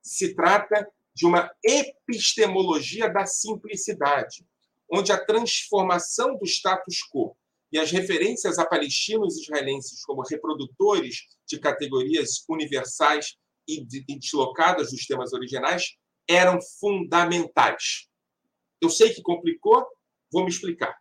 Se 0.01 0.35
trata 0.35 0.89
de 1.13 1.27
uma 1.27 1.51
epistemologia 1.65 3.09
da 3.09 3.27
simplicidade, 3.27 4.47
onde 4.89 5.11
a 5.11 5.25
transformação 5.25 6.37
do 6.37 6.45
status 6.45 7.01
quo 7.11 7.37
e 7.77 7.79
as 7.79 7.91
referências 7.91 8.59
a 8.59 8.65
palestinos 8.65 9.37
e 9.37 9.43
israelenses 9.43 10.03
como 10.03 10.23
reprodutores 10.23 11.27
de 11.47 11.59
categorias 11.59 12.43
universais 12.49 13.37
e 13.69 13.85
deslocadas 13.85 14.93
dos 14.93 15.07
temas 15.07 15.35
originais 15.35 15.95
eram 16.27 16.59
fundamentais. 16.81 18.09
Eu 18.81 18.89
sei 18.89 19.13
que 19.13 19.21
complicou, 19.21 19.87
vou 20.33 20.45
me 20.45 20.49
explicar. 20.49 20.97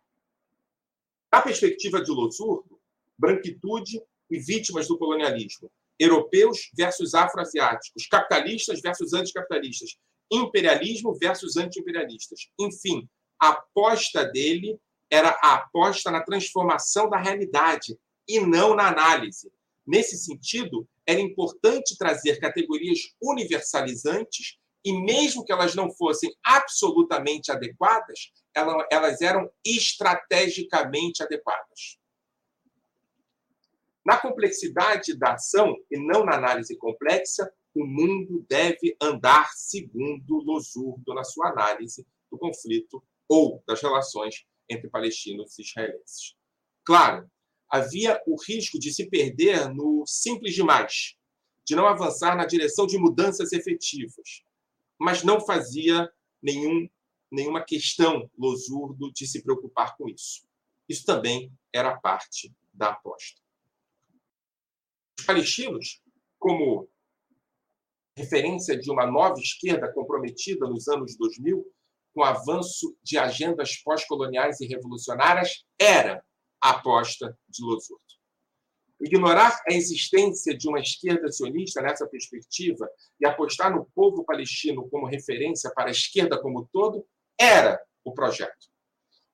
Na 1.32 1.40
perspectiva 1.40 2.02
de 2.02 2.10
Losurdo, 2.10 2.78
branquitude 3.16 3.98
e 4.30 4.38
vítimas 4.38 4.86
do 4.86 4.98
colonialismo, 4.98 5.72
europeus 5.98 6.70
versus 6.76 7.14
afroasiáticos, 7.14 8.06
capitalistas 8.06 8.82
versus 8.82 9.14
anticapitalistas, 9.14 9.96
imperialismo 10.30 11.14
versus 11.14 11.56
anti-imperialistas. 11.56 12.50
Enfim, 12.60 13.08
a 13.40 13.48
aposta 13.48 14.26
dele 14.26 14.78
era 15.10 15.30
a 15.42 15.54
aposta 15.54 16.10
na 16.10 16.22
transformação 16.22 17.08
da 17.08 17.18
realidade 17.18 17.98
e 18.28 18.40
não 18.40 18.74
na 18.74 18.88
análise. 18.88 19.52
Nesse 19.86 20.16
sentido, 20.18 20.88
era 21.06 21.20
importante 21.20 21.96
trazer 21.96 22.40
categorias 22.40 23.14
universalizantes 23.22 24.58
e, 24.84 24.92
mesmo 24.92 25.44
que 25.44 25.52
elas 25.52 25.74
não 25.74 25.90
fossem 25.90 26.34
absolutamente 26.44 27.52
adequadas, 27.52 28.32
elas 28.90 29.20
eram 29.20 29.50
estrategicamente 29.64 31.22
adequadas. 31.22 31.98
Na 34.04 34.16
complexidade 34.16 35.16
da 35.18 35.34
ação 35.34 35.76
e 35.90 35.98
não 35.98 36.24
na 36.24 36.36
análise 36.36 36.76
complexa, 36.76 37.52
o 37.74 37.84
mundo 37.84 38.46
deve 38.48 38.96
andar 39.02 39.50
segundo 39.54 40.38
Losurdo 40.38 41.12
na 41.12 41.24
sua 41.24 41.50
análise 41.50 42.06
do 42.30 42.38
conflito 42.38 43.02
ou 43.28 43.62
das 43.66 43.82
relações 43.82 44.46
entre 44.68 44.88
palestinos 44.88 45.58
e 45.58 45.62
israelenses. 45.62 46.36
Claro, 46.84 47.30
havia 47.70 48.22
o 48.26 48.36
risco 48.40 48.78
de 48.78 48.92
se 48.92 49.08
perder 49.08 49.72
no 49.72 50.04
simples 50.06 50.54
demais, 50.54 51.16
de 51.64 51.74
não 51.74 51.86
avançar 51.86 52.36
na 52.36 52.46
direção 52.46 52.86
de 52.86 52.98
mudanças 52.98 53.52
efetivas, 53.52 54.44
mas 54.98 55.22
não 55.22 55.40
fazia 55.40 56.10
nenhum, 56.42 56.88
nenhuma 57.30 57.64
questão 57.64 58.30
losurdo 58.38 59.12
de 59.12 59.26
se 59.26 59.42
preocupar 59.42 59.96
com 59.96 60.08
isso. 60.08 60.46
Isso 60.88 61.04
também 61.04 61.52
era 61.72 61.98
parte 61.98 62.54
da 62.72 62.90
aposta. 62.90 63.40
Os 65.18 65.24
palestinos, 65.24 66.00
como 66.38 66.88
referência 68.16 68.78
de 68.78 68.90
uma 68.90 69.06
nova 69.06 69.38
esquerda 69.40 69.92
comprometida 69.92 70.66
nos 70.66 70.88
anos 70.88 71.16
2000, 71.16 71.66
com 72.16 72.22
o 72.22 72.24
avanço 72.24 72.96
de 73.02 73.18
agendas 73.18 73.76
pós-coloniais 73.76 74.58
e 74.62 74.66
revolucionárias 74.66 75.66
era 75.78 76.24
a 76.62 76.70
aposta 76.70 77.38
de 77.46 77.62
Losurdo. 77.62 78.00
Ignorar 78.98 79.60
a 79.68 79.74
existência 79.74 80.56
de 80.56 80.66
uma 80.66 80.80
esquerda 80.80 81.30
sionista 81.30 81.82
nessa 81.82 82.06
perspectiva 82.06 82.88
e 83.20 83.26
apostar 83.26 83.70
no 83.70 83.84
povo 83.94 84.24
palestino 84.24 84.88
como 84.88 85.06
referência 85.06 85.70
para 85.74 85.88
a 85.88 85.92
esquerda 85.92 86.40
como 86.40 86.66
todo 86.72 87.06
era 87.38 87.78
o 88.02 88.14
projeto. 88.14 88.66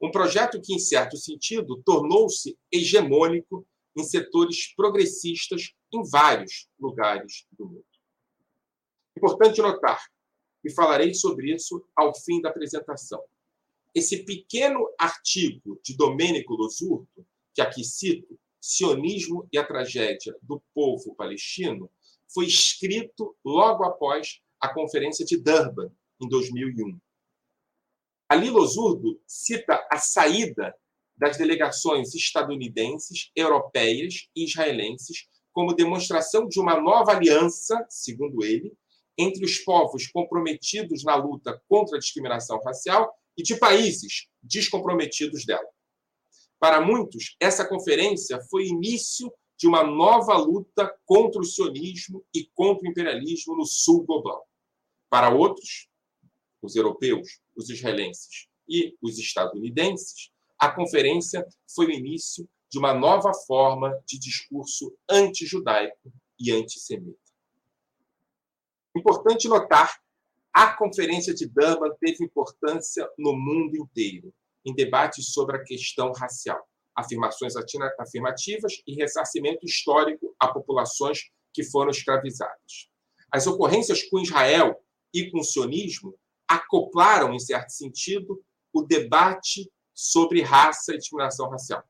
Um 0.03 0.11
projeto 0.11 0.61
que, 0.61 0.75
em 0.75 0.81
certo 0.81 1.17
sentido, 1.17 1.81
tornou-se 1.87 2.59
hegemônico 2.73 3.65
em 3.97 4.03
setores 4.03 4.75
progressistas 4.75 5.73
em 5.95 6.03
vários 6.11 6.69
lugares 6.81 7.47
do 7.53 7.65
mundo. 7.65 7.87
Importante 9.17 9.63
notar 9.63 10.01
e 10.65 10.71
falarei 10.71 11.15
sobre 11.15 11.53
isso 11.53 11.85
ao 11.97 12.15
fim 12.15 12.41
da 12.41 12.49
apresentação. 12.51 13.23
Esse 13.95 14.25
pequeno 14.25 14.89
artigo 14.99 15.79
de 15.83 15.97
Domênico 15.97 16.55
Losurdo, 16.55 17.27
que 17.55 17.61
aqui 17.61 17.85
cito, 17.85 18.39
Sionismo 18.61 19.47
e 19.53 19.59
a 19.59 19.67
Tragédia 19.67 20.37
do 20.41 20.63
Povo 20.73 21.15
Palestino, 21.15 21.91
foi 22.33 22.47
escrito 22.47 23.37
logo 23.45 23.85
após 23.85 24.41
a 24.61 24.73
Conferência 24.73 25.25
de 25.25 25.37
Durban, 25.37 25.91
em 26.21 26.29
2001. 26.29 26.99
Ali 28.29 28.49
Losurdo 28.49 29.21
cita 29.27 29.87
a 29.91 29.99
saída 29.99 30.75
das 31.17 31.37
delegações 31.37 32.15
estadunidenses, 32.15 33.31
europeias 33.37 34.29
e 34.35 34.45
israelenses 34.45 35.29
como 35.53 35.75
demonstração 35.75 36.49
de 36.49 36.59
uma 36.59 36.81
nova 36.81 37.13
aliança, 37.13 37.85
segundo 37.91 38.43
ele, 38.43 38.73
entre 39.19 39.45
os 39.45 39.59
povos 39.59 40.07
comprometidos 40.07 41.05
na 41.05 41.15
luta 41.15 41.61
contra 41.69 41.97
a 41.97 42.01
discriminação 42.01 42.61
racial 42.63 43.13
e 43.37 43.43
de 43.43 43.57
países 43.57 44.29
descomprometidos 44.43 45.45
dela. 45.45 45.69
Para 46.59 46.81
muitos, 46.81 47.37
essa 47.41 47.67
conferência 47.67 48.41
foi 48.51 48.67
início 48.67 49.33
de 49.59 49.67
uma 49.67 49.85
nova 49.85 50.37
luta 50.37 50.93
contra 51.05 51.41
o 51.41 51.45
sionismo 51.45 52.25
e 52.35 52.47
contra 52.55 52.87
o 52.87 52.91
imperialismo 52.91 53.57
no 53.57 53.67
sul 53.67 54.05
global. 54.05 54.47
Para 55.09 55.35
outros, 55.35 55.89
os 56.63 56.77
europeus, 56.77 57.41
os 57.57 57.69
israelenses 57.69 58.49
e 58.69 58.97
os 59.03 59.19
estadunidenses, 59.19 60.31
a 60.59 60.71
conferência 60.71 61.47
foi 61.75 61.87
o 61.87 61.91
início 61.91 62.49
de 62.71 62.79
uma 62.79 62.95
nova 62.95 63.33
forma 63.47 63.93
de 64.07 64.19
discurso 64.19 64.97
anti-judaico 65.09 66.13
e 66.39 66.51
antissemita. 66.51 67.22
Importante 68.97 69.49
notar, 69.49 69.99
a 70.53 70.77
Conferência 70.77 71.33
de 71.33 71.47
Durban 71.47 71.95
teve 71.99 72.25
importância 72.25 73.09
no 73.17 73.33
mundo 73.33 73.75
inteiro, 73.77 74.35
em 74.65 74.75
debates 74.75 75.33
sobre 75.33 75.57
a 75.57 75.65
questão 75.65 76.13
racial, 76.13 76.63
afirmações 76.95 77.55
afirmativas 77.99 78.83
e 78.87 78.95
ressarcimento 78.95 79.65
histórico 79.65 80.35
a 80.39 80.49
populações 80.49 81.31
que 81.55 81.65
foram 81.65 81.91
escravizadas. 81.91 82.91
As 83.31 83.47
ocorrências 83.47 84.03
com 84.03 84.21
Israel 84.21 84.79
e 85.13 85.31
com 85.31 85.41
o 85.41 85.45
sionismo 85.45 86.15
acoplaram, 86.47 87.33
em 87.33 87.39
certo 87.39 87.71
sentido, 87.71 88.45
o 88.75 88.83
debate 88.83 89.71
sobre 89.95 90.43
raça 90.43 90.95
e 90.95 90.99
discriminação 90.99 91.49
racial. 91.49 91.83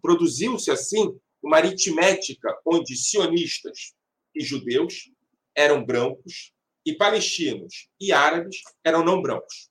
Produziu-se, 0.00 0.72
assim, 0.72 1.16
uma 1.40 1.58
aritmética 1.58 2.56
onde 2.66 2.96
sionistas 2.96 3.94
e 4.34 4.42
judeus 4.42 5.11
eram 5.54 5.84
brancos 5.84 6.52
e 6.84 6.94
palestinos 6.94 7.88
e 8.00 8.12
árabes 8.12 8.62
eram 8.84 9.04
não 9.04 9.22
brancos. 9.22 9.70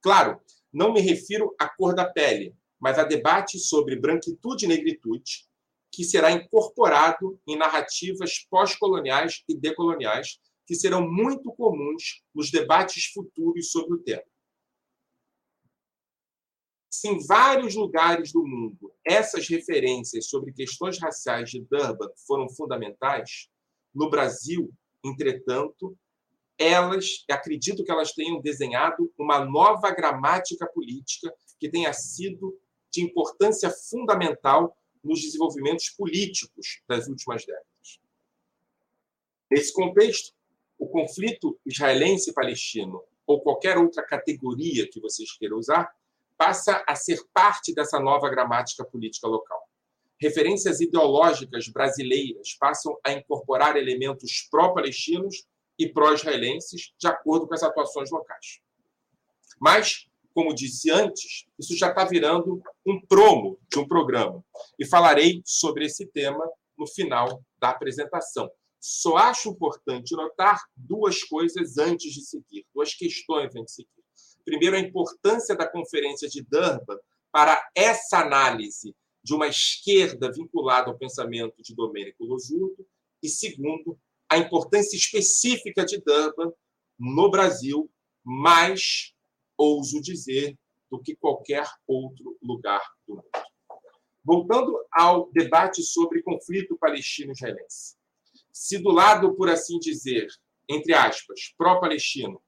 Claro, 0.00 0.40
não 0.72 0.92
me 0.92 1.00
refiro 1.00 1.54
à 1.58 1.68
cor 1.68 1.94
da 1.94 2.10
pele, 2.10 2.56
mas 2.80 2.98
a 2.98 3.04
debate 3.04 3.58
sobre 3.58 3.94
branquitude 3.94 4.64
e 4.64 4.68
negritude, 4.68 5.46
que 5.92 6.02
será 6.02 6.32
incorporado 6.32 7.40
em 7.46 7.56
narrativas 7.56 8.38
pós-coloniais 8.50 9.44
e 9.48 9.54
decoloniais, 9.54 10.40
que 10.66 10.74
serão 10.74 11.08
muito 11.08 11.52
comuns 11.52 12.22
nos 12.34 12.50
debates 12.50 13.06
futuros 13.12 13.70
sobre 13.70 13.94
o 13.94 14.02
tema. 14.02 14.24
Se 16.90 17.08
em 17.08 17.24
vários 17.26 17.74
lugares 17.74 18.32
do 18.32 18.46
mundo 18.46 18.92
essas 19.04 19.48
referências 19.48 20.28
sobre 20.28 20.52
questões 20.52 20.98
raciais 20.98 21.50
de 21.50 21.60
Durban 21.60 22.08
foram 22.26 22.48
fundamentais, 22.48 23.48
no 23.94 24.08
Brasil 24.08 24.72
Entretanto, 25.04 25.96
elas, 26.58 27.24
acredito 27.30 27.84
que 27.84 27.90
elas 27.90 28.12
tenham 28.12 28.40
desenhado 28.40 29.12
uma 29.18 29.44
nova 29.44 29.90
gramática 29.90 30.66
política 30.66 31.34
que 31.58 31.68
tenha 31.68 31.92
sido 31.92 32.58
de 32.90 33.02
importância 33.02 33.70
fundamental 33.70 34.76
nos 35.02 35.20
desenvolvimentos 35.20 35.90
políticos 35.90 36.82
das 36.86 37.08
últimas 37.08 37.44
décadas. 37.44 38.00
Nesse 39.50 39.72
contexto, 39.72 40.32
o 40.78 40.86
conflito 40.86 41.58
israelense-palestino, 41.66 43.02
ou 43.26 43.40
qualquer 43.40 43.78
outra 43.78 44.02
categoria 44.04 44.88
que 44.88 45.00
vocês 45.00 45.36
queiram 45.36 45.58
usar, 45.58 45.94
passa 46.36 46.84
a 46.86 46.94
ser 46.94 47.24
parte 47.32 47.74
dessa 47.74 47.98
nova 47.98 48.28
gramática 48.28 48.84
política 48.84 49.26
local 49.26 49.71
referências 50.22 50.80
ideológicas 50.80 51.66
brasileiras 51.66 52.54
passam 52.54 52.96
a 53.04 53.12
incorporar 53.12 53.76
elementos 53.76 54.46
pró-palestinos 54.48 55.44
e 55.76 55.88
pró-israelenses 55.92 56.92
de 56.96 57.08
acordo 57.08 57.48
com 57.48 57.54
as 57.54 57.62
atuações 57.64 58.08
locais. 58.08 58.60
Mas, 59.60 60.06
como 60.32 60.54
disse 60.54 60.92
antes, 60.92 61.46
isso 61.58 61.76
já 61.76 61.88
está 61.88 62.04
virando 62.04 62.62
um 62.86 63.00
promo 63.04 63.58
de 63.68 63.80
um 63.80 63.88
programa. 63.88 64.44
E 64.78 64.86
falarei 64.86 65.42
sobre 65.44 65.86
esse 65.86 66.06
tema 66.06 66.48
no 66.78 66.86
final 66.86 67.42
da 67.58 67.70
apresentação. 67.70 68.48
Só 68.80 69.16
acho 69.16 69.48
importante 69.48 70.14
notar 70.14 70.62
duas 70.76 71.24
coisas 71.24 71.78
antes 71.78 72.12
de 72.12 72.24
seguir, 72.24 72.64
duas 72.72 72.94
questões 72.94 73.54
antes 73.56 73.74
de 73.74 73.82
seguir. 73.82 74.44
Primeiro, 74.44 74.76
a 74.76 74.80
importância 74.80 75.56
da 75.56 75.68
Conferência 75.68 76.28
de 76.28 76.42
Durban 76.42 76.98
para 77.32 77.60
essa 77.74 78.18
análise 78.18 78.94
de 79.22 79.34
uma 79.34 79.46
esquerda 79.46 80.32
vinculada 80.32 80.90
ao 80.90 80.98
pensamento 80.98 81.62
de 81.62 81.74
Domênico 81.74 82.24
Losurdo, 82.24 82.86
e 83.22 83.28
segundo, 83.28 83.98
a 84.28 84.36
importância 84.36 84.96
específica 84.96 85.84
de 85.84 86.00
Durban 86.00 86.52
no 86.98 87.30
Brasil, 87.30 87.90
mais, 88.24 89.14
ouso 89.56 90.00
dizer, 90.00 90.58
do 90.90 91.00
que 91.00 91.14
qualquer 91.16 91.66
outro 91.86 92.36
lugar 92.42 92.82
do 93.06 93.16
mundo. 93.16 93.28
Voltando 94.24 94.78
ao 94.92 95.30
debate 95.32 95.82
sobre 95.82 96.22
conflito 96.22 96.76
palestino-israelense. 96.78 97.96
Se 98.52 98.78
do 98.78 98.90
lado, 98.90 99.34
por 99.34 99.48
assim 99.48 99.78
dizer, 99.78 100.28
entre 100.68 100.94
aspas, 100.94 101.52
pró-palestino, 101.56 102.40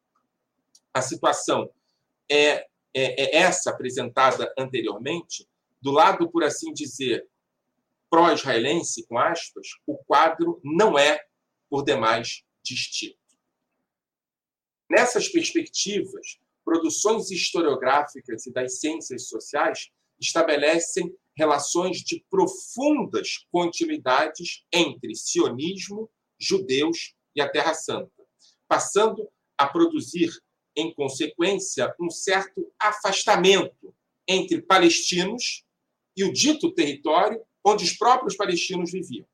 a 0.92 1.02
situação 1.02 1.68
é, 2.30 2.66
é, 2.94 3.37
é 3.37 3.37
essa 3.37 3.70
apresentada 3.70 4.52
anteriormente, 4.56 5.48
do 5.85 5.90
lado, 5.90 6.31
por 6.31 6.42
assim 6.42 6.73
dizer, 6.73 7.29
pró-israelense, 8.09 9.07
com 9.07 9.18
aspas, 9.18 9.66
o 9.87 9.99
quadro 9.99 10.59
não 10.64 10.99
é, 10.99 11.20
por 11.68 11.85
demais, 11.85 12.42
distinto. 12.64 13.18
Nessas 14.90 15.29
perspectivas, 15.29 16.38
produções 16.64 17.31
historiográficas 17.31 18.47
e 18.47 18.53
das 18.53 18.81
ciências 18.81 19.29
sociais 19.29 19.90
estabelecem 20.18 21.14
relações 21.37 21.99
de 21.99 22.25
profundas 22.31 23.47
continuidades 23.53 24.64
entre 24.73 25.14
sionismo, 25.14 26.11
judeus 26.40 27.14
e 27.37 27.42
a 27.42 27.49
Terra 27.51 27.75
Santa, 27.75 28.25
passando 28.66 29.29
a 29.59 29.66
produzir, 29.66 30.31
em 30.75 30.94
consequência, 30.94 31.94
um 32.01 32.09
certo 32.09 32.73
afastamento 32.81 33.94
entre 34.27 34.62
palestinos 34.62 35.64
e 36.16 36.24
o 36.24 36.33
dito 36.33 36.72
território 36.72 37.40
onde 37.64 37.85
os 37.85 37.96
próprios 37.96 38.37
palestinos 38.37 38.92
viviam. 38.92 39.27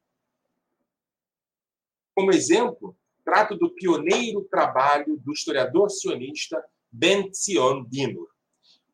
Como 2.15 2.33
exemplo, 2.33 2.97
trato 3.25 3.57
do 3.57 3.71
pioneiro 3.71 4.45
trabalho 4.45 5.17
do 5.19 5.33
historiador 5.33 5.91
sionista 5.91 6.63
Ben 6.91 7.33
Zion 7.33 7.85
Dinur, 7.85 8.29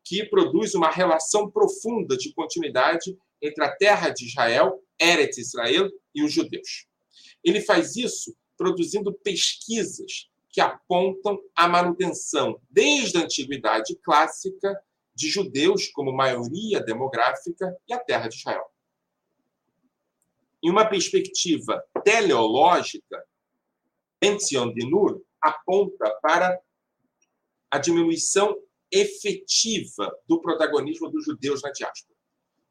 que 0.04 0.24
produz 0.24 0.74
uma 0.74 0.90
relação 0.90 1.50
profunda 1.50 2.16
de 2.16 2.32
continuidade 2.32 3.16
entre 3.42 3.64
a 3.64 3.74
terra 3.74 4.10
de 4.10 4.26
Israel, 4.26 4.82
Eretz 4.98 5.38
Israel, 5.38 5.90
e 6.14 6.22
os 6.22 6.32
judeus. 6.32 6.86
Ele 7.44 7.60
faz 7.60 7.96
isso 7.96 8.36
produzindo 8.56 9.12
pesquisas 9.12 10.30
que 10.50 10.60
apontam 10.60 11.38
a 11.54 11.68
manutenção, 11.68 12.58
desde 12.70 13.18
a 13.18 13.22
antiguidade 13.22 13.94
clássica, 13.96 14.80
de 15.16 15.28
judeus 15.30 15.88
como 15.88 16.12
maioria 16.12 16.78
demográfica 16.78 17.74
e 17.88 17.94
a 17.94 17.98
terra 17.98 18.28
de 18.28 18.36
Israel. 18.36 18.70
Em 20.62 20.70
uma 20.70 20.84
perspectiva 20.84 21.82
teleológica, 22.04 23.24
Benzion 24.20 24.72
de 24.72 24.88
Nur 24.88 25.24
aponta 25.40 26.10
para 26.20 26.60
a 27.70 27.78
diminuição 27.78 28.56
efetiva 28.92 30.14
do 30.28 30.40
protagonismo 30.40 31.10
dos 31.10 31.24
judeus 31.24 31.62
na 31.62 31.70
diáspora. 31.70 32.16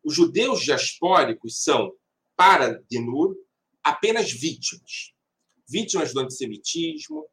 Os 0.03 0.13
judeus 0.13 0.61
diaspóricos 0.61 1.63
são, 1.63 1.93
para 2.35 2.81
Dinur, 2.89 3.35
apenas 3.83 4.31
vítimas. 4.31 5.13
Vítimas 5.67 6.13
do 6.13 6.19
antissemitismo, 6.19 7.25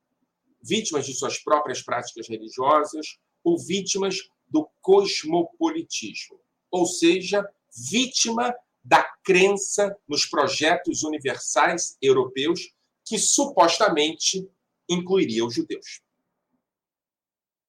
vítimas 0.62 1.04
de 1.04 1.12
suas 1.12 1.38
próprias 1.38 1.82
práticas 1.82 2.28
religiosas 2.28 3.18
ou 3.44 3.58
vítimas 3.58 4.16
do 4.52 4.68
cosmopolitismo, 4.82 6.38
ou 6.70 6.84
seja, 6.84 7.42
vítima 7.90 8.54
da 8.84 9.02
crença 9.24 9.96
nos 10.06 10.26
projetos 10.26 11.02
universais 11.02 11.96
europeus 12.02 12.72
que 13.04 13.18
supostamente 13.18 14.46
incluiria 14.88 15.44
os 15.44 15.54
judeus. 15.54 16.02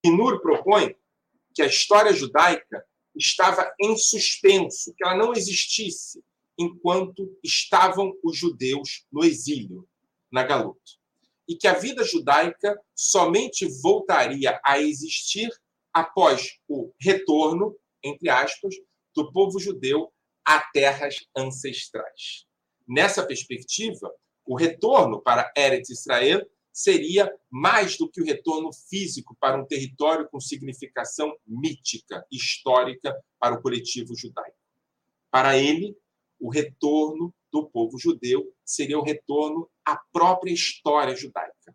Inur 0.04 0.40
propõe 0.42 0.94
que 1.54 1.62
a 1.62 1.66
história 1.66 2.12
judaica 2.12 2.84
estava 3.16 3.72
em 3.80 3.96
suspenso, 3.96 4.92
que 4.94 5.04
ela 5.04 5.16
não 5.16 5.32
existisse 5.32 6.22
enquanto 6.58 7.36
estavam 7.42 8.12
os 8.22 8.36
judeus 8.36 9.06
no 9.10 9.24
exílio, 9.24 9.88
na 10.30 10.42
Galuta. 10.42 10.80
E 11.48 11.56
que 11.56 11.66
a 11.66 11.74
vida 11.74 12.04
judaica 12.04 12.78
somente 12.94 13.66
voltaria 13.80 14.60
a 14.64 14.80
existir 14.80 15.50
após 15.94 16.58
o 16.68 16.92
retorno, 17.00 17.76
entre 18.02 18.28
aspas, 18.28 18.74
do 19.14 19.32
povo 19.32 19.60
judeu 19.60 20.12
a 20.44 20.60
terras 20.72 21.14
ancestrais. 21.36 22.46
Nessa 22.86 23.24
perspectiva, 23.24 24.12
o 24.44 24.56
retorno 24.56 25.22
para 25.22 25.50
Eretz 25.56 25.88
Israel 25.88 26.44
seria 26.72 27.32
mais 27.48 27.96
do 27.96 28.10
que 28.10 28.20
o 28.20 28.24
retorno 28.24 28.70
físico 28.72 29.36
para 29.38 29.56
um 29.56 29.64
território 29.64 30.28
com 30.28 30.40
significação 30.40 31.32
mítica, 31.46 32.26
histórica 32.30 33.16
para 33.38 33.54
o 33.54 33.62
coletivo 33.62 34.14
judaico. 34.16 34.58
Para 35.30 35.56
ele, 35.56 35.96
o 36.40 36.50
retorno 36.50 37.32
do 37.52 37.70
povo 37.70 37.96
judeu 37.96 38.52
seria 38.64 38.98
o 38.98 39.04
retorno 39.04 39.70
à 39.84 39.96
própria 40.12 40.52
história 40.52 41.14
judaica. 41.14 41.74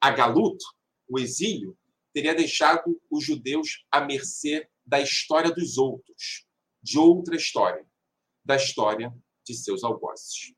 A 0.00 0.10
galuto, 0.12 0.64
o 1.08 1.18
exílio, 1.18 1.76
teria 2.16 2.34
deixado 2.34 2.98
os 3.10 3.22
judeus 3.22 3.84
à 3.90 4.00
mercê 4.00 4.66
da 4.86 4.98
história 4.98 5.52
dos 5.52 5.76
outros, 5.76 6.46
de 6.82 6.98
outra 6.98 7.36
história, 7.36 7.86
da 8.42 8.56
história 8.56 9.14
de 9.44 9.52
seus 9.52 9.84
algozes. 9.84 10.54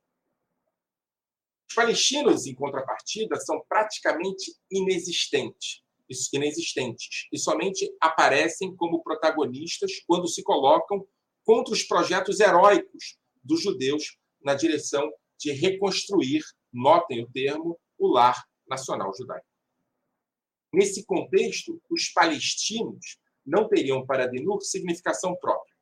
Os 1.68 1.74
palestinos, 1.74 2.46
em 2.46 2.54
contrapartida, 2.54 3.34
são 3.40 3.60
praticamente 3.68 4.54
inexistentes, 4.70 5.82
inexistentes 6.32 7.26
e 7.32 7.36
somente 7.36 7.92
aparecem 8.00 8.76
como 8.76 9.02
protagonistas 9.02 9.90
quando 10.06 10.28
se 10.28 10.44
colocam 10.44 11.04
contra 11.42 11.74
os 11.74 11.82
projetos 11.82 12.38
heróicos 12.38 13.18
dos 13.42 13.60
judeus 13.60 14.16
na 14.40 14.54
direção 14.54 15.10
de 15.36 15.50
reconstruir, 15.50 16.44
notem 16.72 17.24
o 17.24 17.28
termo, 17.32 17.76
o 17.98 18.06
lar 18.06 18.46
nacional 18.68 19.12
judaico. 19.12 19.57
Nesse 20.72 21.04
contexto, 21.04 21.80
os 21.90 22.08
palestinos 22.10 23.18
não 23.44 23.68
teriam 23.68 24.04
para 24.04 24.26
Denur 24.26 24.60
significação 24.62 25.34
própria. 25.36 25.74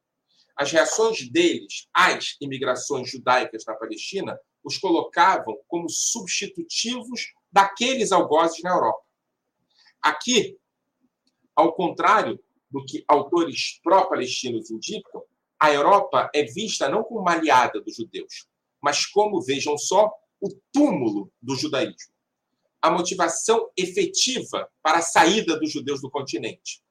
As 0.54 0.70
reações 0.72 1.28
deles 1.30 1.88
às 1.92 2.36
imigrações 2.40 3.10
judaicas 3.10 3.64
na 3.66 3.74
Palestina 3.74 4.38
os 4.64 4.78
colocavam 4.78 5.58
como 5.68 5.88
substitutivos 5.88 7.32
daqueles 7.52 8.10
algozes 8.10 8.62
na 8.62 8.70
Europa. 8.70 9.04
Aqui, 10.02 10.58
ao 11.54 11.74
contrário 11.74 12.42
do 12.70 12.84
que 12.84 13.04
autores 13.06 13.80
pró-palestinos 13.82 14.70
indicam, 14.70 15.22
a 15.58 15.72
Europa 15.72 16.30
é 16.34 16.44
vista 16.44 16.88
não 16.88 17.02
como 17.02 17.20
uma 17.20 17.32
aliada 17.32 17.80
dos 17.80 17.96
judeus, 17.96 18.46
mas 18.82 19.06
como, 19.06 19.42
vejam 19.42 19.76
só, 19.78 20.12
o 20.40 20.48
túmulo 20.72 21.32
do 21.40 21.56
judaísmo. 21.56 22.15
A 22.80 22.90
motivação 22.90 23.70
efetiva 23.76 24.70
para 24.82 24.98
a 24.98 25.02
saída 25.02 25.58
dos 25.58 25.72
judeus 25.72 26.00
do 26.00 26.10
continente. 26.10 26.82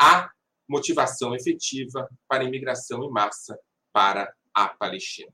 A 0.00 0.30
motivação 0.68 1.34
efetiva 1.34 2.08
para 2.28 2.42
a 2.42 2.46
imigração 2.46 3.04
em 3.04 3.10
massa 3.10 3.58
para 3.92 4.34
a 4.52 4.68
Palestina. 4.68 5.32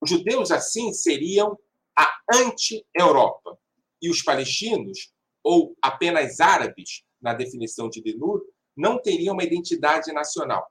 Os 0.00 0.10
judeus, 0.10 0.50
assim, 0.50 0.92
seriam 0.92 1.58
a 1.96 2.08
anti-Europa. 2.32 3.58
E 4.00 4.08
os 4.08 4.22
palestinos, 4.22 5.12
ou 5.42 5.76
apenas 5.82 6.38
árabes, 6.38 7.02
na 7.20 7.34
definição 7.34 7.90
de 7.90 8.00
Denur, 8.00 8.40
não 8.76 9.02
teriam 9.02 9.34
uma 9.34 9.42
identidade 9.42 10.12
nacional 10.12 10.70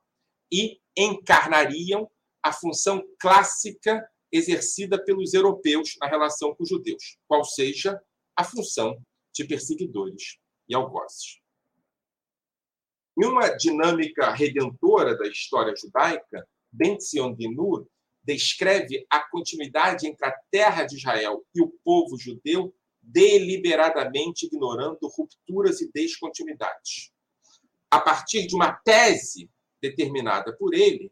e 0.49 0.80
encarnariam 0.95 2.09
a 2.41 2.53
função 2.53 3.03
clássica 3.20 4.09
exercida 4.32 5.03
pelos 5.03 5.34
europeus 5.34 5.95
na 5.99 6.07
relação 6.07 6.53
com 6.53 6.63
os 6.63 6.69
judeus, 6.69 7.17
qual 7.28 7.43
seja 7.43 7.99
a 8.36 8.43
função 8.43 8.97
de 9.34 9.45
perseguidores 9.45 10.38
e 10.67 10.75
algozes. 10.75 11.39
Em 13.19 13.25
uma 13.25 13.49
dinâmica 13.49 14.32
redentora 14.32 15.17
da 15.17 15.28
história 15.28 15.73
judaica, 15.75 16.47
Ben-Zion 16.71 17.34
Dinur 17.36 17.88
descreve 18.23 19.07
a 19.09 19.19
continuidade 19.30 20.05
entre 20.05 20.28
a 20.28 20.36
terra 20.51 20.84
de 20.84 20.97
Israel 20.97 21.43
e 21.55 21.61
o 21.61 21.69
povo 21.84 22.17
judeu, 22.17 22.75
deliberadamente 23.01 24.45
ignorando 24.45 24.99
rupturas 25.07 25.82
e 25.82 25.89
descontinuidades. 25.91 27.11
A 27.89 28.01
partir 28.01 28.45
de 28.45 28.53
uma 28.53 28.73
tese 28.73 29.49
determinada 29.82 30.55
por 30.57 30.73
ele, 30.73 31.11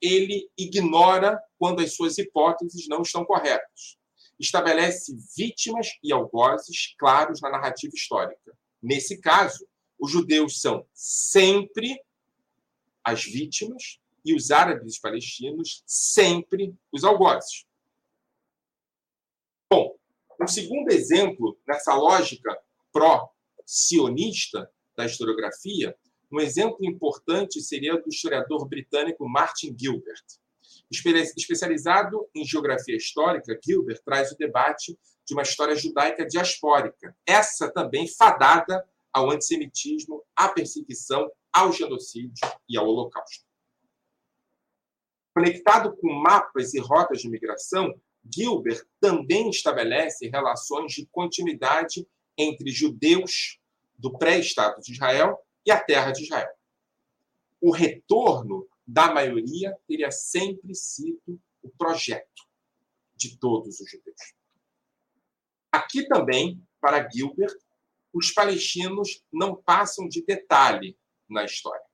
ele 0.00 0.48
ignora 0.56 1.40
quando 1.58 1.80
as 1.80 1.94
suas 1.94 2.18
hipóteses 2.18 2.88
não 2.88 3.02
estão 3.02 3.24
corretas. 3.24 3.98
Estabelece 4.38 5.16
vítimas 5.36 5.88
e 6.02 6.12
algozes 6.12 6.94
claros 6.98 7.40
na 7.40 7.50
narrativa 7.50 7.92
histórica. 7.94 8.56
Nesse 8.82 9.20
caso, 9.20 9.66
os 9.98 10.10
judeus 10.10 10.60
são 10.60 10.86
sempre 10.94 12.02
as 13.04 13.24
vítimas 13.24 14.00
e 14.24 14.34
os 14.34 14.50
árabes 14.50 14.98
palestinos 14.98 15.82
sempre 15.86 16.74
os 16.92 17.04
algozes. 17.04 17.66
Bom, 19.70 19.96
Um 20.42 20.46
segundo 20.48 20.90
exemplo 20.90 21.58
nessa 21.68 21.94
lógica 21.94 22.58
pró-sionista 22.90 24.70
da 24.96 25.04
historiografia, 25.04 25.94
um 26.30 26.40
exemplo 26.40 26.78
importante 26.82 27.60
seria 27.60 27.96
do 27.96 28.08
historiador 28.08 28.66
britânico 28.68 29.28
Martin 29.28 29.74
Gilbert. 29.78 30.24
Especializado 31.36 32.28
em 32.34 32.44
geografia 32.44 32.96
histórica, 32.96 33.58
Gilbert 33.64 34.00
traz 34.04 34.30
o 34.30 34.36
debate 34.36 34.96
de 35.26 35.34
uma 35.34 35.42
história 35.42 35.74
judaica 35.74 36.26
diaspórica, 36.26 37.16
essa 37.26 37.70
também 37.70 38.08
fadada 38.08 38.84
ao 39.12 39.30
antissemitismo, 39.30 40.24
à 40.36 40.48
perseguição, 40.48 41.30
ao 41.52 41.72
genocídio 41.72 42.48
e 42.68 42.76
ao 42.76 42.86
holocausto. 42.86 43.44
Conectado 45.34 45.96
com 45.96 46.12
mapas 46.12 46.74
e 46.74 46.78
rotas 46.78 47.20
de 47.20 47.28
migração, 47.28 47.94
Gilbert 48.32 48.84
também 49.00 49.48
estabelece 49.48 50.28
relações 50.28 50.92
de 50.92 51.06
continuidade 51.06 52.06
entre 52.36 52.70
judeus 52.70 53.58
do 53.98 54.16
pré-Estado 54.16 54.80
de 54.80 54.92
Israel 54.92 55.38
e 55.64 55.70
a 55.70 55.82
terra 55.82 56.12
de 56.12 56.22
Israel. 56.22 56.52
O 57.60 57.70
retorno 57.70 58.66
da 58.86 59.12
maioria 59.12 59.76
teria 59.86 60.10
sempre 60.10 60.74
sido 60.74 61.40
o 61.62 61.68
projeto 61.70 62.48
de 63.14 63.36
todos 63.36 63.80
os 63.80 63.90
judeus. 63.90 64.34
Aqui 65.70 66.06
também, 66.08 66.60
para 66.80 67.08
Gilbert, 67.08 67.54
os 68.12 68.32
palestinos 68.32 69.22
não 69.32 69.54
passam 69.54 70.08
de 70.08 70.24
detalhe 70.24 70.98
na 71.28 71.44
história. 71.44 71.84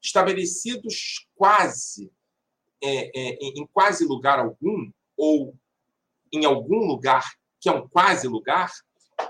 Estabelecidos 0.00 1.26
quase 1.34 2.12
é, 2.82 3.10
é, 3.18 3.38
em 3.42 3.66
quase 3.66 4.06
lugar 4.06 4.38
algum, 4.38 4.90
ou 5.16 5.54
em 6.32 6.44
algum 6.44 6.86
lugar 6.86 7.38
que 7.60 7.68
é 7.68 7.72
um 7.72 7.86
quase 7.86 8.26
lugar, 8.26 8.72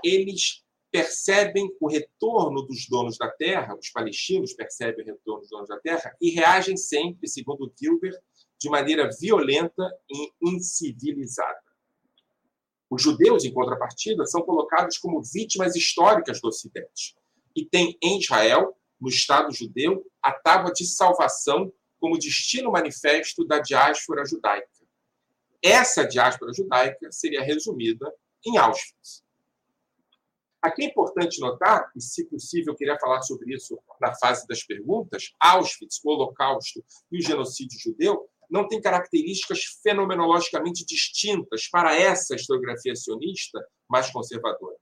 eles 0.03 0.63
percebem 0.91 1.73
o 1.79 1.87
retorno 1.87 2.61
dos 2.63 2.87
donos 2.87 3.17
da 3.17 3.29
terra, 3.29 3.75
os 3.75 3.89
palestinos 3.89 4.53
percebem 4.53 5.03
o 5.03 5.07
retorno 5.07 5.41
dos 5.41 5.49
donos 5.49 5.69
da 5.69 5.79
terra 5.79 6.15
e 6.19 6.29
reagem 6.31 6.75
sempre, 6.75 7.27
segundo 7.27 7.71
Gilbert, 7.79 8.19
de 8.59 8.69
maneira 8.69 9.09
violenta 9.19 9.89
e 10.09 10.31
incivilizada. 10.41 11.61
Os 12.89 13.01
judeus, 13.01 13.45
em 13.45 13.53
contrapartida, 13.53 14.25
são 14.25 14.41
colocados 14.41 14.97
como 14.97 15.23
vítimas 15.23 15.75
históricas 15.77 16.41
do 16.41 16.49
Ocidente 16.49 17.15
e 17.55 17.65
têm 17.65 17.97
em 18.01 18.19
Israel, 18.19 18.77
no 18.99 19.07
Estado 19.07 19.53
judeu, 19.53 20.05
a 20.21 20.33
tábua 20.33 20.73
de 20.73 20.85
salvação 20.85 21.71
como 21.99 22.19
destino 22.19 22.71
manifesto 22.71 23.45
da 23.45 23.59
diáspora 23.59 24.25
judaica. 24.25 24.67
Essa 25.63 26.03
diáspora 26.03 26.51
judaica 26.53 27.11
seria 27.11 27.41
resumida 27.41 28.13
em 28.45 28.57
Auschwitz. 28.57 29.23
Aqui 30.61 30.83
é 30.83 30.85
importante 30.85 31.39
notar, 31.39 31.91
e 31.95 32.01
se 32.01 32.25
possível, 32.25 32.73
eu 32.73 32.77
queria 32.77 32.99
falar 32.99 33.21
sobre 33.23 33.55
isso 33.55 33.79
na 33.99 34.13
fase 34.15 34.45
das 34.47 34.63
perguntas: 34.63 35.33
Auschwitz, 35.39 35.99
o 36.03 36.09
Holocausto 36.09 36.83
e 37.11 37.17
o 37.17 37.21
genocídio 37.21 37.79
judeu 37.79 38.29
não 38.47 38.67
têm 38.67 38.79
características 38.79 39.63
fenomenologicamente 39.81 40.85
distintas 40.85 41.67
para 41.67 41.95
essa 41.95 42.35
historiografia 42.35 42.95
sionista 42.95 43.59
mais 43.89 44.11
conservadora. 44.11 44.75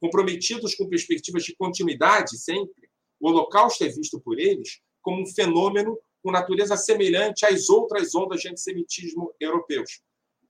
Comprometidos 0.00 0.74
com 0.74 0.88
perspectivas 0.88 1.44
de 1.44 1.54
continuidade 1.54 2.36
sempre, 2.36 2.88
o 3.20 3.28
Holocausto 3.28 3.84
é 3.84 3.88
visto 3.88 4.18
por 4.20 4.40
eles 4.40 4.80
como 5.00 5.22
um 5.22 5.26
fenômeno 5.26 5.96
com 6.22 6.32
natureza 6.32 6.76
semelhante 6.76 7.44
às 7.44 7.68
outras 7.68 8.14
ondas 8.14 8.40
de 8.40 8.48
antissemitismo 8.48 9.32
europeus. 9.38 10.00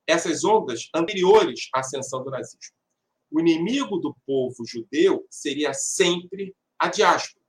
Essas 0.06 0.44
ondas 0.44 0.88
anteriores 0.94 1.68
à 1.74 1.80
ascensão 1.80 2.22
do 2.22 2.30
nazismo. 2.30 2.83
O 3.34 3.40
inimigo 3.40 3.98
do 3.98 4.14
povo 4.24 4.64
judeu 4.64 5.26
seria 5.28 5.74
sempre 5.74 6.54
a 6.78 6.88
diáspora. 6.88 7.44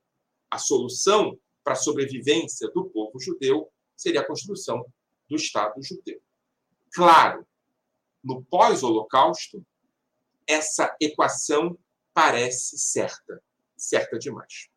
A 0.50 0.58
solução 0.58 1.38
para 1.62 1.74
a 1.74 1.76
sobrevivência 1.76 2.68
do 2.72 2.90
povo 2.90 3.20
judeu 3.20 3.72
seria 3.96 4.20
a 4.20 4.26
construção 4.26 4.84
do 5.28 5.36
Estado 5.36 5.80
judeu. 5.80 6.20
Claro, 6.92 7.46
no 8.20 8.44
pós-Holocausto, 8.46 9.64
essa 10.44 10.92
equação 11.00 11.78
parece 12.12 12.76
certa, 12.80 13.40
certa 13.76 14.18
demais. 14.18 14.68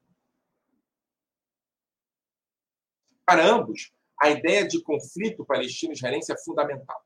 Para 3.25 3.47
ambos, 3.47 3.91
a 4.21 4.29
ideia 4.29 4.67
de 4.67 4.79
conflito 4.83 5.43
palestino-israelense 5.43 6.31
é 6.31 6.37
fundamental. 6.37 7.03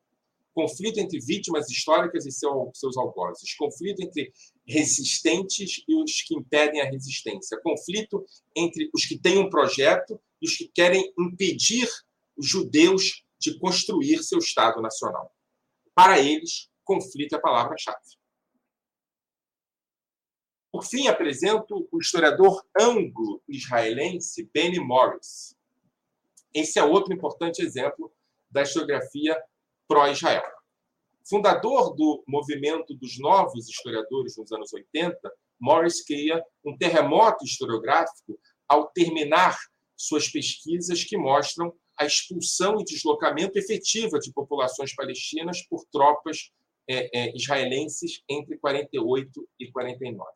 Conflito 0.54 1.00
entre 1.00 1.20
vítimas 1.20 1.70
históricas 1.70 2.26
e 2.26 2.32
seus 2.32 2.98
algozes. 2.98 3.56
Conflito 3.56 4.02
entre 4.02 4.32
resistentes 4.68 5.84
e 5.88 5.96
os 5.96 6.22
que 6.22 6.36
impedem 6.36 6.82
a 6.82 6.86
resistência. 6.86 7.60
Conflito 7.62 8.26
entre 8.56 8.90
os 8.94 9.06
que 9.06 9.18
têm 9.18 9.38
um 9.38 9.50
projeto 9.50 10.20
e 10.42 10.48
os 10.48 10.56
que 10.56 10.68
querem 10.68 11.12
impedir 11.18 11.90
os 12.38 12.48
judeus 12.48 13.24
de 13.40 13.58
construir 13.60 14.24
seu 14.24 14.40
Estado 14.40 14.82
nacional. 14.82 15.36
Para 15.96 16.20
eles, 16.20 16.70
conflito 16.84 17.34
é 17.34 17.38
a 17.38 17.42
palavra-chave. 17.42 17.98
Por 20.72 20.84
fim, 20.84 21.08
apresento 21.08 21.88
o 21.92 22.00
historiador 22.00 22.66
anglo-israelense 22.80 24.50
Benny 24.52 24.80
Morris, 24.80 25.56
esse 26.54 26.78
é 26.78 26.84
outro 26.84 27.14
importante 27.14 27.64
exemplo 27.64 28.14
da 28.50 28.62
historiografia 28.62 29.36
pró-Israel. 29.94 30.44
Fundador 31.24 31.96
do 31.96 32.24
movimento 32.28 32.96
dos 32.96 33.20
novos 33.20 33.70
historiadores 33.70 34.36
nos 34.36 34.52
anos 34.52 34.74
80, 34.74 35.20
Morris 35.60 36.04
cria 36.04 36.44
um 36.66 36.76
terremoto 36.76 37.46
historiográfico 37.46 38.40
ao 38.68 38.88
terminar 38.88 39.56
suas 39.96 40.28
pesquisas 40.28 41.04
que 41.04 41.16
mostram 41.16 41.72
a 41.96 42.06
expulsão 42.06 42.82
e 42.82 42.84
deslocamento 42.84 43.60
efetiva 43.60 44.18
de 44.18 44.34
populações 44.34 44.96
palestinas 44.96 45.62
por 45.62 45.86
tropas 45.92 46.52
é, 46.90 47.10
é, 47.18 47.38
israelenses 47.38 48.24
entre 48.28 48.58
48 48.58 49.48
e 49.60 49.72
49 49.72 50.32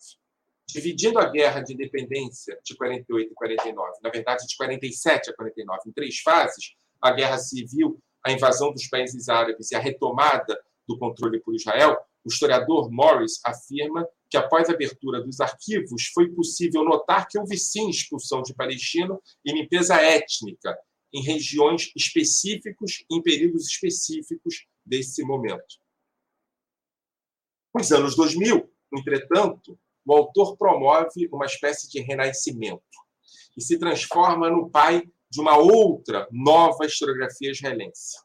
dividindo 0.69 1.17
a 1.17 1.29
guerra 1.29 1.61
de 1.61 1.73
independência 1.73 2.59
de 2.61 2.75
48 2.75 3.31
e 3.31 3.33
49, 3.33 3.99
na 4.03 4.09
verdade 4.09 4.45
de 4.45 4.55
47 4.57 5.29
a 5.29 5.33
49, 5.33 5.81
em 5.87 5.93
três 5.93 6.19
fases, 6.19 6.75
a 7.01 7.09
guerra 7.11 7.37
civil, 7.37 7.97
a 8.27 8.31
invasão 8.31 8.71
dos 8.71 8.87
países 8.87 9.29
árabes 9.29 9.71
e 9.71 9.75
a 9.75 9.79
retomada 9.79 10.59
do 10.87 10.97
controle 10.97 11.39
por 11.39 11.55
Israel, 11.55 11.97
o 12.25 12.29
historiador 12.29 12.91
Morris 12.91 13.39
afirma 13.45 14.05
que 14.29 14.35
após 14.35 14.69
a 14.69 14.73
abertura 14.73 15.21
dos 15.21 15.39
arquivos 15.39 16.07
foi 16.13 16.29
possível 16.29 16.83
notar 16.83 17.27
que 17.27 17.39
houve 17.39 17.57
sim 17.57 17.89
expulsão 17.89 18.41
de 18.41 18.53
palestino 18.53 19.21
e 19.45 19.53
limpeza 19.53 19.95
étnica 19.95 20.77
em 21.13 21.23
regiões 21.23 21.89
específicos, 21.95 23.05
em 23.09 23.21
períodos 23.21 23.65
específicos 23.65 24.65
desse 24.85 25.23
momento. 25.23 25.77
Nos 27.73 27.91
anos 27.93 28.15
2000, 28.15 28.69
entretanto, 28.93 29.79
o 30.05 30.13
autor 30.13 30.57
promove 30.57 31.29
uma 31.31 31.45
espécie 31.45 31.89
de 31.89 32.01
renascimento 32.01 32.83
e 33.55 33.61
se 33.61 33.79
transforma 33.79 34.49
no 34.49 34.69
pai 34.69 35.09
de 35.29 35.41
uma 35.41 35.57
outra 35.57 36.27
nova 36.31 36.85
historiografia 36.85 37.51
israelense, 37.51 38.17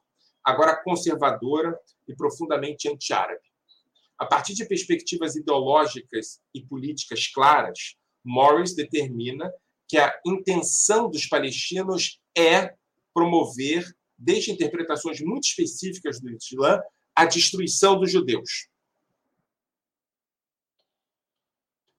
agora 0.44 0.80
conservadora 0.82 1.78
e 2.07 2.14
profundamente 2.14 2.88
anti-árabe. 2.88 3.40
A 4.18 4.26
partir 4.26 4.55
de 4.55 4.64
perspectivas 4.64 5.34
ideológicas 5.34 6.40
e 6.55 6.64
políticas 6.64 7.26
claras, 7.26 7.96
Morris 8.24 8.74
determina 8.74 9.53
que 9.88 9.98
a 9.98 10.20
intenção 10.24 11.11
dos 11.11 11.26
palestinos 11.26 12.20
é 12.36 12.74
promover, 13.12 13.84
desde 14.16 14.53
interpretações 14.53 15.20
muito 15.20 15.44
específicas 15.44 16.20
do 16.20 16.30
Islã, 16.30 16.80
a 17.14 17.26
destruição 17.26 17.98
dos 17.98 18.11
judeus. 18.11 18.68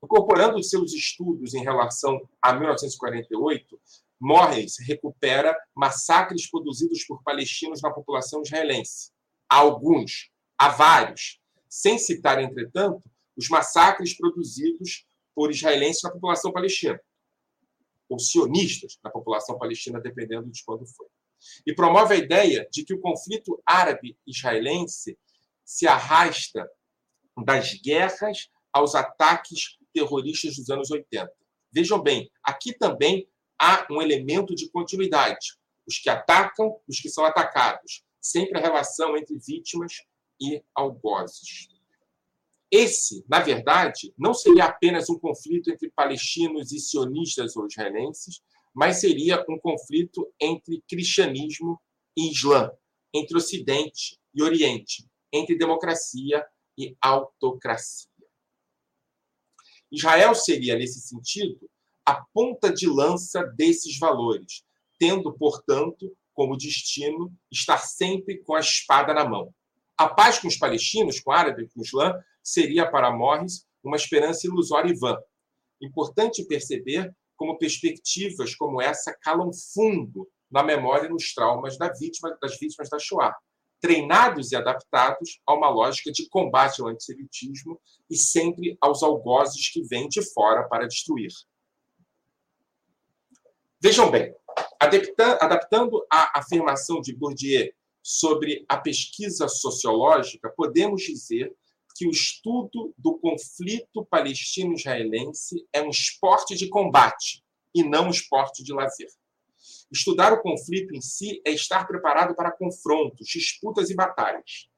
Incorporando 0.02 0.62
seus 0.64 0.94
estudos 0.94 1.54
em 1.54 1.64
relação 1.64 2.20
a 2.42 2.54
1948, 2.54 3.80
Morris 4.24 4.78
recupera 4.80 5.54
massacres 5.76 6.50
produzidos 6.50 7.04
por 7.04 7.22
palestinos 7.24 7.82
na 7.82 7.92
população 7.92 8.42
israelense. 8.42 9.12
Há 9.50 9.58
alguns, 9.58 10.32
há 10.58 10.70
vários, 10.70 11.42
sem 11.68 11.98
citar, 11.98 12.42
entretanto, 12.42 13.04
os 13.36 13.50
massacres 13.50 14.16
produzidos 14.16 15.06
por 15.36 15.52
israelenses 15.52 16.04
na 16.04 16.12
população 16.12 16.54
palestina, 16.54 16.98
ou 18.08 18.18
sionistas 18.18 18.98
na 19.04 19.10
população 19.10 19.60
palestina, 19.60 20.00
dependendo 20.00 20.50
de 20.50 20.64
quando 20.64 20.86
foi. 20.88 21.08
E 21.68 21.76
promove 21.76 22.14
a 22.14 22.18
ideia 22.18 22.66
de 22.72 22.86
que 22.86 22.94
o 22.94 23.02
conflito 23.02 23.62
árabe-israelense 23.66 25.20
se 25.66 25.86
arrasta 25.86 26.66
das 27.44 27.74
guerras 27.74 28.50
aos 28.72 28.96
ataques 28.96 29.78
terroristas 29.94 30.56
dos 30.56 30.70
anos 30.70 30.90
80. 30.90 31.30
Vejam 31.74 32.02
bem, 32.02 32.32
aqui 32.42 32.72
também 32.72 33.28
há 33.64 33.88
um 33.90 34.02
elemento 34.02 34.54
de 34.54 34.70
continuidade. 34.70 35.58
Os 35.88 35.98
que 35.98 36.10
atacam, 36.10 36.78
os 36.86 37.00
que 37.00 37.10
são 37.10 37.24
atacados. 37.24 38.04
Sempre 38.22 38.58
a 38.58 38.62
relação 38.62 39.16
entre 39.16 39.38
vítimas 39.40 40.02
e 40.42 40.62
algozes. 40.76 41.70
Esse, 42.70 43.24
na 43.30 43.40
verdade, 43.40 44.14
não 44.18 44.34
seria 44.34 44.66
apenas 44.66 45.10
um 45.10 45.18
conflito 45.18 45.72
entre 45.72 45.92
palestinos 45.92 46.72
e 46.74 46.80
sionistas 46.80 47.56
ou 47.56 47.68
israelenses, 47.68 48.42
mas 48.74 49.00
seria 49.00 49.46
um 49.48 49.58
conflito 49.60 50.28
entre 50.42 50.84
cristianismo 50.90 51.80
e 52.18 52.32
islã, 52.32 52.70
entre 53.14 53.38
Ocidente 53.38 54.20
e 54.34 54.42
Oriente, 54.42 55.08
entre 55.32 55.56
democracia 55.56 56.46
e 56.78 56.98
autocracia. 57.00 58.10
Israel 59.92 60.34
seria, 60.34 60.76
nesse 60.76 61.00
sentido, 61.02 61.70
a 62.06 62.24
ponta 62.34 62.72
de 62.72 62.88
lança 62.88 63.44
desses 63.56 63.98
valores, 63.98 64.64
tendo, 65.00 65.34
portanto, 65.34 66.12
como 66.34 66.58
destino 66.58 67.32
estar 67.52 67.78
sempre 67.78 68.44
com 68.44 68.56
a 68.56 68.60
espada 68.60 69.14
na 69.14 69.28
mão. 69.28 69.54
A 69.98 70.10
paz 70.10 70.40
com 70.40 70.48
os 70.48 70.58
palestinos, 70.58 71.20
com 71.20 71.32
árabes, 71.32 71.72
com 71.74 71.80
o 71.80 71.84
Islã, 71.84 72.14
seria 72.42 72.90
para 72.90 73.16
Morris 73.16 73.66
uma 73.84 73.96
esperança 73.96 74.48
ilusória 74.48 74.92
e 74.92 74.98
vã. 74.98 75.18
Importante 75.82 76.46
perceber 76.46 77.14
como 77.36 77.58
perspectivas 77.58 78.56
como 78.56 78.82
essa 78.82 79.16
calam 79.22 79.52
fundo 79.74 80.28
na 80.50 80.64
memória 80.64 81.08
e 81.08 81.10
nos 81.10 81.34
traumas 81.34 81.78
da 81.78 81.92
vítima, 81.92 82.38
das 82.42 82.58
vítimas 82.58 82.90
da 82.90 83.00
Shoah, 83.00 83.36
treinados 83.82 84.52
e 84.52 84.56
adaptados 84.56 85.42
a 85.46 85.54
uma 85.54 85.70
lógica 85.70 86.12
de 86.12 86.28
combate 86.30 86.82
ao 86.82 86.88
antissemitismo 86.88 87.80
e 88.10 88.16
sempre 88.16 88.78
aos 88.80 89.04
algozes 89.04 89.70
que 89.70 89.84
vêm 89.84 90.08
de 90.08 90.22
fora 90.34 90.68
para 90.70 90.88
destruir. 90.88 91.32
Vejam 93.84 94.10
bem, 94.10 94.34
adaptando 94.80 96.08
a 96.10 96.40
afirmação 96.40 97.02
de 97.02 97.14
Bourdieu 97.14 97.70
sobre 98.02 98.64
a 98.70 98.78
pesquisa 98.78 99.50
sociológica, 99.50 100.50
podemos 100.56 101.02
dizer 101.02 101.54
que 101.94 102.08
o 102.08 102.10
estudo 102.10 102.96
do 102.98 103.20
conflito 103.20 104.06
palestino-israelense 104.06 105.68
é 105.74 105.82
um 105.82 105.90
esporte 105.90 106.56
de 106.56 106.70
combate 106.70 107.44
e 107.76 107.84
não 107.84 108.08
um 108.08 108.10
esporte 108.10 108.64
de 108.64 108.72
lazer. 108.72 109.10
Estudar 109.92 110.32
o 110.32 110.42
conflito 110.42 110.96
em 110.96 111.02
si 111.02 111.42
é 111.46 111.52
estar 111.52 111.86
preparado 111.86 112.34
para 112.38 112.54
confrontos, 112.54 113.28
disputas 113.28 113.90
e 113.90 113.96
batalhas. 113.96 114.70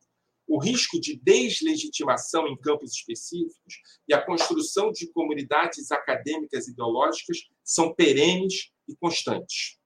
O 0.47 0.57
risco 0.57 0.99
de 0.99 1.15
deslegitimação 1.15 2.47
em 2.47 2.57
campos 2.57 2.93
específicos 2.93 3.75
e 4.07 4.15
a 4.15 4.25
construção 4.25 4.91
de 4.91 5.05
comunidades 5.11 5.91
acadêmicas 5.91 6.67
ideológicas 6.67 7.47
são 7.63 7.93
perenes 7.93 8.73
e 8.87 8.95
constantes. 8.95 9.79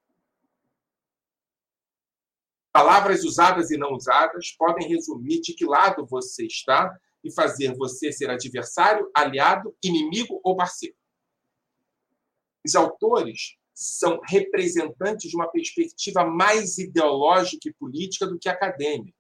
Palavras 2.72 3.24
usadas 3.24 3.72
e 3.72 3.78
não 3.78 3.94
usadas 3.94 4.52
podem 4.58 4.88
resumir 4.88 5.42
de 5.42 5.54
que 5.54 5.66
lado 5.66 6.06
você 6.06 6.46
está 6.46 6.96
e 7.24 7.34
fazer 7.34 7.76
você 7.76 8.12
ser 8.12 8.30
adversário, 8.30 9.10
aliado, 9.14 9.76
inimigo 9.84 10.40
ou 10.44 10.56
parceiro. 10.56 10.96
Os 12.66 12.76
autores 12.76 13.58
são 13.74 14.20
representantes 14.28 15.30
de 15.30 15.36
uma 15.36 15.50
perspectiva 15.50 16.26
mais 16.26 16.78
ideológica 16.78 17.70
e 17.70 17.74
política 17.74 18.28
do 18.28 18.38
que 18.38 18.50
acadêmica. 18.50 19.18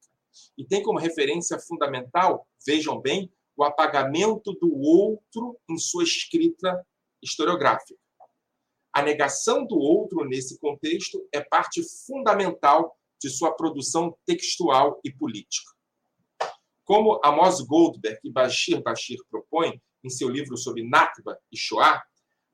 E 0.57 0.65
tem 0.65 0.84
como 0.84 0.99
referência 0.99 1.57
fundamental, 1.59 2.47
vejam 2.65 2.99
bem, 3.01 3.32
o 3.55 3.63
apagamento 3.63 4.53
do 4.53 4.73
outro 4.73 5.57
em 5.69 5.77
sua 5.77 6.03
escrita 6.03 6.86
historiográfica. 7.21 7.99
A 8.94 9.02
negação 9.02 9.66
do 9.66 9.78
outro 9.78 10.26
nesse 10.26 10.60
contexto 10.60 11.28
é 11.34 11.42
parte 11.42 11.82
fundamental 12.06 12.98
de 13.22 13.30
sua 13.30 13.56
produção 13.56 14.18
textual 14.26 15.00
e 15.04 15.12
política. 15.12 15.72
Como 16.84 17.20
Amos 17.24 17.62
Goldberg 17.62 18.20
e 18.24 18.32
Bashir 18.32 18.82
Bashir 18.82 19.20
propõem 19.30 19.80
em 20.04 20.10
seu 20.10 20.28
livro 20.28 20.58
sobre 20.58 20.88
Nakba 20.88 21.38
e 21.52 21.58
Shoah, 21.58 22.02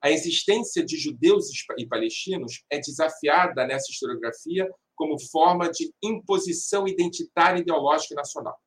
a 0.01 0.11
existência 0.11 0.83
de 0.85 0.97
judeus 0.97 1.47
e 1.77 1.87
palestinos 1.87 2.63
é 2.69 2.79
desafiada 2.79 3.65
nessa 3.65 3.89
historiografia 3.91 4.69
como 4.93 5.19
forma 5.19 5.69
de 5.69 5.93
imposição 6.03 6.87
identitária 6.87 7.61
ideológica 7.61 8.13
e 8.13 8.17
nacional. 8.17 8.59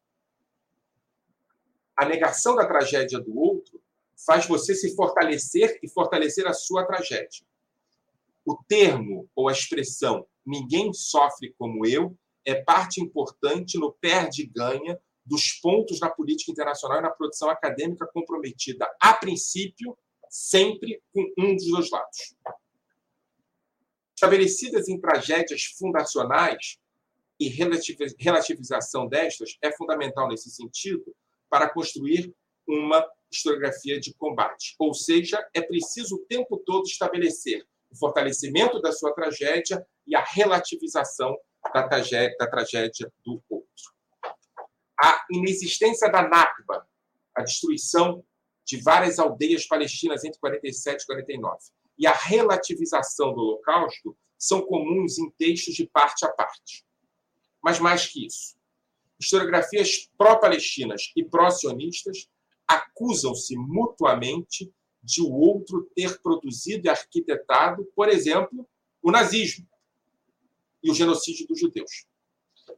A 1.97 2.05
negação 2.07 2.55
da 2.55 2.67
tragédia 2.67 3.21
do 3.21 3.37
outro 3.37 3.83
faz 4.27 4.47
você 4.47 4.75
se 4.75 4.95
fortalecer 4.95 5.79
e 5.83 5.89
fortalecer 5.89 6.47
a 6.47 6.53
sua 6.53 6.87
tragédia. 6.87 7.47
O 8.49 8.57
termo 8.67 9.29
ou 9.37 9.47
a 9.47 9.53
expressão 9.53 10.27
ninguém 10.47 10.91
sofre 10.95 11.55
como 11.59 11.85
eu 11.85 12.17
é 12.47 12.55
parte 12.55 12.99
importante 12.99 13.77
no 13.77 13.93
perde-ganha 13.93 14.99
dos 15.23 15.53
pontos 15.61 16.01
na 16.01 16.09
política 16.09 16.51
internacional 16.51 16.99
e 16.99 17.03
na 17.03 17.11
produção 17.11 17.51
acadêmica 17.51 18.09
comprometida, 18.11 18.91
a 19.03 19.13
princípio, 19.13 19.99
sempre 20.31 21.03
com 21.13 21.31
um 21.39 21.55
dos 21.55 21.67
dois 21.67 21.91
lados. 21.91 22.35
Estabelecidas 24.15 24.89
em 24.89 24.99
tragédias 24.99 25.65
fundacionais, 25.79 26.79
e 27.39 27.49
relativização 28.19 29.07
destas 29.07 29.59
é 29.63 29.71
fundamental 29.73 30.27
nesse 30.27 30.51
sentido 30.51 31.15
para 31.51 31.69
construir 31.69 32.35
uma 32.67 33.07
historiografia 33.31 34.01
de 34.01 34.15
combate. 34.15 34.75
Ou 34.79 34.95
seja, 34.95 35.47
é 35.53 35.61
preciso 35.61 36.17
o 36.17 36.25
tempo 36.27 36.57
todo 36.65 36.87
estabelecer 36.87 37.65
o 37.91 37.97
fortalecimento 37.97 38.81
da 38.81 38.93
sua 38.93 39.13
tragédia 39.15 39.87
e 40.07 40.15
a 40.15 40.23
relativização 40.23 41.37
da 41.73 41.87
tragédia, 41.89 42.37
da 42.39 42.47
tragédia 42.47 43.13
do 43.25 43.43
outro 43.49 43.99
a 45.01 45.25
inexistência 45.31 46.11
da 46.11 46.29
Nakba, 46.29 46.87
a 47.35 47.43
destruição 47.43 48.25
de 48.65 48.83
várias 48.83 49.19
aldeias 49.19 49.67
palestinas 49.67 50.25
entre 50.25 50.41
47 50.41 51.03
e 51.03 51.07
49, 51.07 51.59
e 51.97 52.07
a 52.07 52.13
relativização 52.13 53.33
do 53.33 53.41
Holocausto 53.41 54.17
são 54.37 54.63
comuns 54.63 55.19
em 55.19 55.31
textos 55.31 55.75
de 55.75 55.87
parte 55.87 56.25
a 56.25 56.29
parte. 56.33 56.85
Mas 57.63 57.79
mais 57.79 58.07
que 58.07 58.27
isso, 58.27 58.57
historiografias 59.19 60.11
pró-palestinas 60.19 61.13
e 61.17 61.25
pró-sionistas 61.25 62.29
acusam-se 62.67 63.57
mutuamente 63.57 64.73
de 65.09 65.23
o 65.23 65.33
outro 65.33 65.91
ter 65.95 66.21
produzido 66.21 66.87
e 66.87 66.91
arquitetado, 66.91 67.83
por 67.97 68.11
exemplo, 68.11 68.69
o 69.03 69.11
nazismo 69.11 69.67
e 70.83 70.91
o 70.91 70.95
genocídio 70.95 71.47
dos 71.47 71.59
judeus. 71.59 72.05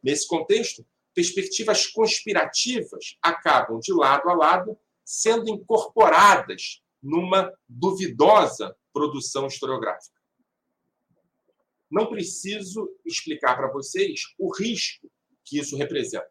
Nesse 0.00 0.28
contexto, 0.28 0.86
perspectivas 1.12 1.88
conspirativas 1.88 3.18
acabam 3.20 3.80
de 3.80 3.92
lado 3.92 4.30
a 4.30 4.34
lado 4.34 4.78
sendo 5.04 5.50
incorporadas 5.50 6.80
numa 7.02 7.52
duvidosa 7.68 8.76
produção 8.92 9.48
historiográfica. 9.48 10.20
Não 11.90 12.06
preciso 12.06 12.88
explicar 13.04 13.56
para 13.56 13.72
vocês 13.72 14.20
o 14.38 14.54
risco 14.54 15.10
que 15.44 15.58
isso 15.58 15.76
representa. 15.76 16.30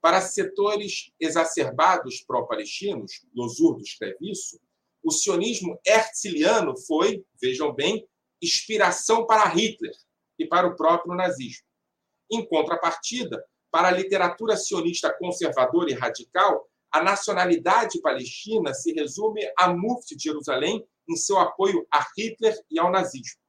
Para 0.00 0.22
setores 0.22 1.12
exacerbados 1.20 2.22
pró-palestinos, 2.22 3.26
Losurdo 3.34 3.82
escreve 3.82 4.16
isso, 4.22 4.58
o 5.02 5.10
sionismo 5.10 5.78
herzliano 5.86 6.76
foi, 6.76 7.24
vejam 7.40 7.72
bem, 7.72 8.06
inspiração 8.42 9.26
para 9.26 9.48
Hitler 9.48 9.94
e 10.38 10.46
para 10.46 10.66
o 10.66 10.76
próprio 10.76 11.14
nazismo. 11.14 11.66
Em 12.30 12.46
contrapartida, 12.46 13.44
para 13.70 13.88
a 13.88 13.92
literatura 13.92 14.56
sionista 14.56 15.12
conservadora 15.18 15.90
e 15.90 15.94
radical, 15.94 16.68
a 16.90 17.02
nacionalidade 17.02 18.00
palestina 18.00 18.74
se 18.74 18.92
resume 18.92 19.42
a 19.56 19.72
Mufti 19.72 20.16
de 20.16 20.24
Jerusalém 20.24 20.84
em 21.08 21.16
seu 21.16 21.38
apoio 21.38 21.86
a 21.90 22.04
Hitler 22.16 22.58
e 22.70 22.78
ao 22.78 22.90
nazismo. 22.90 23.40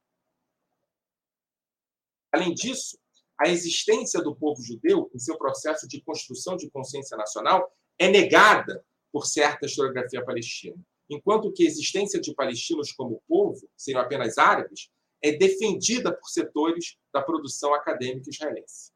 Além 2.32 2.54
disso, 2.54 2.98
a 3.38 3.48
existência 3.48 4.20
do 4.22 4.34
povo 4.34 4.62
judeu 4.62 5.10
em 5.14 5.18
seu 5.18 5.36
processo 5.36 5.88
de 5.88 6.00
construção 6.02 6.56
de 6.56 6.70
consciência 6.70 7.16
nacional 7.16 7.70
é 7.98 8.08
negada 8.08 8.84
por 9.12 9.26
certa 9.26 9.66
historiografia 9.66 10.24
palestina, 10.24 10.76
enquanto 11.12 11.52
que 11.52 11.64
a 11.64 11.66
existência 11.66 12.20
de 12.20 12.34
palestinos 12.34 12.92
como 12.92 13.22
povo, 13.28 13.68
seriam 13.76 14.02
apenas 14.02 14.38
árabes, 14.38 14.90
é 15.22 15.32
defendida 15.32 16.12
por 16.12 16.28
setores 16.28 16.96
da 17.12 17.22
produção 17.22 17.74
acadêmica 17.74 18.30
israelense. 18.30 18.92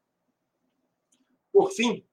Por 1.51 1.71
fim, 1.71 2.05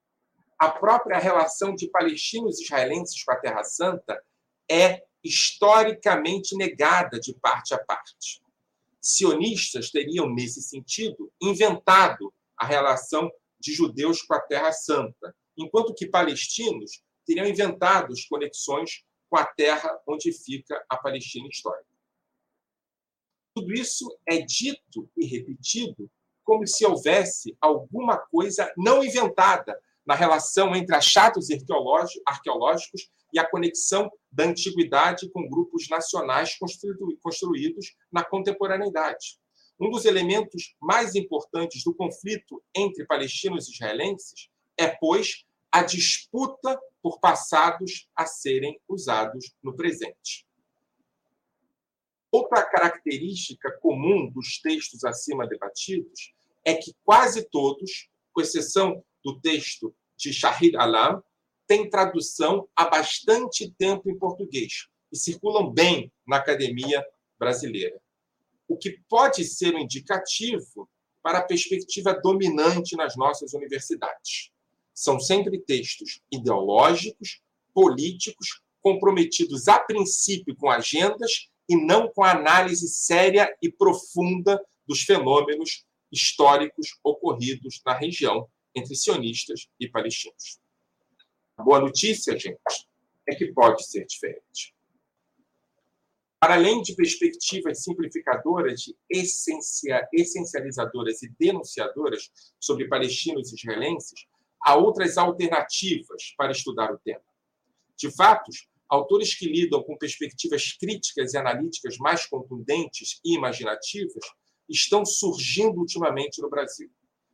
a 0.59 0.71
própria 0.71 1.19
relação 1.19 1.75
de 1.75 1.89
palestinos 1.89 2.61
israelenses 2.61 3.23
com 3.25 3.33
a 3.33 3.37
Terra 3.37 3.65
Santa 3.65 4.23
é 4.71 5.03
historicamente 5.23 6.57
negada 6.57 7.19
de 7.19 7.35
parte 7.35 7.75
a 7.75 7.79
parte. 7.79 8.41
Sionistas 9.01 9.91
teriam, 9.91 10.33
nesse 10.33 10.63
sentido, 10.63 11.33
inventado 11.41 12.33
a 12.57 12.67
relação 12.67 13.31
de 13.59 13.73
judeus 13.73 14.23
com 14.23 14.35
a 14.35 14.41
Terra 14.41 14.73
Santa, 14.73 15.35
enquanto 15.57 15.95
que 15.95 16.07
palestinos 16.07 17.03
teriam 17.27 17.47
inventado 17.47 18.13
as 18.13 18.25
conexões 18.25 19.05
com 19.35 19.39
a 19.41 19.45
terra 19.45 20.01
onde 20.07 20.31
fica 20.31 20.81
a 20.89 20.97
Palestina 20.97 21.49
histórica. 21.49 21.91
Tudo 23.53 23.73
isso 23.73 24.17
é 24.25 24.39
dito 24.39 25.11
e 25.17 25.27
repetido 25.27 26.09
como 26.45 26.65
se 26.69 26.87
houvesse 26.87 27.57
alguma 27.61 28.17
coisa 28.17 28.73
não 28.77 29.03
inventada 29.03 29.77
na 30.07 30.15
relação 30.15 30.77
entre 30.77 30.95
achados 30.95 31.49
arqueológicos 32.25 33.11
e 33.33 33.41
a 33.41 33.51
conexão 33.51 34.09
da 34.31 34.45
antiguidade 34.45 35.29
com 35.31 35.49
grupos 35.49 35.89
nacionais 35.89 36.57
construídos 37.21 37.97
na 38.13 38.23
contemporaneidade. 38.23 39.41
Um 39.81 39.91
dos 39.91 40.05
elementos 40.05 40.77
mais 40.81 41.17
importantes 41.17 41.83
do 41.83 41.93
conflito 41.93 42.63
entre 42.73 43.05
palestinos 43.05 43.67
e 43.67 43.73
israelenses 43.73 44.49
é, 44.79 44.87
pois, 44.87 45.45
a 45.75 45.83
disputa 45.83 46.81
por 47.03 47.19
passados 47.19 48.09
a 48.15 48.27
serem 48.27 48.81
usados 48.89 49.57
no 49.61 49.75
presente. 49.75 50.47
Outra 52.31 52.63
característica 52.63 53.77
comum 53.81 54.31
dos 54.31 54.61
textos 54.61 55.05
acima 55.05 55.49
debatidos 55.49 56.33
é 56.65 56.75
que 56.75 56.95
quase 57.05 57.49
todos, 57.51 58.09
com 58.33 58.41
exceção 58.41 59.05
do 59.25 59.41
texto 59.41 59.93
de 60.17 60.33
Shahid 60.33 60.77
Alam, 60.77 61.21
têm 61.67 61.91
tradução 61.91 62.69
há 62.77 62.89
bastante 62.89 63.69
tempo 63.77 64.09
em 64.09 64.17
português 64.17 64.87
e 65.11 65.19
circulam 65.19 65.73
bem 65.73 66.13
na 66.25 66.37
academia 66.37 67.05
brasileira. 67.37 68.01
O 68.69 68.77
que 68.79 69.01
pode 69.09 69.43
ser 69.43 69.75
um 69.75 69.81
indicativo 69.81 70.89
para 71.21 71.39
a 71.39 71.45
perspectiva 71.45 72.15
dominante 72.15 72.95
nas 72.95 73.17
nossas 73.17 73.55
universidades. 73.55 74.54
São 74.95 75.19
sempre 75.19 75.59
textos 75.59 76.23
ideológicos, 76.31 77.43
políticos, 77.75 78.63
comprometidos 78.81 79.67
a 79.67 79.81
princípio 79.81 80.55
com 80.57 80.71
agendas 80.71 81.51
e 81.69 81.77
não 81.77 82.09
com 82.09 82.23
a 82.23 82.33
análise 82.33 82.89
séria 82.89 83.53
e 83.61 83.71
profunda 83.71 84.63
dos 84.87 85.03
fenômenos 85.03 85.85
históricos 86.13 86.99
ocorridos 87.03 87.81
na 87.85 87.95
região 87.95 88.49
entre 88.75 88.95
sionistas 88.95 89.69
e 89.81 89.89
palestinos. 89.89 90.61
A 91.57 91.63
boa 91.63 91.81
notícia, 91.81 92.39
gente, 92.39 92.61
é 93.27 93.35
que 93.35 93.53
pode 93.53 93.85
ser 93.87 94.05
diferente. 94.05 94.75
Para 96.39 96.55
além 96.55 96.83
de 96.83 96.95
perspectivas 96.95 97.83
simplificadoras, 97.83 98.83
de 98.83 98.95
essencia, 99.09 100.07
essencializadoras 100.13 101.23
e 101.23 101.33
denunciadoras 101.39 102.31
sobre 102.61 102.87
palestinos 102.87 103.51
e 103.51 103.55
israelenses, 103.55 104.27
há 104.65 104.75
outras 104.77 105.19
alternativas 105.19 106.35
para 106.37 106.53
estudar 106.53 106.93
o 106.93 106.99
tema. 106.99 107.23
De 107.97 108.11
fato, 108.11 108.51
autores 108.89 109.37
que 109.37 109.47
lidam 109.47 109.83
com 109.83 109.97
perspectivas 109.97 110.73
críticas 110.73 111.35
e 111.35 111.39
analíticas 111.39 111.97
mais 111.99 112.27
contundentes 112.27 113.21
e 113.25 113.35
imaginativas 113.35 114.25
estão 114.69 115.05
surgindo 115.05 115.79
ultimamente 115.79 116.41
no 116.41 116.49
Brasil. 116.49 116.91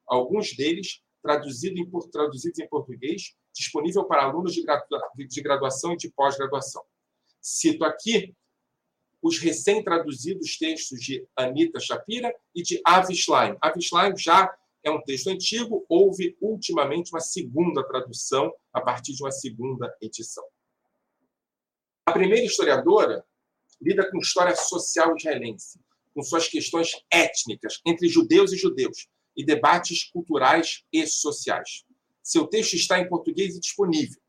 Alguns 0.07 0.55
deles 0.57 1.01
traduzido 1.23 1.79
em, 1.79 1.89
traduzidos 2.11 2.59
em 2.59 2.69
português, 2.69 3.35
disponível 3.55 4.05
para 4.05 4.25
alunos 4.25 4.55
de, 4.55 4.63
gradua, 4.63 5.01
de 5.15 5.43
graduação 5.43 5.93
e 5.93 5.97
de 5.97 6.11
pós-graduação. 6.11 6.83
Cito 7.41 7.85
aqui 7.85 8.35
os 9.23 9.39
recém-traduzidos 9.39 10.57
textos 10.57 10.99
de 10.99 11.27
Anita 11.37 11.79
Shapira 11.79 12.35
e 12.55 12.63
de 12.63 12.81
Avi 12.85 13.15
Schlein. 13.15 13.57
Avi 13.61 13.83
Schlein 13.83 14.17
já 14.17 14.51
é 14.83 14.91
um 14.91 15.03
texto 15.03 15.29
antigo, 15.29 15.85
houve 15.89 16.37
ultimamente 16.41 17.11
uma 17.13 17.21
segunda 17.21 17.87
tradução 17.87 18.53
a 18.73 18.81
partir 18.81 19.15
de 19.15 19.23
uma 19.23 19.31
segunda 19.31 19.95
edição. 20.01 20.45
A 22.07 22.13
primeira 22.13 22.45
historiadora 22.45 23.25
lida 23.81 24.11
com 24.11 24.19
história 24.19 24.55
social 24.57 25.17
israelense, 25.17 25.81
com 26.15 26.23
suas 26.23 26.49
questões 26.49 26.93
étnicas 27.11 27.81
entre 27.87 28.09
judeus 28.09 28.53
e 28.53 28.57
judeus 28.57 29.07
e 29.37 29.45
debates 29.45 30.05
culturais 30.11 30.85
e 30.93 31.07
sociais. 31.07 31.85
Seu 32.23 32.47
texto 32.47 32.75
está 32.75 32.99
em 32.99 33.09
português 33.09 33.57
e 33.57 33.61
disponível. 33.61 34.21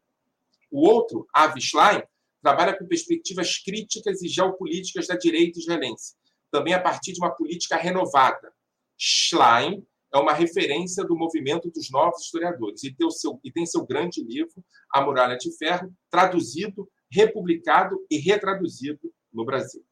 O 0.69 0.87
outro, 0.87 1.27
Avi 1.33 1.61
Schlein, 1.61 2.01
trabalha 2.41 2.77
com 2.77 2.87
perspectivas 2.87 3.57
críticas 3.57 4.21
e 4.21 4.27
geopolíticas 4.27 5.07
da 5.07 5.15
direita 5.15 5.59
israelense, 5.59 6.15
também 6.49 6.73
a 6.73 6.81
partir 6.81 7.13
de 7.13 7.19
uma 7.19 7.31
política 7.31 7.75
renovada. 7.75 8.53
Schlein 8.97 9.85
é 10.13 10.17
uma 10.17 10.33
referência 10.33 11.03
do 11.05 11.15
movimento 11.15 11.69
dos 11.71 11.89
novos 11.89 12.23
historiadores 12.23 12.83
e 12.83 12.93
tem, 12.93 13.09
seu, 13.09 13.39
e 13.43 13.51
tem 13.51 13.65
seu 13.65 13.85
grande 13.85 14.21
livro, 14.23 14.63
A 14.91 15.01
Muralha 15.01 15.37
de 15.37 15.55
Ferro, 15.57 15.93
traduzido, 16.09 16.89
republicado 17.09 17.97
e 18.09 18.17
retraduzido 18.17 19.13
no 19.31 19.45
Brasil. 19.45 19.85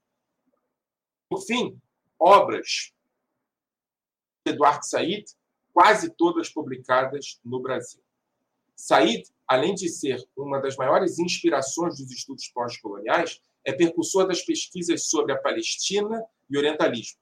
Por 1.29 1.41
fim, 1.45 1.79
obras 2.19 2.91
de 4.45 4.53
Eduardo 4.53 4.85
Said, 4.85 5.25
quase 5.71 6.09
todas 6.15 6.49
publicadas 6.49 7.39
no 7.43 7.61
Brasil. 7.61 8.01
Said, 8.75 9.23
além 9.47 9.73
de 9.73 9.87
ser 9.89 10.21
uma 10.35 10.59
das 10.59 10.75
maiores 10.75 11.19
inspirações 11.19 11.97
dos 11.97 12.11
estudos 12.11 12.47
pós-coloniais, 12.49 13.41
é 13.63 13.73
percussor 13.73 14.27
das 14.27 14.41
pesquisas 14.43 15.09
sobre 15.09 15.33
a 15.33 15.37
Palestina 15.37 16.23
e 16.49 16.57
orientalismo. 16.57 17.19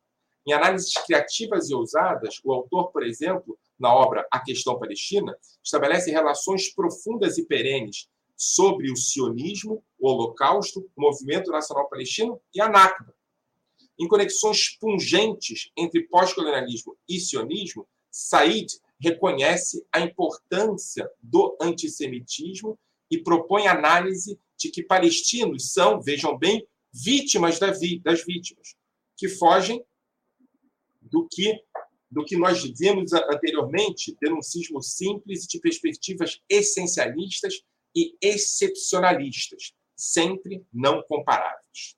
Em 0.47 0.53
análises 0.53 0.93
criativas 0.93 1.69
e 1.69 1.75
ousadas, 1.75 2.39
o 2.41 2.53
autor, 2.53 2.89
por 2.93 3.03
exemplo, 3.03 3.59
na 3.77 3.93
obra 3.93 4.25
A 4.31 4.39
Questão 4.39 4.79
Palestina, 4.79 5.37
estabelece 5.61 6.09
relações 6.09 6.73
profundas 6.73 7.37
e 7.37 7.45
perenes 7.45 8.07
sobre 8.37 8.89
o 8.89 8.95
sionismo, 8.95 9.83
o 9.99 10.07
Holocausto, 10.07 10.89
o 10.95 11.01
movimento 11.01 11.51
nacional 11.51 11.89
palestino 11.89 12.39
e 12.55 12.61
a 12.61 12.69
Nakba. 12.69 13.13
Em 13.99 14.07
conexões 14.07 14.77
pungentes 14.79 15.69
entre 15.75 16.07
pós-colonialismo 16.07 16.95
e 17.09 17.19
sionismo, 17.19 17.85
Said 18.09 18.67
reconhece 19.01 19.85
a 19.91 19.99
importância 19.99 21.11
do 21.21 21.57
antissemitismo 21.59 22.79
e 23.11 23.17
propõe 23.17 23.67
análise 23.67 24.39
de 24.55 24.69
que 24.69 24.81
palestinos 24.81 25.73
são, 25.73 26.01
vejam 26.01 26.37
bem, 26.37 26.65
vítimas 26.93 27.59
das 27.59 27.79
vítimas, 28.25 28.75
que 29.17 29.27
fogem 29.27 29.83
do 31.11 31.27
que 31.29 31.63
do 32.09 32.23
que 32.23 32.37
nós 32.37 32.63
vimos 32.63 33.11
anteriormente, 33.13 34.15
denuncismo 34.21 34.81
simples 34.81 35.45
de 35.45 35.59
perspectivas 35.59 36.41
essencialistas 36.49 37.61
e 37.93 38.15
excepcionalistas, 38.21 39.73
sempre 39.95 40.65
não 40.71 41.03
comparáveis. 41.03 41.97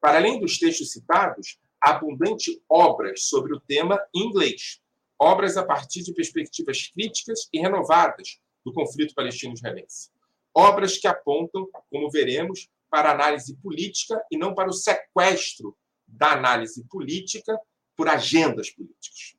Para 0.00 0.18
além 0.18 0.40
dos 0.40 0.58
textos 0.58 0.92
citados, 0.92 1.58
há 1.80 1.90
abundante 1.90 2.60
obras 2.68 3.24
sobre 3.24 3.54
o 3.54 3.60
tema 3.60 4.00
em 4.14 4.26
inglês, 4.26 4.80
obras 5.18 5.56
a 5.56 5.64
partir 5.64 6.02
de 6.02 6.12
perspectivas 6.12 6.88
críticas 6.88 7.48
e 7.52 7.60
renovadas 7.60 8.40
do 8.64 8.72
conflito 8.72 9.14
palestino-israelense. 9.14 10.10
Obras 10.54 10.98
que 10.98 11.06
apontam, 11.06 11.68
como 11.90 12.10
veremos, 12.10 12.68
para 12.90 13.12
análise 13.12 13.56
política 13.56 14.20
e 14.30 14.38
não 14.38 14.54
para 14.54 14.70
o 14.70 14.72
sequestro 14.72 15.76
da 16.08 16.32
análise 16.32 16.82
política 16.88 17.58
por 17.96 18.08
agendas 18.08 18.70
políticas. 18.70 19.36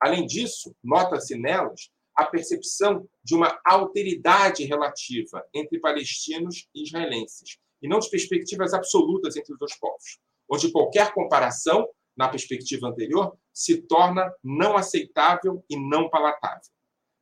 Além 0.00 0.26
disso, 0.26 0.74
nota-se 0.82 1.36
nelas 1.36 1.90
a 2.14 2.24
percepção 2.24 3.08
de 3.24 3.34
uma 3.34 3.58
alteridade 3.64 4.64
relativa 4.64 5.44
entre 5.52 5.80
palestinos 5.80 6.68
e 6.74 6.84
israelenses, 6.84 7.58
e 7.82 7.88
não 7.88 7.98
de 7.98 8.08
perspectivas 8.08 8.72
absolutas 8.72 9.36
entre 9.36 9.52
os 9.52 9.58
dois 9.58 9.76
povos, 9.76 10.20
onde 10.48 10.70
qualquer 10.70 11.12
comparação, 11.12 11.88
na 12.16 12.28
perspectiva 12.28 12.86
anterior, 12.86 13.36
se 13.52 13.82
torna 13.82 14.32
não 14.42 14.76
aceitável 14.76 15.64
e 15.68 15.76
não 15.76 16.08
palatável. 16.08 16.70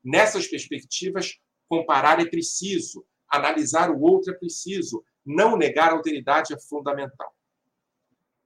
Nessas 0.04 0.46
perspectivas, 0.46 1.38
comparar 1.68 2.20
é 2.20 2.28
preciso, 2.28 3.06
analisar 3.28 3.90
o 3.90 4.00
outro 4.02 4.32
é 4.32 4.36
preciso, 4.36 5.02
não 5.24 5.56
negar 5.56 5.90
a 5.90 5.94
alteridade 5.94 6.52
é 6.52 6.60
fundamental 6.60 7.32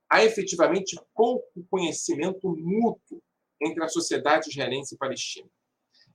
há 0.09 0.25
efetivamente 0.25 0.97
pouco 1.15 1.65
conhecimento 1.71 2.49
mútuo 2.49 3.23
entre 3.61 3.83
a 3.83 3.89
sociedade 3.89 4.51
israelense 4.51 4.95
e 4.95 4.99
palestina. 4.99 5.49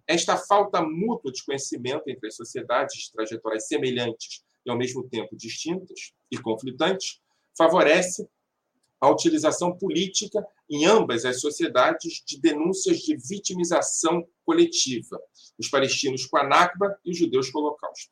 Esta 0.07 0.37
falta 0.37 0.81
mútua 0.81 1.31
de 1.31 1.43
conhecimento 1.43 2.03
entre 2.07 2.27
as 2.27 2.35
sociedades 2.35 3.03
de 3.03 3.11
trajetórias 3.11 3.67
semelhantes 3.67 4.43
e 4.65 4.69
ao 4.69 4.77
mesmo 4.77 5.07
tempo 5.07 5.35
distintas 5.35 6.13
e 6.29 6.37
conflitantes 6.37 7.19
favorece 7.57 8.27
a 8.99 9.09
utilização 9.09 9.75
política 9.75 10.45
em 10.69 10.85
ambas 10.85 11.25
as 11.25 11.41
sociedades 11.41 12.23
de 12.25 12.39
denúncias 12.39 12.99
de 12.99 13.17
vitimização 13.17 14.27
coletiva, 14.45 15.19
os 15.57 15.67
palestinos 15.67 16.25
com 16.25 16.37
a 16.37 16.43
Nakba 16.43 16.97
e 17.03 17.11
os 17.11 17.17
judeus 17.17 17.49
com 17.49 17.59
o 17.59 17.63
Holocausto. 17.63 18.11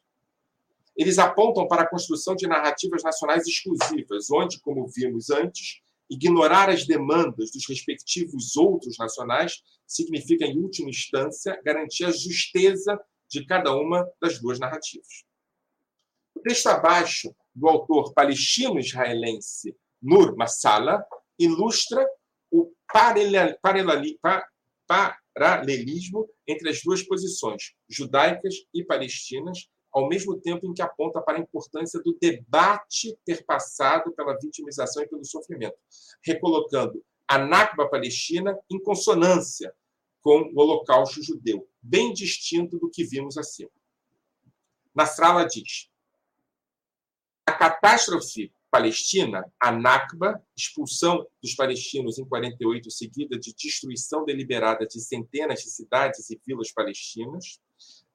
Eles 0.99 1.17
apontam 1.17 1.65
para 1.65 1.83
a 1.83 1.89
construção 1.89 2.35
de 2.35 2.45
narrativas 2.45 3.01
nacionais 3.01 3.47
exclusivas, 3.47 4.29
onde, 4.29 4.59
como 4.59 4.85
vimos 4.85 5.29
antes, 5.29 5.79
ignorar 6.09 6.69
as 6.69 6.85
demandas 6.85 7.51
dos 7.51 7.65
respectivos 7.69 8.57
outros 8.57 8.97
nacionais 8.97 9.63
significa, 9.87 10.45
em 10.45 10.59
última 10.59 10.89
instância, 10.89 11.57
garantir 11.63 12.03
a 12.03 12.11
justeza 12.11 12.99
de 13.29 13.45
cada 13.45 13.73
uma 13.77 14.05
das 14.21 14.41
duas 14.41 14.59
narrativas. 14.59 15.23
O 16.35 16.41
texto 16.41 16.67
abaixo 16.67 17.33
do 17.55 17.69
autor 17.69 18.13
palestino-israelense 18.13 19.73
Nur 20.01 20.35
Masala 20.35 21.01
ilustra 21.39 22.05
o 22.51 22.73
paralel, 22.91 23.57
paralel, 23.61 24.15
paralelismo 24.85 26.29
entre 26.45 26.69
as 26.69 26.81
duas 26.83 27.01
posições, 27.03 27.73
judaicas 27.87 28.55
e 28.73 28.83
palestinas, 28.83 29.69
ao 29.91 30.07
mesmo 30.07 30.39
tempo 30.39 30.65
em 30.65 30.73
que 30.73 30.81
aponta 30.81 31.21
para 31.21 31.37
a 31.37 31.41
importância 31.41 31.99
do 32.01 32.17
debate 32.19 33.17
ter 33.25 33.45
passado 33.45 34.11
pela 34.11 34.37
vitimização 34.37 35.03
e 35.03 35.07
pelo 35.07 35.25
sofrimento, 35.25 35.77
recolocando 36.23 37.03
a 37.27 37.37
Nakba 37.37 37.89
palestina 37.89 38.57
em 38.69 38.81
consonância 38.81 39.73
com 40.21 40.51
o 40.53 40.59
Holocausto 40.59 41.23
judeu, 41.23 41.67
bem 41.81 42.13
distinto 42.13 42.77
do 42.77 42.89
que 42.89 43.03
vimos 43.03 43.37
acima. 43.37 43.71
Nasrallah 44.93 45.45
diz: 45.45 45.89
a 47.45 47.53
catástrofe 47.53 48.51
palestina, 48.69 49.51
a 49.59 49.71
Nakba, 49.71 50.43
expulsão 50.55 51.25
dos 51.41 51.55
palestinos 51.55 52.19
em 52.19 52.25
48, 52.25 52.91
seguida 52.91 53.39
de 53.39 53.53
destruição 53.53 54.23
deliberada 54.23 54.85
de 54.85 54.99
centenas 54.99 55.61
de 55.61 55.69
cidades 55.69 56.29
e 56.29 56.39
vilas 56.45 56.71
palestinas, 56.71 57.59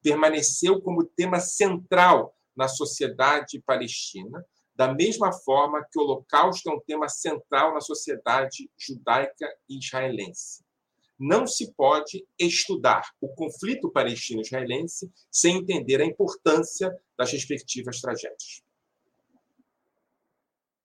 permaneceu 0.05 0.83
como 0.83 1.03
tema 1.03 1.41
central 1.41 2.37
na 2.55 2.69
sociedade 2.69 3.61
palestina, 3.63 4.45
da 4.77 4.93
mesma 4.93 5.33
forma 5.33 5.83
que 5.91 5.99
o 5.99 6.03
Holocausto 6.03 6.69
é 6.69 6.75
um 6.75 6.81
tema 6.81 7.09
central 7.09 7.73
na 7.73 7.81
sociedade 7.81 8.71
judaica 8.77 9.49
e 9.67 9.79
israelense. 9.79 10.63
Não 11.19 11.47
se 11.47 11.73
pode 11.73 12.27
estudar 12.39 13.09
o 13.19 13.29
conflito 13.29 13.91
palestino-israelense 13.91 15.11
sem 15.31 15.57
entender 15.57 16.03
a 16.03 16.05
importância 16.05 16.95
das 17.17 17.33
respectivas 17.33 18.01
tragédias. 18.01 18.63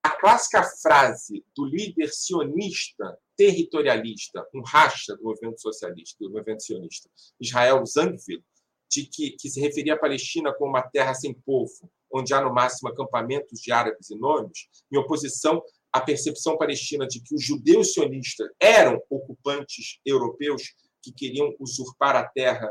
A 0.02 0.10
clássica 0.10 0.62
frase 0.80 1.44
do 1.54 1.66
líder 1.66 2.08
sionista 2.08 3.18
territorialista, 3.36 4.46
um 4.54 4.62
racha 4.62 5.14
do 5.16 5.24
movimento 5.24 5.60
socialista, 5.60 6.16
do 6.20 6.30
movimento 6.30 6.62
sionista, 6.62 7.10
Israel 7.38 7.84
Zangwill, 7.84 8.42
de 8.90 9.06
que, 9.06 9.30
que 9.32 9.48
se 9.48 9.60
referia 9.60 9.94
à 9.94 9.98
Palestina 9.98 10.52
como 10.52 10.70
uma 10.70 10.82
terra 10.82 11.14
sem 11.14 11.32
povo, 11.32 11.90
onde 12.12 12.34
há 12.34 12.40
no 12.40 12.52
máximo 12.52 12.88
acampamentos 12.88 13.60
de 13.60 13.70
árabes 13.70 14.10
e 14.10 14.14
em 14.14 14.98
oposição 14.98 15.62
à 15.92 16.00
percepção 16.00 16.58
palestina 16.58 17.06
de 17.06 17.20
que 17.20 17.34
os 17.34 17.44
judeus 17.44 17.92
sionistas 17.92 18.48
eram 18.60 19.00
ocupantes 19.08 20.00
europeus 20.04 20.74
que 21.02 21.12
queriam 21.12 21.54
usurpar 21.58 22.16
a 22.16 22.24
terra 22.24 22.70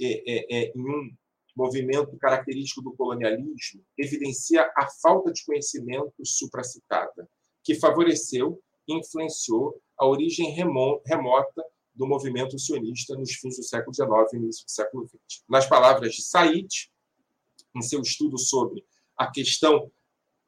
é, 0.00 0.32
é, 0.32 0.46
é, 0.50 0.72
em 0.74 0.80
um 0.80 1.10
movimento 1.54 2.16
característico 2.16 2.82
do 2.82 2.96
colonialismo, 2.96 3.84
evidencia 3.98 4.62
a 4.76 4.88
falta 5.02 5.30
de 5.32 5.44
conhecimento 5.44 6.14
supracitada, 6.24 7.28
que 7.62 7.74
favoreceu 7.74 8.60
e 8.88 8.98
influenciou 8.98 9.80
a 9.98 10.06
origem 10.06 10.50
remota 10.52 11.62
do 11.94 12.06
movimento 12.06 12.58
sionista 12.58 13.16
nos 13.16 13.32
fins 13.34 13.56
do 13.56 13.62
século 13.62 13.94
XIX 13.94 14.10
e 14.32 14.36
início 14.36 14.64
do 14.66 14.70
século 14.70 15.06
XX. 15.06 15.44
Nas 15.48 15.66
palavras 15.66 16.14
de 16.14 16.22
Said, 16.22 16.90
em 17.74 17.82
seu 17.82 18.00
estudo 18.00 18.38
sobre 18.38 18.84
a 19.16 19.30
questão 19.30 19.90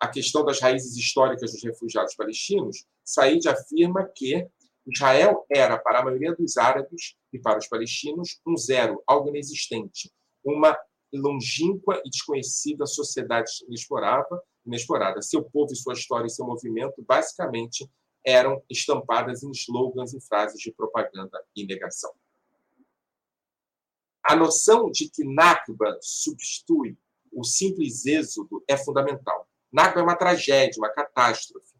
a 0.00 0.08
questão 0.08 0.44
das 0.44 0.60
raízes 0.60 0.96
históricas 0.96 1.52
dos 1.52 1.62
refugiados 1.62 2.14
palestinos, 2.14 2.84
Said 3.04 3.48
afirma 3.48 4.04
que 4.14 4.46
Israel 4.86 5.46
era, 5.50 5.78
para 5.78 6.00
a 6.00 6.04
maioria 6.04 6.34
dos 6.34 6.58
árabes 6.58 7.16
e 7.32 7.38
para 7.38 7.58
os 7.58 7.66
palestinos, 7.66 8.38
um 8.46 8.56
zero, 8.56 9.02
algo 9.06 9.30
inexistente, 9.30 10.12
uma 10.44 10.76
longínqua 11.12 12.02
e 12.04 12.10
desconhecida 12.10 12.84
sociedade 12.86 13.50
inexplorada, 13.66 14.42
inexplorada. 14.66 15.22
Seu 15.22 15.42
povo 15.42 15.72
e 15.72 15.76
sua 15.76 15.94
história 15.94 16.26
e 16.26 16.30
seu 16.30 16.44
movimento, 16.44 17.02
basicamente, 17.06 17.88
eram 18.24 18.62
estampadas 18.70 19.42
em 19.42 19.50
slogans 19.50 20.14
e 20.14 20.20
frases 20.20 20.60
de 20.60 20.72
propaganda 20.72 21.42
e 21.54 21.66
negação. 21.66 22.12
A 24.22 24.34
noção 24.34 24.90
de 24.90 25.10
que 25.10 25.22
Nakba 25.22 25.98
substitui 26.00 26.96
o 27.30 27.44
simples 27.44 28.06
êxodo 28.06 28.64
é 28.66 28.76
fundamental. 28.76 29.46
Nakba 29.70 30.00
é 30.00 30.02
uma 30.02 30.16
tragédia, 30.16 30.78
uma 30.78 30.88
catástrofe. 30.88 31.74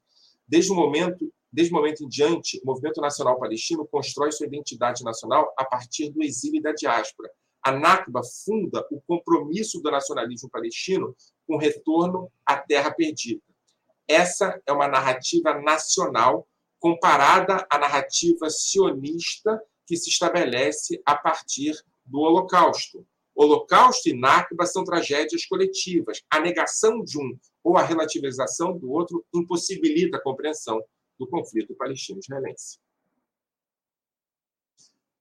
Desde 0.47 0.70
o 0.70 0.74
momento, 0.74 1.32
desde 1.51 1.72
o 1.72 1.76
momento 1.76 2.05
em 2.05 2.09
diante, 2.09 2.61
o 2.62 2.66
movimento 2.66 3.01
nacional 3.01 3.38
palestino 3.38 3.86
constrói 3.86 4.30
sua 4.30 4.47
identidade 4.47 5.03
nacional 5.03 5.55
a 5.57 5.64
partir 5.64 6.11
do 6.11 6.22
exílio 6.22 6.59
e 6.59 6.62
da 6.62 6.72
diáspora. 6.72 7.30
A 7.62 7.72
Nakba 7.72 8.20
funda 8.45 8.86
o 8.90 9.01
compromisso 9.01 9.80
do 9.80 9.90
nacionalismo 9.90 10.51
palestino 10.51 11.16
com 11.47 11.55
o 11.55 11.59
retorno 11.59 12.30
à 12.45 12.59
terra 12.59 12.90
perdida. 12.90 13.40
Essa 14.07 14.61
é 14.66 14.72
uma 14.72 14.88
narrativa 14.88 15.55
nacional 15.61 16.46
comparada 16.78 17.66
à 17.70 17.78
narrativa 17.78 18.50
sionista 18.50 19.61
que 19.86 19.96
se 19.96 20.11
estabelece 20.11 21.00
a 21.05 21.14
partir 21.14 21.74
do 22.05 22.20
Holocausto. 22.20 23.07
Holocausto 23.34 24.09
e 24.09 24.14
Nakba 24.14 24.66
são 24.66 24.84
tragédias 24.84 25.44
coletivas. 25.46 26.22
A 26.30 26.38
negação 26.38 27.02
de 27.02 27.18
um 27.18 27.36
ou 27.62 27.76
a 27.76 27.82
relativização 27.82 28.76
do 28.76 28.92
outro 28.92 29.24
impossibilita 29.34 30.18
a 30.18 30.22
compreensão 30.22 30.82
do 31.18 31.26
conflito 31.26 31.74
palestino-israelense. 31.74 32.78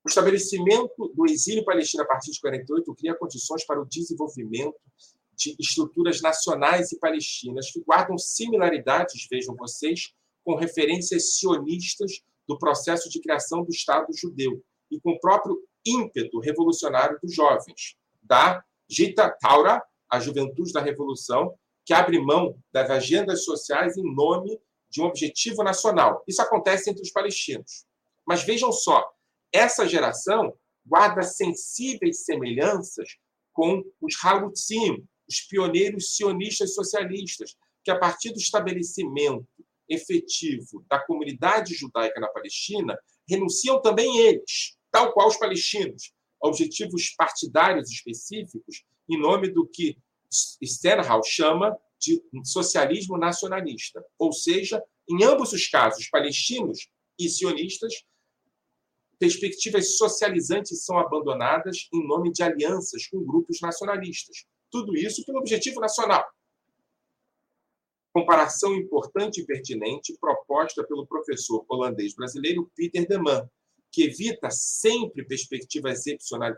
O 0.03 0.09
estabelecimento 0.09 1.13
do 1.15 1.25
exílio 1.25 1.63
palestino 1.63 2.03
a 2.03 2.05
partir 2.05 2.31
de 2.31 2.41
48 2.41 2.93
cria 2.95 3.15
condições 3.15 3.65
para 3.65 3.81
o 3.81 3.85
desenvolvimento 3.85 4.75
de 5.43 5.55
estruturas 5.59 6.21
nacionais 6.21 6.91
e 6.91 6.99
palestinas 6.99 7.71
que 7.71 7.81
guardam 7.81 8.17
similaridades, 8.17 9.27
vejam 9.29 9.55
vocês, 9.55 10.13
com 10.43 10.55
referências 10.55 11.37
sionistas 11.37 12.21
do 12.47 12.57
processo 12.57 13.09
de 13.09 13.21
criação 13.21 13.63
do 13.63 13.71
Estado 13.71 14.07
judeu 14.15 14.61
e 14.91 14.99
com 14.99 15.11
o 15.11 15.19
próprio 15.19 15.57
ímpeto 15.85 16.39
revolucionário 16.39 17.17
dos 17.21 17.33
jovens, 17.33 17.95
da 18.21 18.63
Gita 18.89 19.29
Taura, 19.39 19.81
a 20.09 20.19
juventude 20.19 20.71
da 20.71 20.81
revolução, 20.81 21.53
que 21.85 21.93
abre 21.93 22.19
mão 22.19 22.55
das 22.71 22.89
agendas 22.89 23.43
sociais 23.43 23.97
em 23.97 24.15
nome 24.15 24.59
de 24.89 25.01
um 25.01 25.05
objetivo 25.05 25.63
nacional. 25.63 26.23
Isso 26.27 26.41
acontece 26.41 26.89
entre 26.89 27.01
os 27.01 27.11
palestinos. 27.11 27.85
Mas 28.25 28.43
vejam 28.43 28.71
só, 28.71 29.03
essa 29.51 29.87
geração 29.87 30.53
guarda 30.85 31.23
sensíveis 31.23 32.23
semelhanças 32.23 33.17
com 33.51 33.83
os 34.01 34.15
Halutzim, 34.23 35.05
os 35.27 35.41
pioneiros 35.41 36.15
sionistas 36.15 36.73
socialistas, 36.73 37.55
que, 37.83 37.91
a 37.91 37.97
partir 37.97 38.31
do 38.31 38.39
estabelecimento 38.39 39.47
efetivo 39.89 40.85
da 40.89 40.99
comunidade 40.99 41.75
judaica 41.75 42.19
na 42.19 42.27
Palestina, 42.27 42.97
renunciam 43.27 43.81
também 43.81 44.19
eles, 44.19 44.77
tal 44.91 45.13
qual 45.13 45.27
os 45.27 45.37
palestinos, 45.37 46.13
a 46.41 46.47
objetivos 46.47 47.09
partidários 47.15 47.89
específicos, 47.89 48.83
em 49.09 49.19
nome 49.19 49.49
do 49.49 49.67
que 49.67 49.97
Stenhouse 50.31 51.29
chama 51.29 51.77
de 51.99 52.21
socialismo 52.43 53.17
nacionalista. 53.17 54.03
Ou 54.17 54.33
seja, 54.33 54.83
em 55.09 55.23
ambos 55.23 55.53
os 55.53 55.67
casos, 55.67 56.09
palestinos 56.09 56.87
e 57.17 57.29
sionistas, 57.29 58.03
perspectivas 59.19 59.97
socializantes 59.97 60.83
são 60.83 60.97
abandonadas 60.97 61.87
em 61.93 62.05
nome 62.05 62.31
de 62.31 62.43
alianças 62.43 63.07
com 63.07 63.23
grupos 63.23 63.61
nacionalistas. 63.61 64.45
Tudo 64.73 64.97
isso 64.97 65.23
pelo 65.23 65.37
objetivo 65.37 65.79
nacional. 65.79 66.25
Comparação 68.11 68.73
importante 68.73 69.39
e 69.39 69.45
pertinente 69.45 70.17
proposta 70.19 70.83
pelo 70.83 71.05
professor 71.05 71.63
holandês 71.69 72.15
brasileiro 72.15 72.71
Peter 72.75 73.07
de 73.07 73.17
Man, 73.19 73.47
que 73.91 74.05
evita 74.05 74.49
sempre 74.49 75.23
perspectivas 75.25 76.05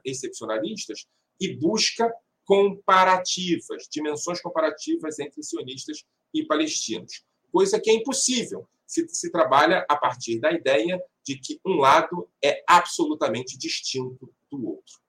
excepcionalistas 0.05 1.05
e 1.41 1.57
busca 1.57 2.09
comparativas, 2.45 3.85
dimensões 3.91 4.39
comparativas 4.39 5.19
entre 5.19 5.43
sionistas 5.43 6.05
e 6.33 6.45
palestinos, 6.45 7.25
coisa 7.51 7.81
que 7.81 7.89
é 7.89 7.95
impossível 7.95 8.65
se 8.87 9.05
se 9.09 9.29
trabalha 9.29 9.85
a 9.89 9.97
partir 9.97 10.39
da 10.39 10.53
ideia 10.53 11.03
de 11.21 11.37
que 11.37 11.59
um 11.65 11.75
lado 11.75 12.29
é 12.41 12.63
absolutamente 12.65 13.57
distinto 13.57 14.33
do 14.49 14.67
outro 14.67 15.04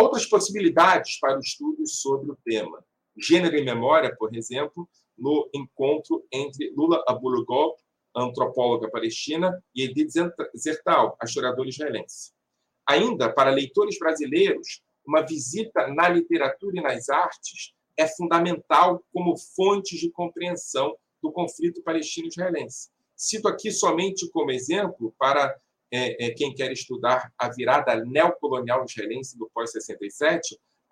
outras 0.00 0.24
possibilidades 0.26 1.18
para 1.18 1.36
o 1.36 1.40
estudo 1.40 1.86
sobre 1.86 2.30
o 2.30 2.38
tema. 2.44 2.84
Gênero 3.16 3.56
e 3.56 3.64
memória, 3.64 4.14
por 4.16 4.34
exemplo, 4.34 4.88
no 5.16 5.50
encontro 5.52 6.24
entre 6.32 6.70
Lula 6.70 7.02
Abulugol, 7.08 7.76
antropóloga 8.14 8.88
palestina, 8.88 9.60
e 9.74 9.82
Edith 9.82 10.10
Zertal, 10.56 11.16
a 11.20 11.24
historiadora 11.24 11.68
israelense. 11.68 12.32
Ainda, 12.86 13.32
para 13.32 13.50
leitores 13.50 13.98
brasileiros, 13.98 14.82
uma 15.04 15.22
visita 15.22 15.88
na 15.88 16.08
literatura 16.08 16.78
e 16.78 16.82
nas 16.82 17.08
artes 17.08 17.74
é 17.96 18.06
fundamental 18.06 19.02
como 19.12 19.36
fonte 19.36 19.98
de 19.98 20.10
compreensão 20.10 20.96
do 21.20 21.32
conflito 21.32 21.82
palestino-israelense. 21.82 22.90
Cito 23.16 23.48
aqui 23.48 23.72
somente 23.72 24.30
como 24.30 24.52
exemplo, 24.52 25.12
para 25.18 25.58
é, 25.90 26.26
é, 26.26 26.30
quem 26.30 26.54
quer 26.54 26.70
estudar 26.72 27.32
a 27.38 27.48
virada 27.48 28.04
neocolonial 28.04 28.84
israelense 28.84 29.38
do 29.38 29.50
pós-67, 29.54 30.40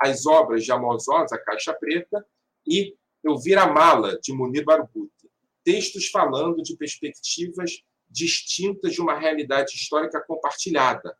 as 0.01 0.27
obras 0.27 0.65
de 0.65 0.73
Amos 0.73 1.09
Oz, 1.09 1.33
A 1.33 1.39
Caixa 1.39 1.73
Preta, 1.75 2.25
e 2.67 2.95
Eu 3.23 3.39
Vir 3.39 3.59
a 3.59 3.67
Mala, 3.67 4.19
de 4.21 4.33
Munir 4.33 4.65
Barghouti. 4.65 5.31
Textos 5.65 6.09
falando 6.09 6.63
de 6.63 6.77
perspectivas 6.77 7.83
distintas 8.09 8.95
de 8.95 9.01
uma 9.01 9.19
realidade 9.19 9.75
histórica 9.75 10.23
compartilhada. 10.27 11.17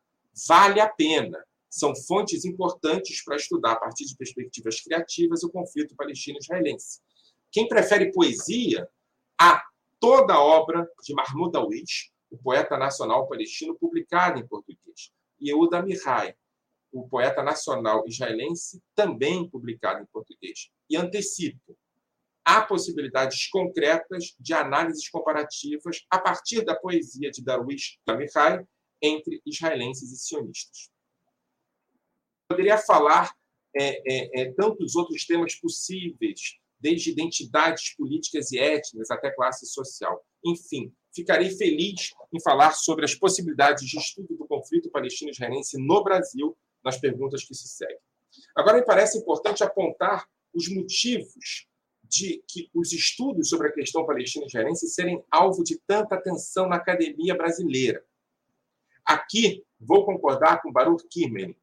Vale 0.47 0.81
a 0.81 0.89
pena. 0.89 1.45
São 1.69 1.95
fontes 1.95 2.45
importantes 2.45 3.23
para 3.25 3.37
estudar, 3.37 3.73
a 3.73 3.77
partir 3.77 4.07
de 4.07 4.17
perspectivas 4.17 4.81
criativas, 4.81 5.43
o 5.43 5.51
conflito 5.51 5.97
palestino-israelense. 5.97 7.01
Quem 7.51 7.69
prefere 7.69 8.13
poesia, 8.13 8.89
há 9.39 9.63
toda 9.99 10.35
a 10.35 10.43
obra 10.43 10.89
de 11.03 11.15
Mahmoud 11.15 11.53
Darwish, 11.53 12.11
o 12.31 12.37
poeta 12.39 12.77
nacional 12.77 13.29
palestino, 13.29 13.79
publicada 13.79 14.39
em 14.39 14.47
português. 14.47 15.13
E 15.41 15.51
Yehuda 15.51 15.83
Mihai, 15.83 16.35
o 16.93 17.09
poeta 17.09 17.43
nacional 17.43 18.05
israelense, 18.07 18.83
também 18.95 19.49
publicado 19.49 20.03
em 20.03 20.07
português. 20.07 20.71
E 20.89 20.97
antecipo, 20.97 21.77
há 22.45 22.63
possibilidades 22.63 23.49
concretas 23.49 24.35
de 24.39 24.55
análises 24.55 25.09
comparativas 25.09 26.07
a 26.11 26.19
partir 26.19 26.65
da 26.65 26.75
poesia 26.75 27.31
de 27.31 27.43
Darwish 27.43 27.99
Mihai 28.09 28.65
entre 29.03 29.43
israelenses 29.45 30.13
e 30.13 30.17
sionistas. 30.17 30.91
Poderia 32.49 32.79
falar 32.79 33.35
é, 33.77 34.01
é, 34.07 34.41
é, 34.41 34.53
tantos 34.53 34.95
outros 34.95 35.27
temas 35.27 35.55
possíveis, 35.57 36.57
desde 36.79 37.11
identidades 37.11 37.95
políticas 37.97 38.53
e 38.53 38.59
étnicas 38.59 39.11
até 39.11 39.31
classe 39.31 39.67
social. 39.67 40.25
Enfim, 40.45 40.95
ficarei 41.17 41.51
feliz 41.51 42.13
em 42.33 42.41
falar 42.41 42.73
sobre 42.73 43.05
as 43.05 43.15
possibilidades 43.15 43.89
de 43.89 43.99
estudo 43.99 44.37
do 44.37 44.47
conflito 44.47 44.91
palestino-israelense 44.91 45.79
no 45.79 46.05
Brasil 46.05 46.57
nas 46.85 46.99
perguntas 46.99 47.43
que 47.43 47.55
se 47.55 47.69
seguem. 47.69 47.99
Agora, 48.55 48.77
me 48.77 48.85
parece 48.85 49.19
importante 49.19 49.65
apontar 49.65 50.29
os 50.55 50.69
motivos 50.69 51.67
de 52.05 52.43
que 52.47 52.71
os 52.75 52.93
estudos 52.93 53.49
sobre 53.49 53.69
a 53.69 53.73
questão 53.73 54.07
palestina-israelense 54.07 54.89
serem 54.89 55.25
alvo 55.31 55.65
de 55.65 55.81
tanta 55.87 56.15
atenção 56.15 56.69
na 56.69 56.77
academia 56.77 57.35
brasileira. 57.35 58.05
Aqui, 59.05 59.65
vou 59.81 60.05
concordar 60.05 60.63
com 60.63 60.73
Baruch 60.73 61.07
Kirchner. 61.09 61.57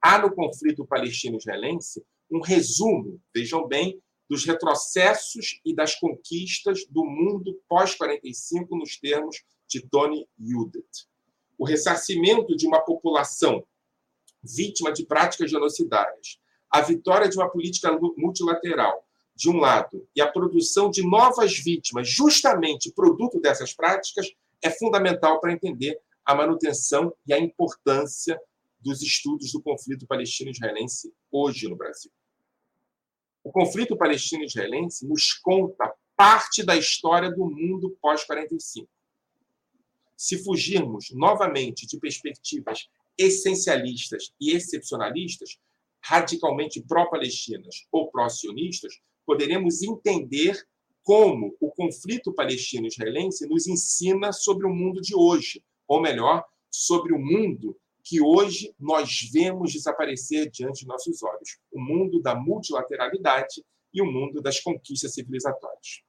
Há 0.00 0.18
no 0.18 0.34
conflito 0.34 0.86
palestino-israelense 0.86 2.04
um 2.30 2.40
resumo, 2.40 3.20
vejam 3.34 3.66
bem, 3.66 4.00
dos 4.28 4.44
retrocessos 4.44 5.60
e 5.64 5.74
das 5.74 5.94
conquistas 5.94 6.84
do 6.86 7.04
mundo 7.04 7.60
pós-45 7.68 8.66
nos 8.70 8.96
termos 8.98 9.44
de 9.68 9.80
Tony 9.80 10.28
Judet. 10.38 11.06
O 11.58 11.64
ressarcimento 11.64 12.56
de 12.56 12.66
uma 12.66 12.80
população 12.80 13.64
vítima 14.42 14.92
de 14.92 15.04
práticas 15.04 15.50
genocidárias, 15.50 16.38
a 16.70 16.80
vitória 16.80 17.28
de 17.28 17.36
uma 17.36 17.50
política 17.50 17.90
multilateral, 18.16 19.04
de 19.34 19.50
um 19.50 19.58
lado, 19.58 20.08
e 20.14 20.20
a 20.20 20.30
produção 20.30 20.90
de 20.90 21.02
novas 21.02 21.58
vítimas, 21.58 22.08
justamente 22.08 22.92
produto 22.92 23.40
dessas 23.40 23.72
práticas, 23.72 24.32
é 24.62 24.70
fundamental 24.70 25.40
para 25.40 25.52
entender 25.52 26.00
a 26.24 26.34
manutenção 26.34 27.14
e 27.26 27.32
a 27.32 27.38
importância 27.38 28.40
dos 28.80 29.02
estudos 29.02 29.52
do 29.52 29.62
conflito 29.62 30.06
palestino-israelense 30.06 31.12
hoje 31.30 31.68
no 31.68 31.76
Brasil. 31.76 32.10
O 33.46 33.52
conflito 33.52 33.96
palestino-israelense 33.96 35.06
nos 35.06 35.32
conta 35.34 35.94
parte 36.16 36.64
da 36.64 36.76
história 36.76 37.30
do 37.30 37.48
mundo 37.48 37.96
pós-45. 38.02 38.88
Se 40.16 40.42
fugirmos 40.42 41.12
novamente 41.12 41.86
de 41.86 41.96
perspectivas 42.00 42.88
essencialistas 43.16 44.34
e 44.40 44.50
excepcionalistas, 44.50 45.60
radicalmente 46.02 46.82
pró-palestinas 46.82 47.86
ou 47.92 48.10
pró-sionistas, 48.10 48.94
poderemos 49.24 49.80
entender 49.80 50.60
como 51.04 51.56
o 51.60 51.70
conflito 51.70 52.34
palestino-israelense 52.34 53.46
nos 53.46 53.68
ensina 53.68 54.32
sobre 54.32 54.66
o 54.66 54.74
mundo 54.74 55.00
de 55.00 55.14
hoje, 55.14 55.62
ou 55.86 56.02
melhor, 56.02 56.44
sobre 56.68 57.14
o 57.14 57.18
mundo 57.20 57.78
que 58.06 58.22
hoje 58.22 58.72
nós 58.78 59.28
vemos 59.32 59.72
desaparecer 59.72 60.48
diante 60.48 60.82
de 60.82 60.86
nossos 60.86 61.24
olhos 61.24 61.58
o 61.72 61.80
mundo 61.80 62.22
da 62.22 62.36
multilateralidade 62.36 63.64
e 63.92 64.00
o 64.00 64.06
mundo 64.06 64.40
das 64.40 64.60
conquistas 64.60 65.12
civilizatórias. 65.12 66.04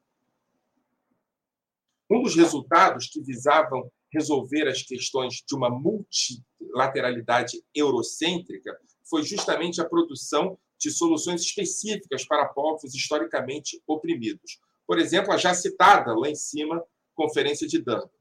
Um 2.08 2.22
dos 2.22 2.36
resultados 2.36 3.08
que 3.08 3.20
visavam 3.20 3.92
resolver 4.14 4.68
as 4.68 4.84
questões 4.84 5.44
de 5.46 5.56
uma 5.56 5.72
multilateralidade 5.72 7.64
eurocêntrica 7.74 8.80
foi 9.10 9.24
justamente 9.24 9.82
a 9.82 9.90
produção 9.90 10.56
de 10.80 10.92
soluções 10.92 11.42
específicas 11.42 12.24
para 12.28 12.46
povos 12.46 12.94
historicamente 12.94 13.82
oprimidos. 13.88 14.60
Por 14.86 15.00
exemplo, 15.00 15.34
a 15.34 15.38
já 15.38 15.56
citada 15.56 16.14
lá 16.14 16.30
em 16.30 16.36
cima 16.36 16.80
Conferência 17.16 17.68
de 17.68 17.80
Durban. 17.80 18.17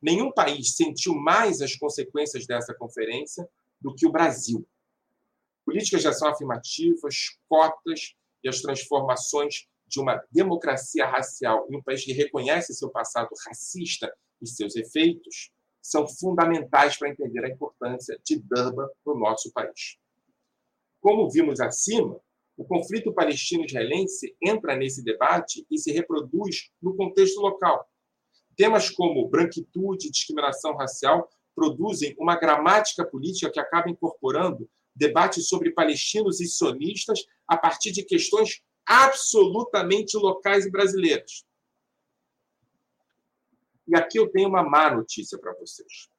Nenhum 0.00 0.32
país 0.32 0.76
sentiu 0.76 1.14
mais 1.14 1.60
as 1.60 1.76
consequências 1.76 2.46
dessa 2.46 2.74
conferência 2.74 3.48
do 3.80 3.94
que 3.94 4.06
o 4.06 4.12
Brasil. 4.12 4.66
Políticas 5.64 6.02
de 6.02 6.08
ação 6.08 6.28
afirmativas, 6.28 7.38
cotas 7.48 8.14
e 8.42 8.48
as 8.48 8.60
transformações 8.60 9.68
de 9.86 10.00
uma 10.00 10.22
democracia 10.30 11.06
racial 11.06 11.66
em 11.70 11.76
um 11.76 11.82
país 11.82 12.04
que 12.04 12.12
reconhece 12.12 12.74
seu 12.74 12.90
passado 12.90 13.28
racista 13.46 14.12
e 14.40 14.46
seus 14.46 14.76
efeitos 14.76 15.50
são 15.82 16.06
fundamentais 16.06 16.96
para 16.96 17.10
entender 17.10 17.44
a 17.44 17.48
importância 17.48 18.18
de 18.24 18.38
Durban 18.38 18.88
para 19.02 19.14
o 19.14 19.18
nosso 19.18 19.52
país. 19.52 19.98
Como 21.00 21.30
vimos 21.30 21.60
acima, 21.60 22.20
o 22.56 22.64
conflito 22.64 23.12
palestino-israelense 23.12 24.36
entra 24.42 24.76
nesse 24.76 25.02
debate 25.02 25.66
e 25.70 25.78
se 25.78 25.90
reproduz 25.92 26.70
no 26.80 26.94
contexto 26.94 27.40
local. 27.40 27.89
Temas 28.60 28.90
como 28.90 29.26
branquitude 29.26 30.06
e 30.06 30.10
discriminação 30.10 30.76
racial 30.76 31.30
produzem 31.54 32.14
uma 32.18 32.36
gramática 32.36 33.02
política 33.02 33.50
que 33.50 33.58
acaba 33.58 33.88
incorporando 33.88 34.68
debates 34.94 35.48
sobre 35.48 35.72
palestinos 35.72 36.42
e 36.42 36.46
sionistas 36.46 37.24
a 37.48 37.56
partir 37.56 37.90
de 37.90 38.04
questões 38.04 38.62
absolutamente 38.84 40.14
locais 40.18 40.66
e 40.66 40.70
brasileiras. 40.70 41.42
E 43.88 43.96
aqui 43.96 44.18
eu 44.18 44.30
tenho 44.30 44.50
uma 44.50 44.62
má 44.62 44.94
notícia 44.94 45.38
para 45.38 45.54
vocês. 45.54 46.10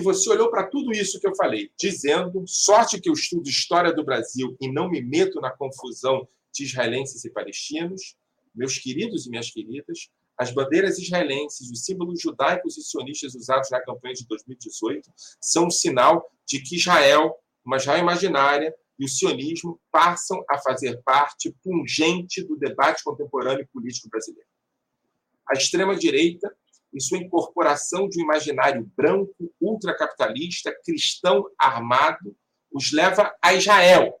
Você 0.00 0.30
olhou 0.30 0.50
para 0.50 0.66
tudo 0.66 0.90
isso 0.90 1.20
que 1.20 1.28
eu 1.28 1.36
falei, 1.36 1.70
dizendo, 1.78 2.42
sorte 2.46 2.98
que 2.98 3.10
eu 3.10 3.12
estudo 3.12 3.46
história 3.46 3.92
do 3.92 4.02
Brasil 4.02 4.56
e 4.58 4.72
não 4.72 4.88
me 4.88 5.02
meto 5.02 5.38
na 5.38 5.50
confusão 5.50 6.26
de 6.50 6.64
israelenses 6.64 7.26
e 7.26 7.30
palestinos, 7.30 8.16
meus 8.58 8.78
queridos 8.78 9.26
e 9.26 9.30
minhas 9.30 9.50
queridas, 9.50 10.10
as 10.36 10.52
bandeiras 10.52 10.98
israelenses, 10.98 11.70
os 11.70 11.84
símbolos 11.84 12.20
judaicos 12.20 12.76
e 12.76 12.82
sionistas 12.82 13.34
usados 13.34 13.70
na 13.70 13.80
campanha 13.80 14.14
de 14.14 14.26
2018 14.26 15.10
são 15.40 15.66
um 15.66 15.70
sinal 15.70 16.30
de 16.46 16.60
que 16.60 16.76
Israel, 16.76 17.34
uma 17.64 17.76
Israel 17.76 18.00
imaginária, 18.00 18.74
e 18.98 19.04
o 19.04 19.08
sionismo 19.08 19.80
passam 19.92 20.44
a 20.50 20.58
fazer 20.58 21.00
parte 21.04 21.54
pungente 21.62 22.42
do 22.44 22.56
debate 22.56 23.02
contemporâneo 23.04 23.68
político 23.72 24.08
brasileiro. 24.08 24.48
A 25.48 25.54
extrema-direita 25.54 26.54
e 26.92 27.00
sua 27.00 27.18
incorporação 27.18 28.08
de 28.08 28.20
um 28.20 28.24
imaginário 28.24 28.90
branco, 28.96 29.54
ultracapitalista, 29.60 30.74
cristão 30.84 31.48
armado, 31.58 32.36
os 32.72 32.92
leva 32.92 33.34
a 33.42 33.54
Israel. 33.54 34.20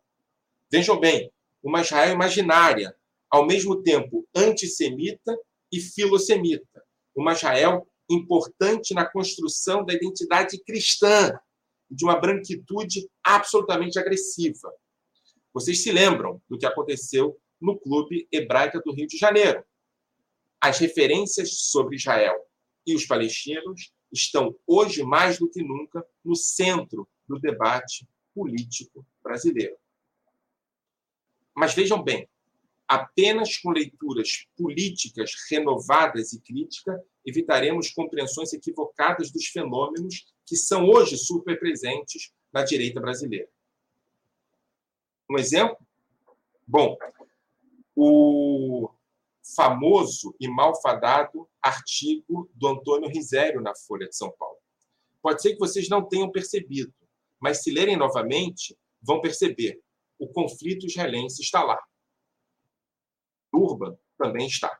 Vejam 0.70 0.98
bem, 0.98 1.32
uma 1.62 1.80
Israel 1.80 2.14
imaginária, 2.14 2.94
ao 3.30 3.46
mesmo 3.46 3.82
tempo 3.82 4.26
antissemita 4.34 5.36
e 5.72 5.80
filosemita. 5.80 6.82
Uma 7.14 7.32
Israel 7.32 7.86
importante 8.10 8.94
na 8.94 9.04
construção 9.04 9.84
da 9.84 9.92
identidade 9.92 10.58
cristã, 10.64 11.38
de 11.90 12.04
uma 12.04 12.18
branquitude 12.18 13.08
absolutamente 13.22 13.98
agressiva. 13.98 14.72
Vocês 15.52 15.82
se 15.82 15.90
lembram 15.90 16.40
do 16.48 16.58
que 16.58 16.66
aconteceu 16.66 17.38
no 17.60 17.78
Clube 17.78 18.28
Hebraica 18.32 18.80
do 18.80 18.92
Rio 18.92 19.06
de 19.06 19.16
Janeiro. 19.16 19.64
As 20.60 20.78
referências 20.78 21.70
sobre 21.70 21.96
Israel 21.96 22.36
e 22.86 22.94
os 22.94 23.06
palestinos 23.06 23.92
estão 24.12 24.56
hoje 24.66 25.02
mais 25.02 25.38
do 25.38 25.48
que 25.48 25.62
nunca 25.62 26.04
no 26.24 26.34
centro 26.34 27.08
do 27.26 27.38
debate 27.38 28.08
político 28.34 29.06
brasileiro. 29.22 29.76
Mas 31.54 31.74
vejam 31.74 32.02
bem, 32.02 32.28
Apenas 32.88 33.58
com 33.58 33.70
leituras 33.70 34.46
políticas 34.56 35.32
renovadas 35.50 36.32
e 36.32 36.40
críticas 36.40 36.98
evitaremos 37.24 37.90
compreensões 37.90 38.54
equivocadas 38.54 39.30
dos 39.30 39.44
fenômenos 39.46 40.24
que 40.46 40.56
são 40.56 40.88
hoje 40.88 41.18
superpresentes 41.18 42.32
na 42.50 42.64
direita 42.64 42.98
brasileira. 42.98 43.48
Um 45.30 45.36
exemplo? 45.36 45.76
Bom, 46.66 46.96
o 47.94 48.88
famoso 49.54 50.34
e 50.40 50.48
malfadado 50.48 51.48
artigo 51.62 52.50
do 52.54 52.68
Antônio 52.68 53.10
Risério 53.10 53.60
na 53.60 53.74
Folha 53.74 54.08
de 54.08 54.16
São 54.16 54.30
Paulo. 54.38 54.56
Pode 55.20 55.42
ser 55.42 55.52
que 55.52 55.58
vocês 55.58 55.88
não 55.88 56.08
tenham 56.08 56.30
percebido, 56.30 56.94
mas 57.38 57.62
se 57.62 57.70
lerem 57.70 57.96
novamente, 57.96 58.76
vão 59.02 59.20
perceber. 59.20 59.80
O 60.18 60.28
conflito 60.28 60.86
israelense 60.86 61.42
está 61.42 61.62
lá. 61.62 61.78
Urban 63.58 63.96
também 64.16 64.46
está. 64.46 64.78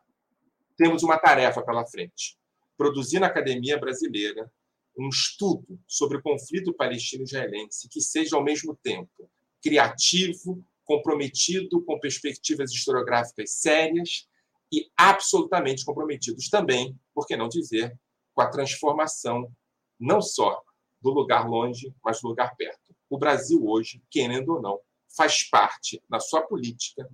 temos 0.77 1.03
uma 1.03 1.19
tarefa 1.19 1.63
pela 1.63 1.87
frente: 1.87 2.39
produzir 2.77 3.19
na 3.19 3.27
academia 3.27 3.79
brasileira 3.79 4.51
um 4.97 5.09
estudo 5.09 5.79
sobre 5.87 6.19
o 6.19 6.23
conflito 6.23 6.75
palestino-israelense 6.75 7.89
que 7.89 8.01
seja, 8.01 8.37
ao 8.37 8.43
mesmo 8.43 8.77
tempo, 8.83 9.31
criativo, 9.63 10.65
comprometido 10.85 11.85
com 11.85 12.01
perspectivas 12.01 12.73
historiográficas 12.73 13.53
sérias 13.53 14.27
e 14.73 14.91
absolutamente 14.97 15.85
comprometidos 15.85 16.49
também, 16.49 16.99
por 17.15 17.27
que 17.27 17.37
não 17.37 17.49
dizer, 17.49 17.97
com 18.35 18.43
a 18.43 18.49
transformação 18.49 19.51
não 19.99 20.21
só 20.21 20.63
do 21.01 21.11
lugar 21.11 21.49
longe, 21.49 21.95
mas 22.05 22.21
do 22.21 22.29
lugar 22.29 22.55
perto. 22.57 22.95
O 23.09 23.19
Brasil 23.19 23.65
hoje, 23.67 24.03
querendo 24.11 24.55
ou 24.55 24.63
não, 24.63 24.81
faz 25.17 25.43
parte, 25.45 26.03
na 26.09 26.21
sua 26.21 26.43
política, 26.43 27.09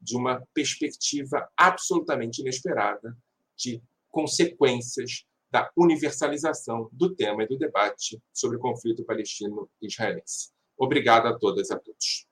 de 0.00 0.16
uma 0.16 0.42
perspectiva 0.54 1.48
absolutamente 1.56 2.40
inesperada 2.40 3.16
de 3.56 3.82
consequências 4.10 5.24
da 5.50 5.70
universalização 5.76 6.88
do 6.92 7.14
tema 7.14 7.42
e 7.42 7.48
do 7.48 7.58
debate 7.58 8.20
sobre 8.32 8.58
o 8.58 8.60
conflito 8.60 9.04
palestino-israelense. 9.04 10.50
Obrigado 10.76 11.26
a 11.26 11.38
todas 11.38 11.70
e 11.70 11.74
a 11.74 11.78
todos. 11.78 12.27